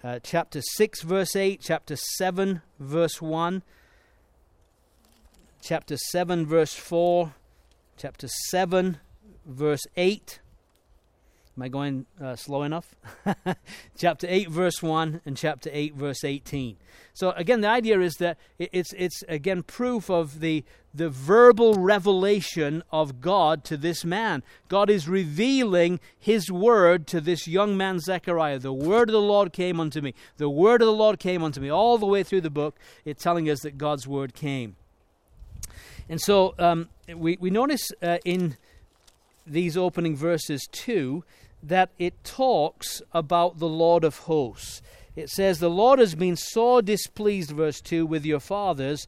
uh, 0.04 0.18
chapter 0.22 0.60
6, 0.60 1.02
verse 1.02 1.34
8, 1.34 1.60
chapter 1.62 1.96
7, 1.96 2.60
verse 2.78 3.22
1, 3.22 3.62
chapter 5.62 5.96
7, 5.96 6.44
verse 6.44 6.74
4, 6.74 7.34
chapter 7.96 8.28
7, 8.50 8.98
verse 9.46 9.82
8. 9.96 10.40
Am 11.56 11.62
I 11.62 11.68
going 11.68 12.06
uh, 12.20 12.34
slow 12.34 12.64
enough? 12.64 12.96
chapter 13.96 14.26
8, 14.28 14.50
verse 14.50 14.82
1, 14.82 15.20
and 15.24 15.36
chapter 15.36 15.70
8, 15.72 15.94
verse 15.94 16.24
18. 16.24 16.76
So, 17.12 17.30
again, 17.30 17.60
the 17.60 17.68
idea 17.68 18.00
is 18.00 18.14
that 18.14 18.38
it's, 18.58 18.92
it's 18.94 19.22
again, 19.28 19.62
proof 19.62 20.10
of 20.10 20.40
the, 20.40 20.64
the 20.92 21.08
verbal 21.08 21.74
revelation 21.74 22.82
of 22.90 23.20
God 23.20 23.62
to 23.64 23.76
this 23.76 24.04
man. 24.04 24.42
God 24.68 24.90
is 24.90 25.08
revealing 25.08 26.00
his 26.18 26.50
word 26.50 27.06
to 27.08 27.20
this 27.20 27.46
young 27.46 27.76
man, 27.76 28.00
Zechariah. 28.00 28.58
The 28.58 28.72
word 28.72 29.08
of 29.08 29.12
the 29.12 29.20
Lord 29.20 29.52
came 29.52 29.78
unto 29.78 30.00
me. 30.00 30.12
The 30.38 30.50
word 30.50 30.82
of 30.82 30.86
the 30.86 30.92
Lord 30.92 31.20
came 31.20 31.44
unto 31.44 31.60
me. 31.60 31.70
All 31.70 31.98
the 31.98 32.06
way 32.06 32.24
through 32.24 32.40
the 32.40 32.50
book, 32.50 32.76
it's 33.04 33.22
telling 33.22 33.48
us 33.48 33.60
that 33.60 33.78
God's 33.78 34.08
word 34.08 34.34
came. 34.34 34.74
And 36.08 36.20
so 36.20 36.56
um, 36.58 36.88
we, 37.14 37.38
we 37.40 37.50
notice 37.50 37.92
uh, 38.02 38.18
in 38.24 38.56
these 39.46 39.76
opening 39.76 40.16
verses 40.16 40.66
too 40.72 41.22
that 41.68 41.90
it 41.98 42.22
talks 42.24 43.02
about 43.12 43.58
the 43.58 43.68
Lord 43.68 44.04
of 44.04 44.18
hosts 44.18 44.82
it 45.16 45.30
says, 45.30 45.58
The 45.58 45.70
Lord 45.70 45.98
has 45.98 46.14
been 46.14 46.36
sore 46.36 46.82
displeased, 46.82 47.50
verse 47.50 47.80
2, 47.80 48.04
with 48.06 48.24
your 48.24 48.40
fathers. 48.40 49.06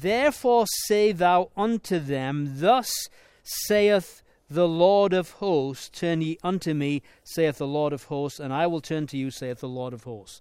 Therefore 0.00 0.66
say 0.86 1.12
thou 1.12 1.50
unto 1.56 1.98
them, 1.98 2.54
Thus 2.56 2.90
saith 3.42 4.22
the 4.50 4.66
Lord 4.66 5.12
of 5.12 5.30
hosts, 5.32 5.88
Turn 5.88 6.22
ye 6.22 6.38
unto 6.42 6.74
me, 6.74 7.02
saith 7.22 7.58
the 7.58 7.66
Lord 7.66 7.92
of 7.92 8.04
hosts, 8.04 8.40
and 8.40 8.52
I 8.52 8.66
will 8.66 8.80
turn 8.80 9.06
to 9.08 9.16
you, 9.16 9.30
saith 9.30 9.60
the 9.60 9.68
Lord 9.68 9.92
of 9.92 10.04
hosts. 10.04 10.40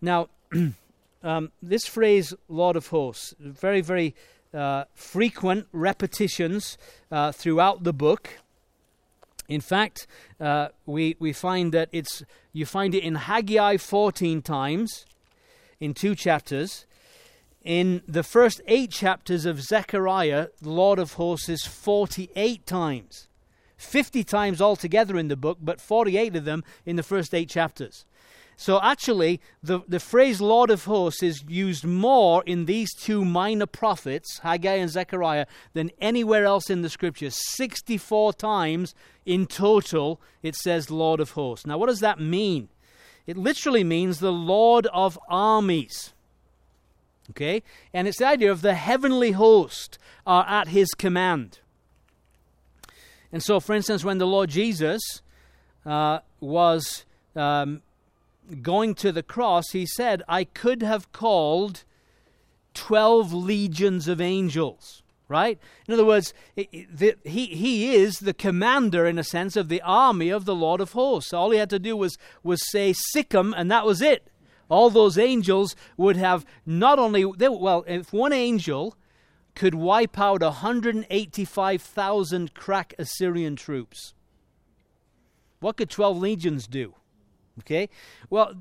Now, 0.00 0.28
um, 1.22 1.52
this 1.62 1.86
phrase, 1.86 2.34
Lord 2.48 2.74
of 2.74 2.88
hosts, 2.88 3.34
very, 3.38 3.80
very 3.80 4.16
uh, 4.52 4.84
frequent 4.94 5.68
repetitions 5.72 6.76
uh, 7.12 7.30
throughout 7.30 7.84
the 7.84 7.92
book. 7.92 8.30
In 9.48 9.60
fact, 9.60 10.06
uh, 10.40 10.68
we, 10.86 11.16
we 11.18 11.32
find 11.32 11.72
that 11.72 11.88
it's, 11.92 12.22
you 12.52 12.66
find 12.66 12.94
it 12.94 13.02
in 13.02 13.16
Haggai 13.16 13.76
14 13.76 14.42
times 14.42 15.04
in 15.80 15.94
two 15.94 16.14
chapters. 16.14 16.86
In 17.64 18.02
the 18.08 18.22
first 18.22 18.60
eight 18.66 18.90
chapters 18.90 19.46
of 19.46 19.60
Zechariah, 19.60 20.48
Lord 20.62 20.98
of 20.98 21.14
hosts 21.14 21.48
is 21.48 21.64
48 21.64 22.66
times. 22.66 23.28
50 23.76 24.24
times 24.24 24.60
altogether 24.60 25.18
in 25.18 25.28
the 25.28 25.36
book, 25.36 25.58
but 25.60 25.80
48 25.80 26.36
of 26.36 26.44
them 26.44 26.64
in 26.86 26.96
the 26.96 27.02
first 27.02 27.34
eight 27.34 27.48
chapters. 27.48 28.04
So 28.56 28.80
actually, 28.80 29.40
the, 29.62 29.80
the 29.88 30.00
phrase 30.00 30.40
Lord 30.40 30.70
of 30.70 30.84
hosts 30.84 31.22
is 31.22 31.44
used 31.48 31.84
more 31.84 32.42
in 32.44 32.66
these 32.66 32.94
two 32.94 33.24
minor 33.24 33.66
prophets, 33.66 34.38
Haggai 34.38 34.74
and 34.74 34.90
Zechariah, 34.90 35.46
than 35.72 35.90
anywhere 36.00 36.44
else 36.44 36.70
in 36.70 36.82
the 36.82 36.90
scriptures. 36.90 37.36
64 37.54 38.34
times 38.34 38.94
in 39.26 39.46
total 39.46 40.20
it 40.42 40.54
says 40.54 40.90
Lord 40.90 41.20
of 41.20 41.32
hosts. 41.32 41.66
Now, 41.66 41.78
what 41.78 41.88
does 41.88 42.00
that 42.00 42.20
mean? 42.20 42.68
It 43.26 43.36
literally 43.36 43.84
means 43.84 44.18
the 44.18 44.32
Lord 44.32 44.86
of 44.88 45.18
armies. 45.28 46.12
Okay? 47.30 47.62
And 47.92 48.06
it's 48.06 48.18
the 48.18 48.26
idea 48.26 48.50
of 48.50 48.62
the 48.62 48.74
heavenly 48.74 49.32
host 49.32 49.98
are 50.26 50.46
at 50.46 50.68
his 50.68 50.88
command. 50.90 51.60
And 53.32 53.42
so, 53.42 53.60
for 53.60 53.74
instance, 53.74 54.04
when 54.04 54.18
the 54.18 54.26
Lord 54.26 54.50
Jesus 54.50 55.22
uh, 55.86 56.18
was 56.40 57.04
um, 57.34 57.80
going 58.60 58.94
to 58.96 59.12
the 59.12 59.22
cross, 59.22 59.70
he 59.70 59.86
said, 59.86 60.22
I 60.28 60.44
could 60.44 60.82
have 60.82 61.12
called 61.12 61.84
12 62.74 63.32
legions 63.32 64.08
of 64.08 64.20
angels, 64.20 65.02
right? 65.28 65.58
In 65.86 65.94
other 65.94 66.04
words, 66.04 66.34
he, 66.54 66.88
he 67.24 67.94
is 67.94 68.18
the 68.18 68.34
commander, 68.34 69.06
in 69.06 69.18
a 69.18 69.24
sense, 69.24 69.56
of 69.56 69.68
the 69.68 69.82
army 69.82 70.30
of 70.30 70.44
the 70.44 70.54
Lord 70.54 70.80
of 70.80 70.92
hosts. 70.92 71.32
All 71.32 71.50
he 71.50 71.58
had 71.58 71.70
to 71.70 71.78
do 71.78 71.96
was, 71.96 72.18
was 72.42 72.70
say, 72.70 72.92
Sick'em, 72.92 73.54
and 73.56 73.70
that 73.70 73.86
was 73.86 74.02
it. 74.02 74.28
All 74.68 74.90
those 74.90 75.18
angels 75.18 75.74
would 75.96 76.16
have 76.16 76.44
not 76.64 76.98
only, 76.98 77.24
they, 77.36 77.48
well, 77.48 77.84
if 77.86 78.12
one 78.12 78.32
angel 78.32 78.96
could 79.54 79.74
wipe 79.74 80.18
out 80.18 80.40
185,000 80.40 82.54
crack 82.54 82.94
Assyrian 82.98 83.56
troops, 83.56 84.14
what 85.60 85.76
could 85.76 85.90
12 85.90 86.18
legions 86.18 86.66
do? 86.66 86.94
Okay? 87.60 87.88
Well, 88.30 88.54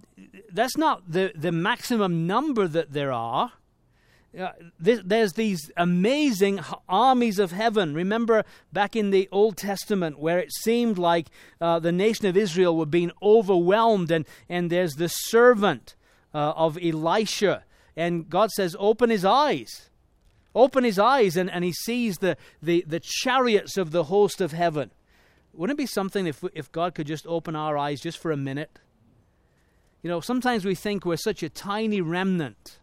that's 0.52 0.78
not 0.78 1.12
the, 1.12 1.32
the 1.36 1.52
maximum 1.52 2.28
number 2.28 2.68
that 2.68 2.94
there 2.94 3.12
are. 3.12 3.54
Uh, 4.38 4.52
there's 4.80 5.34
these 5.34 5.72
amazing 5.76 6.62
armies 6.88 7.38
of 7.38 7.52
heaven. 7.52 7.94
Remember 7.94 8.46
back 8.72 8.96
in 8.96 9.10
the 9.10 9.28
Old 9.30 9.58
Testament 9.58 10.20
where 10.20 10.40
it 10.40 10.54
seemed 10.54 10.98
like 10.98 11.28
uh, 11.60 11.80
the 11.80 11.92
nation 11.92 12.28
of 12.28 12.38
Israel 12.38 12.78
were 12.78 12.86
being 12.86 13.12
overwhelmed, 13.22 14.10
and, 14.10 14.26
and 14.48 14.70
there's 14.70 14.94
the 14.94 15.10
servant 15.10 15.96
uh, 16.34 16.52
of 16.52 16.78
Elisha, 16.82 17.66
and 17.98 18.30
God 18.30 18.52
says, 18.52 18.74
Open 18.80 19.10
his 19.10 19.26
eyes. 19.26 19.90
Open 20.56 20.86
his 20.86 21.00
eyes, 21.00 21.36
and, 21.36 21.50
and 21.50 21.64
he 21.66 21.74
sees 21.74 22.18
the, 22.18 22.38
the, 22.62 22.86
the 22.88 23.02
chariots 23.02 23.76
of 23.76 23.92
the 23.92 24.06
host 24.06 24.40
of 24.40 24.54
heaven. 24.54 24.92
Wouldn't 25.54 25.78
it 25.78 25.82
be 25.82 25.88
something 25.88 26.28
if, 26.28 26.44
if 26.54 26.72
God 26.72 26.96
could 26.96 27.08
just 27.08 27.28
open 27.28 27.56
our 27.56 27.78
eyes 27.78 28.02
just 28.02 28.18
for 28.18 28.32
a 28.32 28.38
minute? 28.38 28.80
You 30.02 30.10
know, 30.10 30.20
sometimes 30.20 30.66
we 30.66 30.76
think 30.76 31.06
we're 31.06 31.18
such 31.18 31.44
a 31.44 31.50
tiny 31.50 32.02
remnant, 32.02 32.80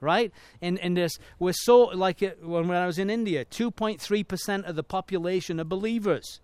right? 0.00 0.32
And, 0.60 0.78
and 0.78 0.96
this, 0.96 1.18
we're 1.38 1.52
so, 1.52 1.82
like 1.82 2.22
uh, 2.22 2.26
it, 2.26 2.44
when 2.44 2.70
I 2.70 2.86
was 2.86 2.98
in 2.98 3.10
India, 3.10 3.44
2.3% 3.44 4.64
of 4.64 4.76
the 4.76 4.82
population 4.82 5.60
are 5.60 5.64
believers. 5.64 6.40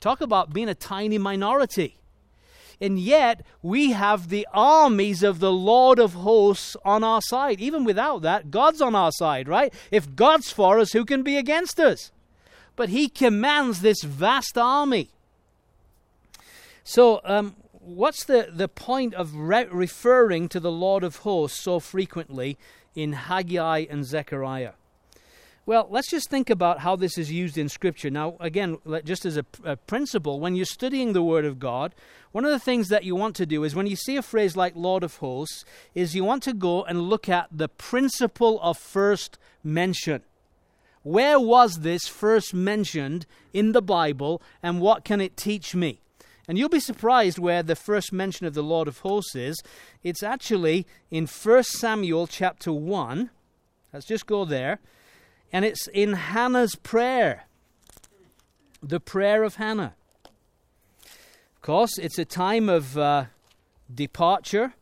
Talk 0.00 0.20
about 0.20 0.52
being 0.52 0.68
a 0.68 0.74
tiny 0.74 1.18
minority. 1.18 1.96
And 2.80 2.98
yet, 2.98 3.44
we 3.62 3.92
have 3.92 4.28
the 4.28 4.46
armies 4.52 5.22
of 5.22 5.38
the 5.38 5.52
Lord 5.52 5.98
of 5.98 6.14
hosts 6.14 6.76
on 6.84 7.04
our 7.04 7.20
side. 7.22 7.60
Even 7.60 7.84
without 7.84 8.22
that, 8.22 8.50
God's 8.50 8.80
on 8.80 8.94
our 8.94 9.12
side, 9.12 9.48
right? 9.48 9.72
If 9.90 10.16
God's 10.16 10.50
for 10.50 10.78
us, 10.78 10.92
who 10.92 11.04
can 11.04 11.22
be 11.22 11.36
against 11.36 11.78
us? 11.78 12.10
But 12.76 12.88
He 12.88 13.08
commands 13.08 13.80
this 13.80 14.02
vast 14.02 14.56
army. 14.56 15.10
So, 16.84 17.20
um, 17.24 17.56
what's 17.72 18.24
the, 18.24 18.48
the 18.52 18.68
point 18.68 19.14
of 19.14 19.34
re- 19.34 19.66
referring 19.70 20.48
to 20.50 20.60
the 20.60 20.72
Lord 20.72 21.04
of 21.04 21.16
hosts 21.16 21.60
so 21.60 21.80
frequently 21.80 22.58
in 22.94 23.12
Haggai 23.12 23.86
and 23.88 24.04
Zechariah? 24.04 24.72
Well, 25.64 25.86
let's 25.90 26.10
just 26.10 26.28
think 26.28 26.50
about 26.50 26.80
how 26.80 26.96
this 26.96 27.16
is 27.16 27.30
used 27.30 27.56
in 27.56 27.68
Scripture. 27.68 28.10
Now, 28.10 28.36
again, 28.40 28.78
just 29.04 29.24
as 29.24 29.36
a, 29.36 29.44
a, 29.62 29.76
principle, 29.76 30.40
when 30.40 30.56
you're 30.56 30.64
studying 30.64 31.12
the 31.12 31.22
Word 31.22 31.44
of 31.44 31.60
God, 31.60 31.94
one 32.32 32.44
of 32.44 32.50
the 32.50 32.58
things 32.58 32.88
that 32.88 33.04
you 33.04 33.14
want 33.14 33.36
to 33.36 33.46
do 33.46 33.62
is 33.62 33.72
when 33.72 33.86
you 33.86 33.94
see 33.94 34.16
a 34.16 34.22
phrase 34.22 34.56
like 34.56 34.74
Lord 34.74 35.04
of 35.04 35.18
Hosts, 35.18 35.64
is 35.94 36.16
you 36.16 36.24
want 36.24 36.42
to 36.44 36.52
go 36.52 36.82
and 36.82 37.02
look 37.02 37.28
at 37.28 37.46
the 37.52 37.68
principle 37.68 38.60
of 38.60 38.76
first 38.76 39.38
mention. 39.62 40.22
Where 41.02 41.38
was 41.38 41.80
this 41.80 42.06
first 42.06 42.54
mentioned 42.54 43.26
in 43.52 43.72
the 43.72 43.82
Bible, 43.82 44.40
and 44.62 44.80
what 44.80 45.04
can 45.04 45.20
it 45.20 45.36
teach 45.36 45.74
me? 45.74 46.00
And 46.48 46.58
you'll 46.58 46.68
be 46.68 46.80
surprised 46.80 47.38
where 47.38 47.62
the 47.62 47.76
first 47.76 48.12
mention 48.12 48.46
of 48.46 48.54
the 48.54 48.62
Lord 48.62 48.88
of 48.88 48.98
Hosts 48.98 49.36
is. 49.36 49.62
It's 50.02 50.22
actually 50.22 50.86
in 51.10 51.26
1 51.26 51.62
Samuel 51.64 52.26
chapter 52.26 52.72
1. 52.72 53.30
Let's 53.92 54.06
just 54.06 54.26
go 54.26 54.44
there. 54.44 54.80
And 55.52 55.64
it's 55.64 55.86
in 55.88 56.14
Hannah's 56.14 56.74
prayer, 56.74 57.44
the 58.82 59.00
prayer 59.00 59.44
of 59.44 59.56
Hannah. 59.56 59.94
Of 61.04 61.62
course, 61.62 61.98
it's 61.98 62.18
a 62.18 62.24
time 62.24 62.68
of 62.68 62.98
uh, 62.98 63.26
departure. 63.94 64.74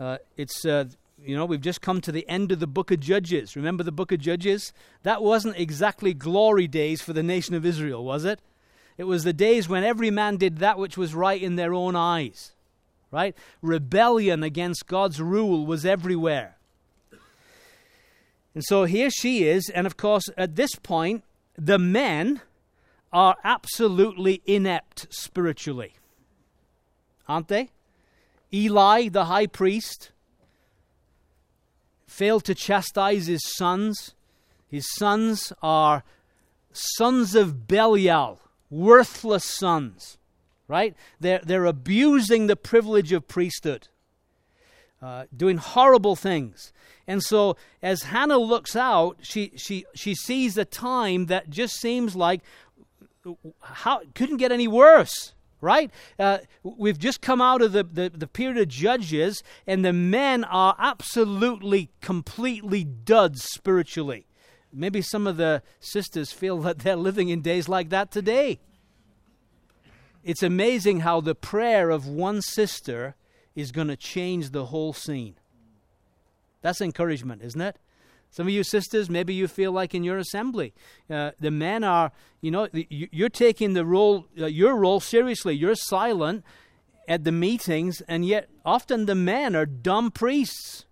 Uh, 0.00 0.18
it's, 0.36 0.64
uh, 0.64 0.86
you 1.24 1.36
know, 1.36 1.46
we've 1.46 1.60
just 1.60 1.80
come 1.80 2.00
to 2.02 2.12
the 2.12 2.28
end 2.28 2.52
of 2.52 2.60
the 2.60 2.66
book 2.66 2.90
of 2.90 3.00
Judges. 3.00 3.56
Remember 3.56 3.82
the 3.82 3.92
book 3.92 4.12
of 4.12 4.20
Judges? 4.20 4.72
That 5.04 5.22
wasn't 5.22 5.58
exactly 5.58 6.12
glory 6.12 6.68
days 6.68 7.00
for 7.00 7.12
the 7.12 7.22
nation 7.22 7.54
of 7.54 7.64
Israel, 7.64 8.04
was 8.04 8.24
it? 8.24 8.40
It 8.98 9.04
was 9.04 9.24
the 9.24 9.32
days 9.32 9.68
when 9.68 9.84
every 9.84 10.10
man 10.10 10.36
did 10.36 10.58
that 10.58 10.78
which 10.78 10.98
was 10.98 11.14
right 11.14 11.40
in 11.40 11.56
their 11.56 11.72
own 11.72 11.96
eyes. 11.96 12.52
Right? 13.10 13.34
Rebellion 13.62 14.42
against 14.42 14.86
God's 14.86 15.20
rule 15.20 15.64
was 15.64 15.86
everywhere. 15.86 16.56
And 18.54 18.62
so 18.64 18.84
here 18.84 19.10
she 19.10 19.44
is, 19.44 19.70
and 19.70 19.86
of 19.86 19.96
course, 19.96 20.24
at 20.36 20.56
this 20.56 20.74
point, 20.76 21.24
the 21.56 21.78
men 21.78 22.40
are 23.12 23.36
absolutely 23.44 24.42
inept 24.46 25.06
spiritually. 25.10 25.94
Aren't 27.28 27.48
they? 27.48 27.70
Eli, 28.52 29.08
the 29.08 29.24
high 29.24 29.46
priest, 29.46 30.10
failed 32.14 32.44
to 32.44 32.54
chastise 32.54 33.26
his 33.26 33.42
sons. 33.56 34.14
His 34.68 34.86
sons 34.94 35.52
are 35.62 36.04
sons 36.72 37.34
of 37.34 37.66
Belial, 37.66 38.40
worthless 38.70 39.44
sons, 39.44 40.18
right? 40.68 40.94
They're, 41.20 41.40
they're 41.44 41.64
abusing 41.64 42.46
the 42.46 42.56
privilege 42.56 43.12
of 43.12 43.26
priesthood, 43.26 43.88
uh, 45.02 45.24
doing 45.36 45.58
horrible 45.58 46.16
things. 46.16 46.72
And 47.06 47.22
so 47.22 47.56
as 47.82 48.04
Hannah 48.04 48.38
looks 48.38 48.74
out, 48.74 49.18
she, 49.20 49.52
she, 49.56 49.84
she 49.94 50.14
sees 50.14 50.56
a 50.56 50.64
time 50.64 51.26
that 51.26 51.50
just 51.50 51.80
seems 51.80 52.16
like 52.16 52.40
how 53.60 54.02
couldn't 54.14 54.36
get 54.36 54.52
any 54.52 54.68
worse 54.68 55.32
right? 55.60 55.90
Uh, 56.18 56.38
we've 56.62 56.98
just 56.98 57.20
come 57.20 57.40
out 57.40 57.62
of 57.62 57.72
the, 57.72 57.84
the, 57.84 58.10
the, 58.10 58.26
period 58.26 58.58
of 58.58 58.68
judges, 58.68 59.42
and 59.66 59.84
the 59.84 59.92
men 59.92 60.44
are 60.44 60.76
absolutely, 60.78 61.90
completely 62.00 62.84
duds 62.84 63.44
spiritually. 63.44 64.26
Maybe 64.72 65.02
some 65.02 65.26
of 65.26 65.36
the 65.36 65.62
sisters 65.80 66.32
feel 66.32 66.58
that 66.62 66.80
they're 66.80 66.96
living 66.96 67.28
in 67.28 67.40
days 67.42 67.68
like 67.68 67.90
that 67.90 68.10
today. 68.10 68.60
It's 70.24 70.42
amazing 70.42 71.00
how 71.00 71.20
the 71.20 71.34
prayer 71.34 71.90
of 71.90 72.06
one 72.08 72.40
sister 72.42 73.14
is 73.54 73.72
going 73.72 73.88
to 73.88 73.96
change 73.96 74.50
the 74.50 74.66
whole 74.66 74.92
scene. 74.92 75.36
That's 76.62 76.80
encouragement, 76.80 77.42
isn't 77.42 77.60
it? 77.60 77.76
Some 78.34 78.48
of 78.48 78.52
you 78.52 78.64
sisters, 78.64 79.08
maybe 79.08 79.32
you 79.32 79.46
feel 79.46 79.70
like 79.70 79.94
in 79.94 80.02
your 80.02 80.18
assembly, 80.18 80.74
uh, 81.08 81.30
the 81.38 81.52
men 81.52 81.84
are, 81.84 82.10
you 82.40 82.50
know, 82.50 82.66
you're 82.72 83.28
taking 83.28 83.74
the 83.74 83.86
role, 83.86 84.26
uh, 84.36 84.46
your 84.46 84.74
role 84.74 84.98
seriously. 84.98 85.54
You're 85.54 85.76
silent 85.76 86.42
at 87.06 87.22
the 87.22 87.30
meetings, 87.30 88.02
and 88.08 88.24
yet 88.24 88.48
often 88.64 89.06
the 89.06 89.14
men 89.14 89.54
are 89.54 89.66
dumb 89.66 90.10
priests. 90.10 90.84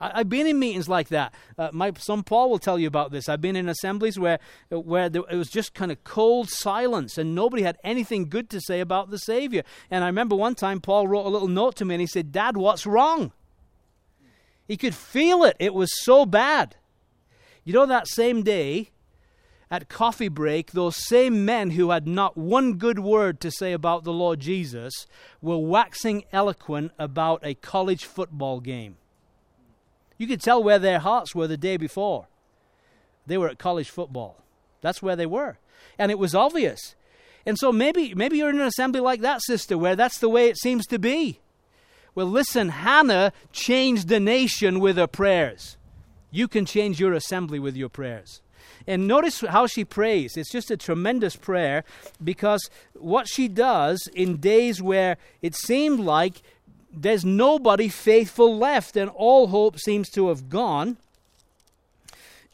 I, 0.00 0.18
have 0.18 0.28
been 0.28 0.48
in 0.48 0.58
meetings 0.58 0.88
like 0.88 1.06
that. 1.10 1.32
Uh, 1.56 1.68
my 1.72 1.92
son 1.98 2.24
Paul 2.24 2.50
will 2.50 2.58
tell 2.58 2.80
you 2.80 2.88
about 2.88 3.12
this. 3.12 3.28
I've 3.28 3.40
been 3.40 3.54
in 3.54 3.68
assemblies 3.68 4.18
where 4.18 4.40
where 4.70 5.08
there, 5.08 5.22
it 5.30 5.36
was 5.36 5.48
just 5.48 5.72
kind 5.72 5.92
of 5.92 6.02
cold 6.02 6.50
silence, 6.50 7.16
and 7.16 7.36
nobody 7.36 7.62
had 7.62 7.78
anything 7.84 8.28
good 8.28 8.50
to 8.50 8.60
say 8.60 8.80
about 8.80 9.10
the 9.10 9.18
Savior. 9.18 9.62
And 9.88 10.02
I 10.02 10.08
remember 10.08 10.34
one 10.34 10.56
time 10.56 10.80
Paul 10.80 11.06
wrote 11.06 11.26
a 11.26 11.28
little 11.28 11.46
note 11.46 11.76
to 11.76 11.84
me, 11.84 11.94
and 11.94 12.00
he 12.00 12.08
said, 12.08 12.32
"Dad, 12.32 12.56
what's 12.56 12.86
wrong?" 12.86 13.30
He 14.66 14.76
could 14.76 14.94
feel 14.94 15.44
it. 15.44 15.56
It 15.58 15.74
was 15.74 15.90
so 16.02 16.24
bad. 16.24 16.76
You 17.64 17.72
know, 17.72 17.86
that 17.86 18.08
same 18.08 18.42
day 18.42 18.90
at 19.70 19.88
coffee 19.88 20.28
break, 20.28 20.72
those 20.72 20.96
same 20.96 21.44
men 21.44 21.70
who 21.70 21.90
had 21.90 22.06
not 22.06 22.36
one 22.36 22.74
good 22.74 22.98
word 22.98 23.40
to 23.40 23.50
say 23.50 23.72
about 23.72 24.04
the 24.04 24.12
Lord 24.12 24.40
Jesus 24.40 25.06
were 25.40 25.58
waxing 25.58 26.24
eloquent 26.32 26.92
about 26.98 27.40
a 27.44 27.54
college 27.54 28.04
football 28.04 28.60
game. 28.60 28.96
You 30.16 30.26
could 30.26 30.40
tell 30.40 30.62
where 30.62 30.78
their 30.78 31.00
hearts 31.00 31.34
were 31.34 31.46
the 31.46 31.56
day 31.56 31.76
before. 31.76 32.28
They 33.26 33.38
were 33.38 33.48
at 33.48 33.58
college 33.58 33.90
football. 33.90 34.42
That's 34.80 35.02
where 35.02 35.16
they 35.16 35.26
were. 35.26 35.58
And 35.98 36.10
it 36.10 36.18
was 36.18 36.34
obvious. 36.34 36.94
And 37.46 37.58
so 37.58 37.72
maybe 37.72 38.14
maybe 38.14 38.38
you're 38.38 38.50
in 38.50 38.60
an 38.60 38.66
assembly 38.66 39.00
like 39.00 39.20
that, 39.20 39.42
sister, 39.42 39.76
where 39.76 39.96
that's 39.96 40.18
the 40.18 40.28
way 40.28 40.48
it 40.48 40.58
seems 40.58 40.86
to 40.86 40.98
be. 40.98 41.40
Well, 42.14 42.26
listen, 42.26 42.68
Hannah 42.68 43.32
changed 43.52 44.08
the 44.08 44.20
nation 44.20 44.78
with 44.80 44.96
her 44.96 45.06
prayers. 45.06 45.76
You 46.30 46.48
can 46.48 46.64
change 46.64 47.00
your 47.00 47.12
assembly 47.12 47.58
with 47.58 47.76
your 47.76 47.88
prayers. 47.88 48.40
And 48.86 49.08
notice 49.08 49.40
how 49.40 49.66
she 49.66 49.84
prays. 49.84 50.36
It's 50.36 50.50
just 50.50 50.70
a 50.70 50.76
tremendous 50.76 51.36
prayer 51.36 51.84
because 52.22 52.68
what 52.92 53.26
she 53.28 53.48
does 53.48 54.06
in 54.14 54.36
days 54.36 54.82
where 54.82 55.16
it 55.42 55.54
seemed 55.54 56.00
like 56.00 56.42
there's 56.92 57.24
nobody 57.24 57.88
faithful 57.88 58.56
left 58.56 58.96
and 58.96 59.10
all 59.10 59.48
hope 59.48 59.78
seems 59.78 60.10
to 60.10 60.28
have 60.28 60.48
gone. 60.48 60.96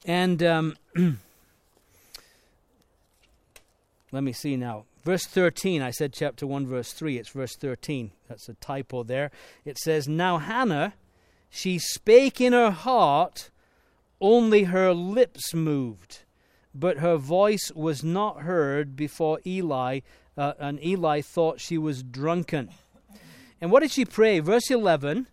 And 0.07 0.43
um, 0.43 0.77
let 4.13 4.23
me 4.23 4.33
see 4.33 4.57
now. 4.57 4.85
Verse 5.03 5.25
13, 5.25 5.81
I 5.81 5.91
said 5.91 6.13
chapter 6.13 6.47
1, 6.47 6.67
verse 6.67 6.93
3. 6.93 7.19
It's 7.19 7.31
verse 7.31 7.57
13. 7.57 8.11
That's 8.29 8.49
a 8.49 8.55
typo 8.55 9.03
there. 9.03 9.31
It 9.65 9.79
says, 9.79 10.07
Now 10.07 10.39
Hannah, 10.39 10.95
she 11.49 11.79
spake 11.79 12.41
in 12.41 12.53
her 12.53 12.71
heart, 12.71 13.51
only 14.21 14.65
her 14.65 14.93
lips 14.93 15.55
moved, 15.55 16.21
but 16.75 16.99
her 16.99 17.17
voice 17.17 17.73
was 17.75 18.05
not 18.05 18.43
heard 18.43 18.95
before 18.95 19.41
Eli, 19.47 20.01
uh, 20.37 20.53
and 20.59 20.83
Eli 20.85 21.23
thought 21.23 21.61
she 21.61 21.79
was 21.79 22.03
drunken. 22.03 22.69
And 23.61 23.71
what 23.71 23.81
did 23.81 23.91
she 23.91 24.05
pray? 24.05 24.41
Verse 24.41 24.71
11 24.71 25.27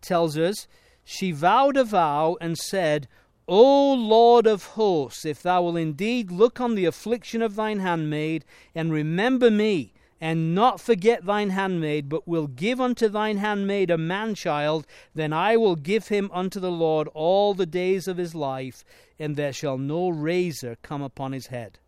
tells 0.00 0.38
us, 0.38 0.66
She 1.04 1.30
vowed 1.30 1.76
a 1.76 1.84
vow 1.84 2.38
and 2.40 2.56
said, 2.56 3.06
O 3.46 3.92
Lord 3.92 4.46
of 4.46 4.64
hosts, 4.68 5.26
if 5.26 5.42
thou 5.42 5.62
wilt 5.62 5.76
indeed 5.76 6.30
look 6.30 6.60
on 6.60 6.74
the 6.74 6.86
affliction 6.86 7.42
of 7.42 7.56
thine 7.56 7.80
handmaid, 7.80 8.44
and 8.74 8.90
remember 8.90 9.50
me, 9.50 9.92
and 10.18 10.54
not 10.54 10.80
forget 10.80 11.26
thine 11.26 11.50
handmaid, 11.50 12.08
but 12.08 12.26
will 12.26 12.46
give 12.46 12.80
unto 12.80 13.06
thine 13.06 13.36
handmaid 13.36 13.90
a 13.90 13.98
man 13.98 14.34
child, 14.34 14.86
then 15.14 15.34
I 15.34 15.58
will 15.58 15.76
give 15.76 16.08
him 16.08 16.30
unto 16.32 16.58
the 16.58 16.70
Lord 16.70 17.08
all 17.12 17.52
the 17.52 17.66
days 17.66 18.08
of 18.08 18.16
his 18.16 18.34
life, 18.34 18.82
and 19.18 19.36
there 19.36 19.52
shall 19.52 19.76
no 19.76 20.08
razor 20.08 20.78
come 20.80 21.02
upon 21.02 21.32
his 21.32 21.48
head. 21.48 21.78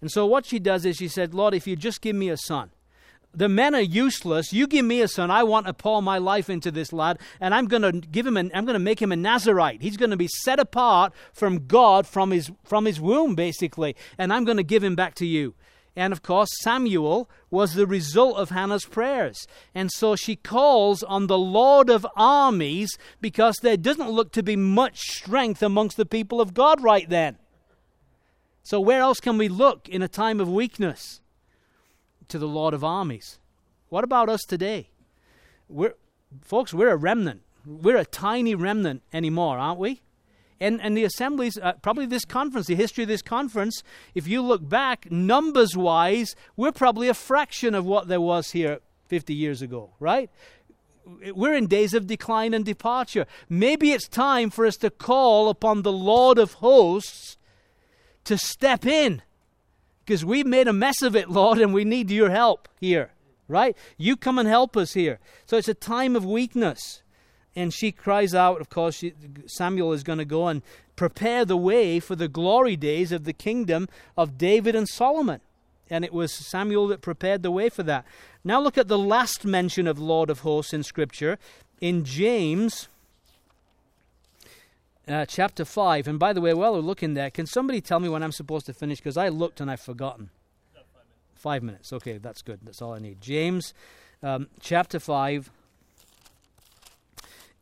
And 0.00 0.12
so 0.12 0.26
what 0.26 0.46
she 0.46 0.60
does 0.60 0.84
is 0.84 0.96
she 0.98 1.08
said, 1.08 1.34
Lord, 1.34 1.54
if 1.54 1.66
you 1.66 1.74
just 1.74 2.00
give 2.00 2.14
me 2.14 2.28
a 2.28 2.36
son, 2.36 2.70
the 3.34 3.48
men 3.48 3.74
are 3.74 3.80
useless. 3.80 4.52
You 4.52 4.66
give 4.66 4.84
me 4.84 5.00
a 5.00 5.08
son. 5.08 5.30
I 5.30 5.42
want 5.42 5.66
to 5.66 5.74
pour 5.74 6.02
my 6.02 6.18
life 6.18 6.48
into 6.48 6.70
this 6.70 6.92
lad, 6.92 7.18
and 7.40 7.54
I'm 7.54 7.66
going 7.66 7.82
to 7.82 7.92
give 7.92 8.26
him. 8.26 8.36
An, 8.36 8.50
I'm 8.54 8.64
going 8.64 8.74
to 8.74 8.78
make 8.78 9.00
him 9.00 9.12
a 9.12 9.16
Nazarite. 9.16 9.82
He's 9.82 9.96
going 9.96 10.10
to 10.10 10.16
be 10.16 10.28
set 10.28 10.58
apart 10.58 11.12
from 11.32 11.66
God 11.66 12.06
from 12.06 12.30
his 12.30 12.50
from 12.64 12.84
his 12.84 13.00
womb, 13.00 13.34
basically, 13.34 13.96
and 14.18 14.32
I'm 14.32 14.44
going 14.44 14.56
to 14.56 14.62
give 14.62 14.84
him 14.84 14.94
back 14.94 15.14
to 15.16 15.26
you. 15.26 15.54
And 15.96 16.12
of 16.12 16.22
course, 16.22 16.50
Samuel 16.62 17.30
was 17.50 17.74
the 17.74 17.86
result 17.86 18.36
of 18.36 18.50
Hannah's 18.50 18.84
prayers. 18.84 19.46
And 19.74 19.92
so 19.92 20.16
she 20.16 20.34
calls 20.34 21.04
on 21.04 21.28
the 21.28 21.38
Lord 21.38 21.88
of 21.88 22.06
armies 22.16 22.98
because 23.20 23.56
there 23.62 23.76
doesn't 23.76 24.10
look 24.10 24.32
to 24.32 24.42
be 24.42 24.56
much 24.56 24.98
strength 24.98 25.62
amongst 25.62 25.96
the 25.96 26.06
people 26.06 26.40
of 26.40 26.52
God 26.52 26.82
right 26.82 27.08
then. 27.08 27.38
So, 28.64 28.80
where 28.80 29.02
else 29.02 29.20
can 29.20 29.36
we 29.36 29.48
look 29.48 29.88
in 29.88 30.02
a 30.02 30.08
time 30.08 30.40
of 30.40 30.48
weakness? 30.48 31.20
To 32.28 32.38
the 32.38 32.48
Lord 32.48 32.74
of 32.74 32.84
armies. 32.84 33.38
What 33.88 34.04
about 34.04 34.28
us 34.28 34.42
today? 34.42 34.90
We're, 35.68 35.94
folks, 36.42 36.74
we're 36.74 36.90
a 36.90 36.96
remnant. 36.96 37.42
We're 37.66 37.96
a 37.96 38.04
tiny 38.04 38.54
remnant 38.54 39.02
anymore, 39.12 39.58
aren't 39.58 39.78
we? 39.78 40.02
And, 40.60 40.80
and 40.80 40.96
the 40.96 41.04
assemblies, 41.04 41.58
uh, 41.58 41.74
probably 41.82 42.06
this 42.06 42.24
conference, 42.24 42.66
the 42.66 42.74
history 42.74 43.04
of 43.04 43.08
this 43.08 43.22
conference, 43.22 43.82
if 44.14 44.28
you 44.28 44.40
look 44.40 44.66
back, 44.68 45.10
numbers 45.10 45.76
wise, 45.76 46.34
we're 46.56 46.72
probably 46.72 47.08
a 47.08 47.14
fraction 47.14 47.74
of 47.74 47.84
what 47.84 48.08
there 48.08 48.20
was 48.20 48.52
here 48.52 48.80
50 49.08 49.34
years 49.34 49.62
ago, 49.62 49.90
right? 49.98 50.30
We're 51.34 51.54
in 51.54 51.66
days 51.66 51.92
of 51.92 52.06
decline 52.06 52.54
and 52.54 52.64
departure. 52.64 53.26
Maybe 53.48 53.92
it's 53.92 54.08
time 54.08 54.50
for 54.50 54.64
us 54.64 54.76
to 54.76 54.90
call 54.90 55.48
upon 55.48 55.82
the 55.82 55.92
Lord 55.92 56.38
of 56.38 56.54
hosts 56.54 57.36
to 58.24 58.38
step 58.38 58.86
in 58.86 59.22
because 60.04 60.24
we've 60.24 60.46
made 60.46 60.68
a 60.68 60.72
mess 60.72 61.02
of 61.02 61.16
it, 61.16 61.30
Lord, 61.30 61.58
and 61.58 61.72
we 61.72 61.84
need 61.84 62.10
your 62.10 62.30
help 62.30 62.68
here, 62.78 63.10
right? 63.48 63.76
You 63.96 64.16
come 64.16 64.38
and 64.38 64.48
help 64.48 64.76
us 64.76 64.92
here. 64.94 65.18
So 65.46 65.56
it's 65.56 65.68
a 65.68 65.74
time 65.74 66.14
of 66.14 66.24
weakness. 66.24 67.02
And 67.56 67.72
she 67.72 67.92
cries 67.92 68.34
out, 68.34 68.60
of 68.60 68.68
course, 68.68 68.96
she, 68.96 69.14
Samuel 69.46 69.92
is 69.92 70.02
going 70.02 70.18
to 70.18 70.24
go 70.24 70.48
and 70.48 70.62
prepare 70.96 71.44
the 71.44 71.56
way 71.56 72.00
for 72.00 72.16
the 72.16 72.28
glory 72.28 72.76
days 72.76 73.12
of 73.12 73.24
the 73.24 73.32
kingdom 73.32 73.88
of 74.16 74.36
David 74.36 74.74
and 74.74 74.88
Solomon. 74.88 75.40
And 75.88 76.04
it 76.04 76.12
was 76.12 76.32
Samuel 76.32 76.88
that 76.88 77.00
prepared 77.00 77.42
the 77.42 77.50
way 77.50 77.68
for 77.68 77.82
that. 77.84 78.04
Now 78.42 78.60
look 78.60 78.76
at 78.76 78.88
the 78.88 78.98
last 78.98 79.44
mention 79.44 79.86
of 79.86 79.98
Lord 79.98 80.30
of 80.30 80.40
hosts 80.40 80.72
in 80.72 80.82
Scripture 80.82 81.38
in 81.80 82.04
James 82.04 82.88
uh, 85.08 85.26
chapter 85.26 85.64
5. 85.64 86.08
And 86.08 86.18
by 86.18 86.32
the 86.32 86.40
way, 86.40 86.54
while 86.54 86.72
we're 86.72 86.80
looking 86.80 87.14
there, 87.14 87.30
can 87.30 87.46
somebody 87.46 87.80
tell 87.80 88.00
me 88.00 88.08
when 88.08 88.22
I'm 88.22 88.32
supposed 88.32 88.66
to 88.66 88.72
finish? 88.72 88.98
Because 88.98 89.16
I 89.16 89.28
looked 89.28 89.60
and 89.60 89.70
I've 89.70 89.80
forgotten. 89.80 90.30
Five 90.72 90.82
minutes. 90.92 91.10
five 91.34 91.62
minutes. 91.62 91.92
Okay, 91.92 92.18
that's 92.18 92.42
good. 92.42 92.60
That's 92.62 92.80
all 92.82 92.92
I 92.92 92.98
need. 92.98 93.20
James 93.20 93.74
um, 94.24 94.48
chapter 94.60 94.98
5 94.98 95.50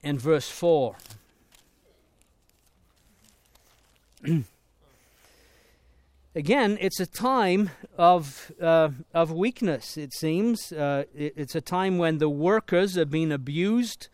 and 0.05 0.21
verse 0.21 0.49
4. 0.49 0.97
Again, 6.35 6.79
it's 6.81 6.99
a 6.99 7.07
time 7.07 7.71
of, 7.99 8.53
uh, 8.61 8.89
of 9.13 9.33
weakness, 9.33 9.99
it 9.99 10.15
seems. 10.15 10.73
Uh, 10.73 11.05
it, 11.15 11.35
it's 11.37 11.55
a 11.55 11.61
time 11.61 11.99
when 11.99 12.19
the 12.19 12.31
workers 12.31 12.97
are 12.97 13.05
being 13.05 13.33
abused 13.33 14.09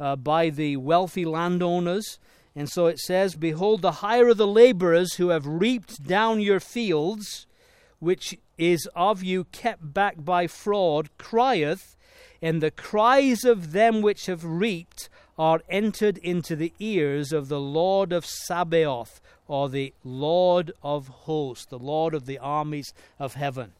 uh, 0.00 0.16
by 0.16 0.50
the 0.50 0.78
wealthy 0.78 1.24
landowners. 1.24 2.18
And 2.54 2.68
so 2.68 2.86
it 2.86 2.98
says, 2.98 3.36
Behold, 3.36 3.82
the 3.82 3.92
hire 3.92 4.28
of 4.28 4.36
the 4.36 4.46
laborers 4.46 5.14
who 5.14 5.28
have 5.28 5.46
reaped 5.46 6.06
down 6.06 6.40
your 6.40 6.60
fields, 6.60 7.46
which 7.98 8.36
is 8.58 8.88
of 8.94 9.22
you 9.22 9.44
kept 9.44 9.94
back 9.94 10.16
by 10.24 10.46
fraud, 10.46 11.10
crieth, 11.16 11.96
and 12.42 12.62
the 12.62 12.70
cries 12.70 13.44
of 13.44 13.72
them 13.72 14.02
which 14.02 14.26
have 14.26 14.44
reaped 14.44 15.08
are 15.38 15.62
entered 15.68 16.18
into 16.18 16.56
the 16.56 16.72
ears 16.78 17.32
of 17.32 17.48
the 17.48 17.60
Lord 17.60 18.12
of 18.12 18.26
Sabaoth, 18.26 19.20
or 19.46 19.68
the 19.68 19.94
Lord 20.04 20.72
of 20.82 21.08
hosts, 21.08 21.66
the 21.66 21.78
Lord 21.78 22.14
of 22.14 22.26
the 22.26 22.38
armies 22.38 22.92
of 23.18 23.34
heaven. 23.34 23.72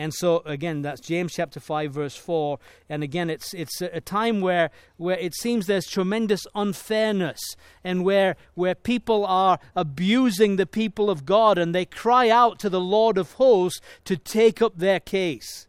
And 0.00 0.14
so 0.14 0.40
again, 0.46 0.80
that's 0.80 1.02
James 1.02 1.34
chapter 1.34 1.60
five, 1.60 1.92
verse 1.92 2.16
four. 2.16 2.58
And 2.88 3.02
again, 3.02 3.28
it's 3.28 3.52
it's 3.52 3.82
a 3.82 4.00
time 4.00 4.40
where 4.40 4.70
where 4.96 5.18
it 5.18 5.34
seems 5.34 5.66
there's 5.66 5.84
tremendous 5.84 6.46
unfairness, 6.54 7.38
and 7.84 8.02
where 8.02 8.36
where 8.54 8.74
people 8.74 9.26
are 9.26 9.58
abusing 9.76 10.56
the 10.56 10.64
people 10.64 11.10
of 11.10 11.26
God, 11.26 11.58
and 11.58 11.74
they 11.74 11.84
cry 11.84 12.30
out 12.30 12.58
to 12.60 12.70
the 12.70 12.80
Lord 12.80 13.18
of 13.18 13.32
hosts 13.34 13.82
to 14.06 14.16
take 14.16 14.62
up 14.62 14.78
their 14.78 15.00
case 15.00 15.66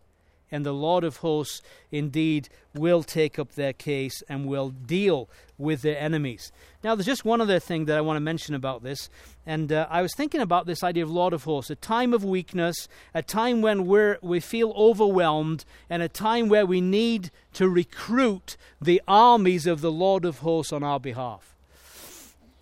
and 0.51 0.65
the 0.65 0.73
Lord 0.73 1.03
of 1.03 1.17
hosts 1.17 1.61
indeed 1.91 2.49
will 2.73 3.03
take 3.03 3.39
up 3.39 3.53
their 3.53 3.73
case 3.73 4.21
and 4.27 4.45
will 4.45 4.69
deal 4.69 5.29
with 5.57 5.81
their 5.81 5.97
enemies. 5.97 6.51
Now, 6.83 6.95
there's 6.95 7.05
just 7.05 7.23
one 7.23 7.39
other 7.39 7.59
thing 7.59 7.85
that 7.85 7.97
I 7.97 8.01
want 8.01 8.17
to 8.17 8.21
mention 8.21 8.55
about 8.55 8.83
this, 8.83 9.09
and 9.45 9.71
uh, 9.71 9.87
I 9.89 10.01
was 10.01 10.13
thinking 10.15 10.41
about 10.41 10.65
this 10.65 10.83
idea 10.83 11.03
of 11.03 11.11
Lord 11.11 11.33
of 11.33 11.43
hosts, 11.43 11.69
a 11.69 11.75
time 11.75 12.13
of 12.13 12.23
weakness, 12.23 12.87
a 13.13 13.21
time 13.21 13.61
when 13.61 13.85
we're, 13.85 14.17
we 14.21 14.39
feel 14.39 14.73
overwhelmed, 14.75 15.63
and 15.89 16.01
a 16.01 16.09
time 16.09 16.49
where 16.49 16.65
we 16.65 16.81
need 16.81 17.31
to 17.53 17.69
recruit 17.69 18.57
the 18.81 19.01
armies 19.07 19.67
of 19.67 19.81
the 19.81 19.91
Lord 19.91 20.25
of 20.25 20.39
hosts 20.39 20.73
on 20.73 20.83
our 20.83 20.99
behalf. 20.99 21.55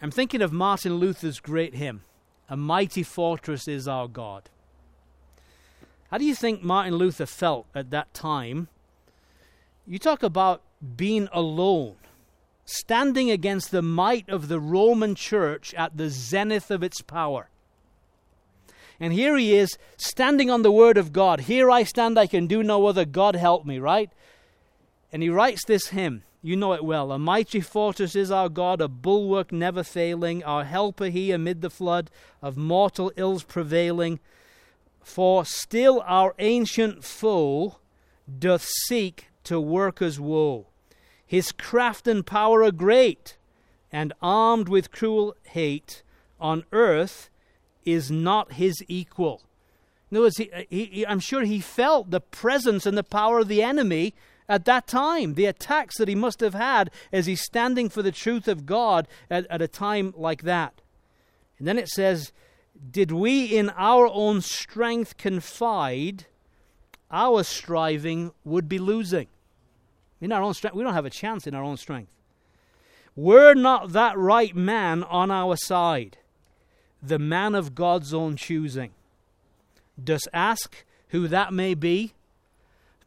I'm 0.01 0.11
thinking 0.11 0.41
of 0.41 0.53
Martin 0.53 0.95
Luther's 0.95 1.39
great 1.39 1.75
hymn, 1.75 2.01
A 2.49 2.55
Mighty 2.55 3.03
Fortress 3.03 3.67
is 3.67 3.87
Our 3.87 4.07
God. 4.07 4.49
How 6.11 6.17
do 6.17 6.25
you 6.25 6.35
think 6.35 6.63
Martin 6.63 6.95
Luther 6.95 7.25
felt 7.25 7.67
at 7.75 7.91
that 7.91 8.13
time? 8.13 8.67
You 9.85 9.99
talk 9.99 10.23
about 10.23 10.61
being 10.95 11.29
alone, 11.31 11.95
standing 12.65 13.29
against 13.29 13.71
the 13.71 13.81
might 13.81 14.27
of 14.29 14.47
the 14.47 14.59
Roman 14.59 15.15
church 15.15 15.73
at 15.75 15.97
the 15.97 16.09
zenith 16.09 16.71
of 16.71 16.83
its 16.83 17.01
power. 17.01 17.49
And 18.99 19.13
here 19.13 19.37
he 19.37 19.55
is, 19.55 19.77
standing 19.97 20.49
on 20.49 20.61
the 20.61 20.71
Word 20.71 20.97
of 20.97 21.13
God. 21.13 21.41
Here 21.41 21.71
I 21.71 21.83
stand, 21.83 22.19
I 22.19 22.27
can 22.27 22.47
do 22.47 22.63
no 22.63 22.87
other. 22.87 23.05
God 23.05 23.35
help 23.35 23.65
me, 23.65 23.79
right? 23.79 24.09
And 25.13 25.23
he 25.23 25.29
writes 25.29 25.63
this 25.65 25.87
hymn. 25.87 26.23
You 26.41 26.55
know 26.55 26.73
it 26.73 26.83
well. 26.83 27.11
A 27.11 27.19
mighty 27.19 27.61
fortress 27.61 28.15
is 28.15 28.31
our 28.31 28.49
God, 28.49 28.81
a 28.81 28.87
bulwark 28.87 29.51
never 29.51 29.83
failing, 29.83 30.43
our 30.43 30.63
helper 30.63 31.05
he 31.05 31.31
amid 31.31 31.61
the 31.61 31.69
flood 31.69 32.09
of 32.41 32.57
mortal 32.57 33.11
ills 33.15 33.43
prevailing. 33.43 34.19
For 35.09 35.43
still 35.43 36.03
our 36.05 36.35
ancient 36.37 37.03
foe 37.03 37.77
doth 38.37 38.63
seek 38.85 39.29
to 39.43 39.59
work 39.59 40.03
us 40.03 40.19
woe. 40.19 40.67
His 41.25 41.51
craft 41.51 42.07
and 42.07 42.23
power 42.23 42.61
are 42.61 42.71
great, 42.71 43.35
and 43.91 44.13
armed 44.21 44.69
with 44.69 44.91
cruel 44.91 45.35
hate, 45.47 46.03
on 46.39 46.63
earth 46.71 47.31
is 47.83 48.11
not 48.11 48.53
his 48.53 48.83
equal. 48.87 49.41
In 50.11 50.17
other 50.17 50.25
words, 50.25 50.39
uh, 50.39 50.61
he, 50.69 50.85
he, 50.85 51.07
I'm 51.07 51.19
sure 51.19 51.41
he 51.41 51.59
felt 51.59 52.11
the 52.11 52.21
presence 52.21 52.85
and 52.85 52.95
the 52.95 53.03
power 53.03 53.39
of 53.39 53.47
the 53.47 53.63
enemy 53.63 54.13
at 54.47 54.65
that 54.65 54.85
time, 54.85 55.33
the 55.33 55.47
attacks 55.47 55.97
that 55.97 56.07
he 56.07 56.13
must 56.13 56.39
have 56.39 56.53
had 56.53 56.91
as 57.11 57.25
he's 57.25 57.41
standing 57.41 57.89
for 57.89 58.03
the 58.03 58.11
truth 58.11 58.47
of 58.47 58.67
God 58.67 59.07
at, 59.27 59.47
at 59.47 59.63
a 59.63 59.67
time 59.67 60.13
like 60.15 60.43
that. 60.43 60.81
And 61.57 61.67
then 61.67 61.79
it 61.79 61.87
says, 61.87 62.31
did 62.91 63.11
we 63.11 63.45
in 63.45 63.69
our 63.71 64.07
own 64.07 64.41
strength 64.41 65.17
confide, 65.17 66.25
our 67.11 67.43
striving 67.43 68.31
would 68.43 68.69
be 68.69 68.77
losing. 68.79 69.27
In 70.21 70.31
our 70.31 70.41
own 70.41 70.53
strength, 70.53 70.75
we 70.75 70.83
don't 70.83 70.93
have 70.93 71.05
a 71.05 71.09
chance 71.09 71.47
in 71.47 71.55
our 71.55 71.63
own 71.63 71.77
strength. 71.77 72.11
We're 73.15 73.53
not 73.53 73.91
that 73.93 74.17
right 74.17 74.55
man 74.55 75.03
on 75.03 75.31
our 75.31 75.55
side, 75.57 76.17
the 77.01 77.19
man 77.19 77.55
of 77.55 77.75
God's 77.75 78.13
own 78.13 78.35
choosing? 78.35 78.91
Dost 80.01 80.27
ask 80.33 80.85
who 81.09 81.27
that 81.27 81.53
may 81.53 81.73
be? 81.73 82.13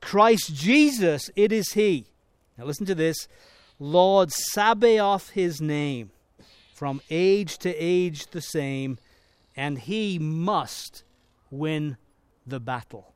Christ 0.00 0.54
Jesus, 0.54 1.30
it 1.36 1.52
is 1.52 1.72
He. 1.72 2.06
Now 2.58 2.64
listen 2.64 2.86
to 2.86 2.94
this 2.94 3.28
Lord 3.78 4.30
Sabaoth, 4.32 5.30
His 5.30 5.60
name, 5.60 6.10
from 6.74 7.00
age 7.10 7.58
to 7.58 7.74
age 7.74 8.26
the 8.26 8.42
same 8.42 8.98
and 9.56 9.78
he 9.78 10.18
must 10.18 11.04
win 11.50 11.96
the 12.46 12.60
battle. 12.60 13.12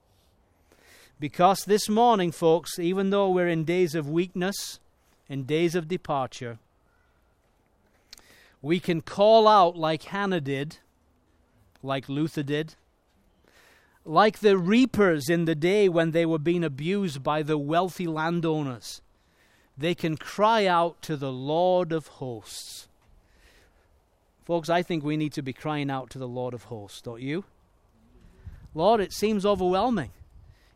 Because 1.19 1.65
this 1.65 1.89
morning, 1.89 2.31
folks, 2.31 2.79
even 2.79 3.11
though 3.11 3.31
we're 3.31 3.49
in 3.49 3.65
days 3.65 3.95
of 3.95 4.09
weakness 4.09 4.79
and 5.29 5.47
days 5.47 5.75
of 5.75 5.89
departure, 5.89 6.59
we 8.61 8.81
can 8.81 9.01
call 9.01 9.49
out 9.49 9.77
like 9.77 10.05
Hannah 10.05 10.41
did, 10.41 10.79
like 11.83 12.09
Luther 12.09 12.43
did, 12.43 12.75
like 14.05 14.41
the 14.41 14.59
reapers 14.59 15.29
in 15.29 15.47
the 15.47 15.55
day 15.55 15.89
when 15.89 16.11
they 16.11 16.27
were 16.27 16.39
being 16.39 16.65
abused 16.65 17.23
by 17.23 17.43
the 17.43 17.59
wealthy 17.59 18.07
landowners. 18.07 19.01
They 19.79 19.95
can 19.95 20.17
cry 20.17 20.67
out 20.67 21.03
to 21.03 21.17
the 21.17 21.33
Lord 21.33 21.93
of 21.93 22.07
hosts 22.07 22.89
Folks, 24.47 24.71
I 24.71 24.83
think 24.83 25.03
we 25.03 25.17
need 25.17 25.33
to 25.33 25.43
be 25.43 25.53
crying 25.53 25.91
out 25.91 26.09
to 26.11 26.19
the 26.19 26.29
Lord 26.29 26.55
of 26.55 26.65
hosts, 26.65 27.03
don't 27.03 27.21
you? 27.21 27.45
Lord, 28.75 29.01
it 29.01 29.13
seems 29.13 29.45
overwhelming. 29.45 30.13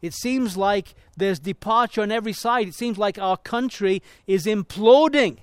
It 0.02 0.12
seems 0.12 0.56
like 0.56 0.96
there's 1.16 1.38
departure 1.38 2.02
on 2.02 2.10
every 2.10 2.32
side. 2.32 2.66
It 2.66 2.74
seems 2.74 2.98
like 2.98 3.16
our 3.16 3.36
country 3.36 4.02
is 4.26 4.44
imploding. 4.44 5.38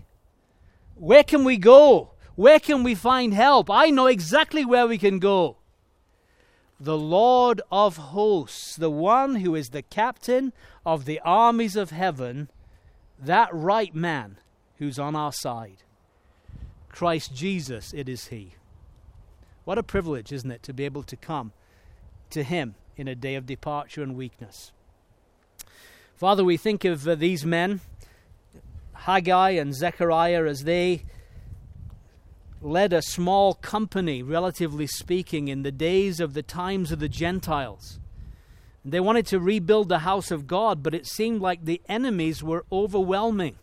Where 0.95 1.23
can 1.23 1.45
we 1.45 1.55
go? 1.55 2.11
Where 2.35 2.59
can 2.59 2.83
we 2.83 2.95
find 2.95 3.33
help? 3.33 3.71
I 3.71 3.91
know 3.91 4.07
exactly 4.07 4.65
where 4.65 4.87
we 4.87 4.97
can 4.97 5.19
go. 5.19 5.55
The 6.81 6.97
Lord 6.97 7.61
of 7.71 7.95
hosts, 7.97 8.75
the 8.75 8.89
one 8.89 9.35
who 9.35 9.55
is 9.55 9.69
the 9.69 9.83
captain 9.83 10.51
of 10.85 11.05
the 11.05 11.21
armies 11.21 11.77
of 11.77 11.91
heaven, 11.91 12.49
that 13.17 13.49
right 13.53 13.95
man 13.95 14.37
who's 14.79 14.99
on 14.99 15.15
our 15.15 15.31
side. 15.31 15.83
Christ 16.97 17.35
Jesus, 17.35 17.93
it 17.93 18.09
is 18.09 18.29
He. 18.29 18.55
What 19.65 19.77
a 19.77 19.83
privilege, 19.83 20.31
isn't 20.31 20.49
it, 20.49 20.63
to 20.63 20.73
be 20.73 20.83
able 20.83 21.03
to 21.03 21.15
come 21.15 21.51
to 22.31 22.41
Him 22.41 22.73
in 22.95 23.07
a 23.07 23.13
day 23.13 23.35
of 23.35 23.45
departure 23.45 24.01
and 24.01 24.15
weakness. 24.15 24.71
Father, 26.15 26.43
we 26.43 26.57
think 26.57 26.85
of 26.85 27.07
uh, 27.07 27.13
these 27.13 27.45
men, 27.45 27.81
Haggai 28.93 29.51
and 29.51 29.75
Zechariah, 29.75 30.47
as 30.47 30.63
they 30.63 31.03
led 32.63 32.93
a 32.93 33.03
small 33.03 33.53
company, 33.53 34.23
relatively 34.23 34.87
speaking, 34.87 35.49
in 35.49 35.61
the 35.61 35.71
days 35.71 36.19
of 36.19 36.33
the 36.33 36.41
times 36.41 36.91
of 36.91 36.97
the 36.97 37.07
Gentiles. 37.07 37.99
They 38.83 38.99
wanted 38.99 39.27
to 39.27 39.39
rebuild 39.39 39.87
the 39.87 39.99
house 39.99 40.31
of 40.31 40.47
God, 40.47 40.81
but 40.81 40.95
it 40.95 41.05
seemed 41.05 41.41
like 41.41 41.63
the 41.63 41.79
enemies 41.87 42.41
were 42.41 42.65
overwhelming. 42.71 43.59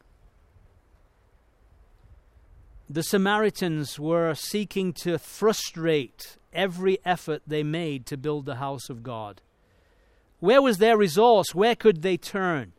The 2.89 3.03
Samaritans 3.03 3.99
were 3.99 4.35
seeking 4.35 4.93
to 4.95 5.19
frustrate 5.19 6.37
every 6.53 6.99
effort 7.05 7.43
they 7.47 7.63
made 7.63 8.05
to 8.07 8.17
build 8.17 8.45
the 8.45 8.57
house 8.57 8.91
of 8.91 9.03
God. 9.03 9.41
Where 10.41 10.61
was 10.61 10.77
their 10.79 10.97
resource? 10.99 11.55
Where 11.55 11.75
could 11.75 12.03
they 12.03 12.19
turn? 12.19 12.73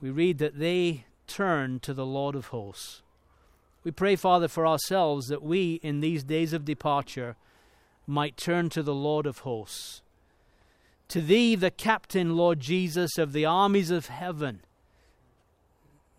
We 0.00 0.10
read 0.10 0.38
that 0.38 0.58
they 0.58 1.04
turned 1.26 1.82
to 1.82 1.92
the 1.92 2.06
Lord 2.06 2.34
of 2.34 2.46
hosts. 2.46 3.02
We 3.84 3.90
pray, 3.90 4.16
Father, 4.16 4.48
for 4.48 4.66
ourselves 4.66 5.26
that 5.26 5.42
we, 5.42 5.74
in 5.82 6.00
these 6.00 6.24
days 6.24 6.52
of 6.52 6.64
departure, 6.64 7.36
might 8.06 8.36
turn 8.36 8.70
to 8.70 8.82
the 8.82 8.94
Lord 8.94 9.26
of 9.26 9.40
hosts. 9.40 10.02
To 11.08 11.20
thee, 11.20 11.54
the 11.54 11.70
captain, 11.70 12.36
Lord 12.36 12.60
Jesus, 12.60 13.18
of 13.18 13.32
the 13.32 13.44
armies 13.44 13.90
of 13.90 14.06
heaven, 14.06 14.60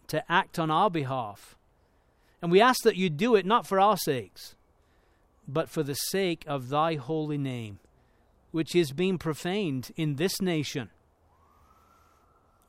to 0.07 0.23
act 0.31 0.57
on 0.59 0.71
our 0.71 0.89
behalf. 0.89 1.56
And 2.47 2.51
we 2.53 2.61
ask 2.61 2.83
that 2.83 2.95
you 2.95 3.09
do 3.09 3.35
it 3.35 3.45
not 3.45 3.67
for 3.67 3.77
our 3.77 3.97
sakes, 3.97 4.55
but 5.49 5.67
for 5.67 5.83
the 5.83 5.95
sake 5.95 6.45
of 6.47 6.69
thy 6.69 6.95
holy 6.95 7.37
name, 7.37 7.79
which 8.51 8.73
is 8.73 8.93
being 8.93 9.17
profaned 9.17 9.91
in 9.97 10.15
this 10.15 10.39
nation. 10.41 10.89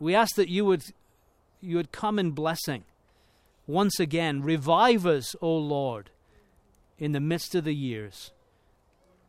We 0.01 0.17
ask 0.17 0.35
that 0.35 0.49
you 0.49 0.65
would, 0.65 0.83
you 1.61 1.77
would 1.77 1.93
come 1.93 2.19
in 2.19 2.33
blessing 2.33 2.87
once 3.69 4.01
again. 4.01 4.43
Revive 4.43 5.07
us, 5.07 5.37
O 5.41 5.57
Lord, 5.57 6.11
in 6.99 7.13
the 7.13 7.21
midst 7.21 7.55
of 7.55 7.63
the 7.63 7.73
years. 7.73 8.33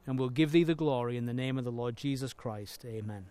And 0.08 0.18
we'll 0.18 0.30
give 0.30 0.52
thee 0.52 0.64
the 0.64 0.74
glory 0.74 1.16
in 1.16 1.28
the 1.28 1.32
name 1.32 1.60
of 1.60 1.64
the 1.64 1.72
Lord 1.72 1.96
Jesus 1.96 2.34
Christ. 2.34 2.84
Amen. 2.88 3.28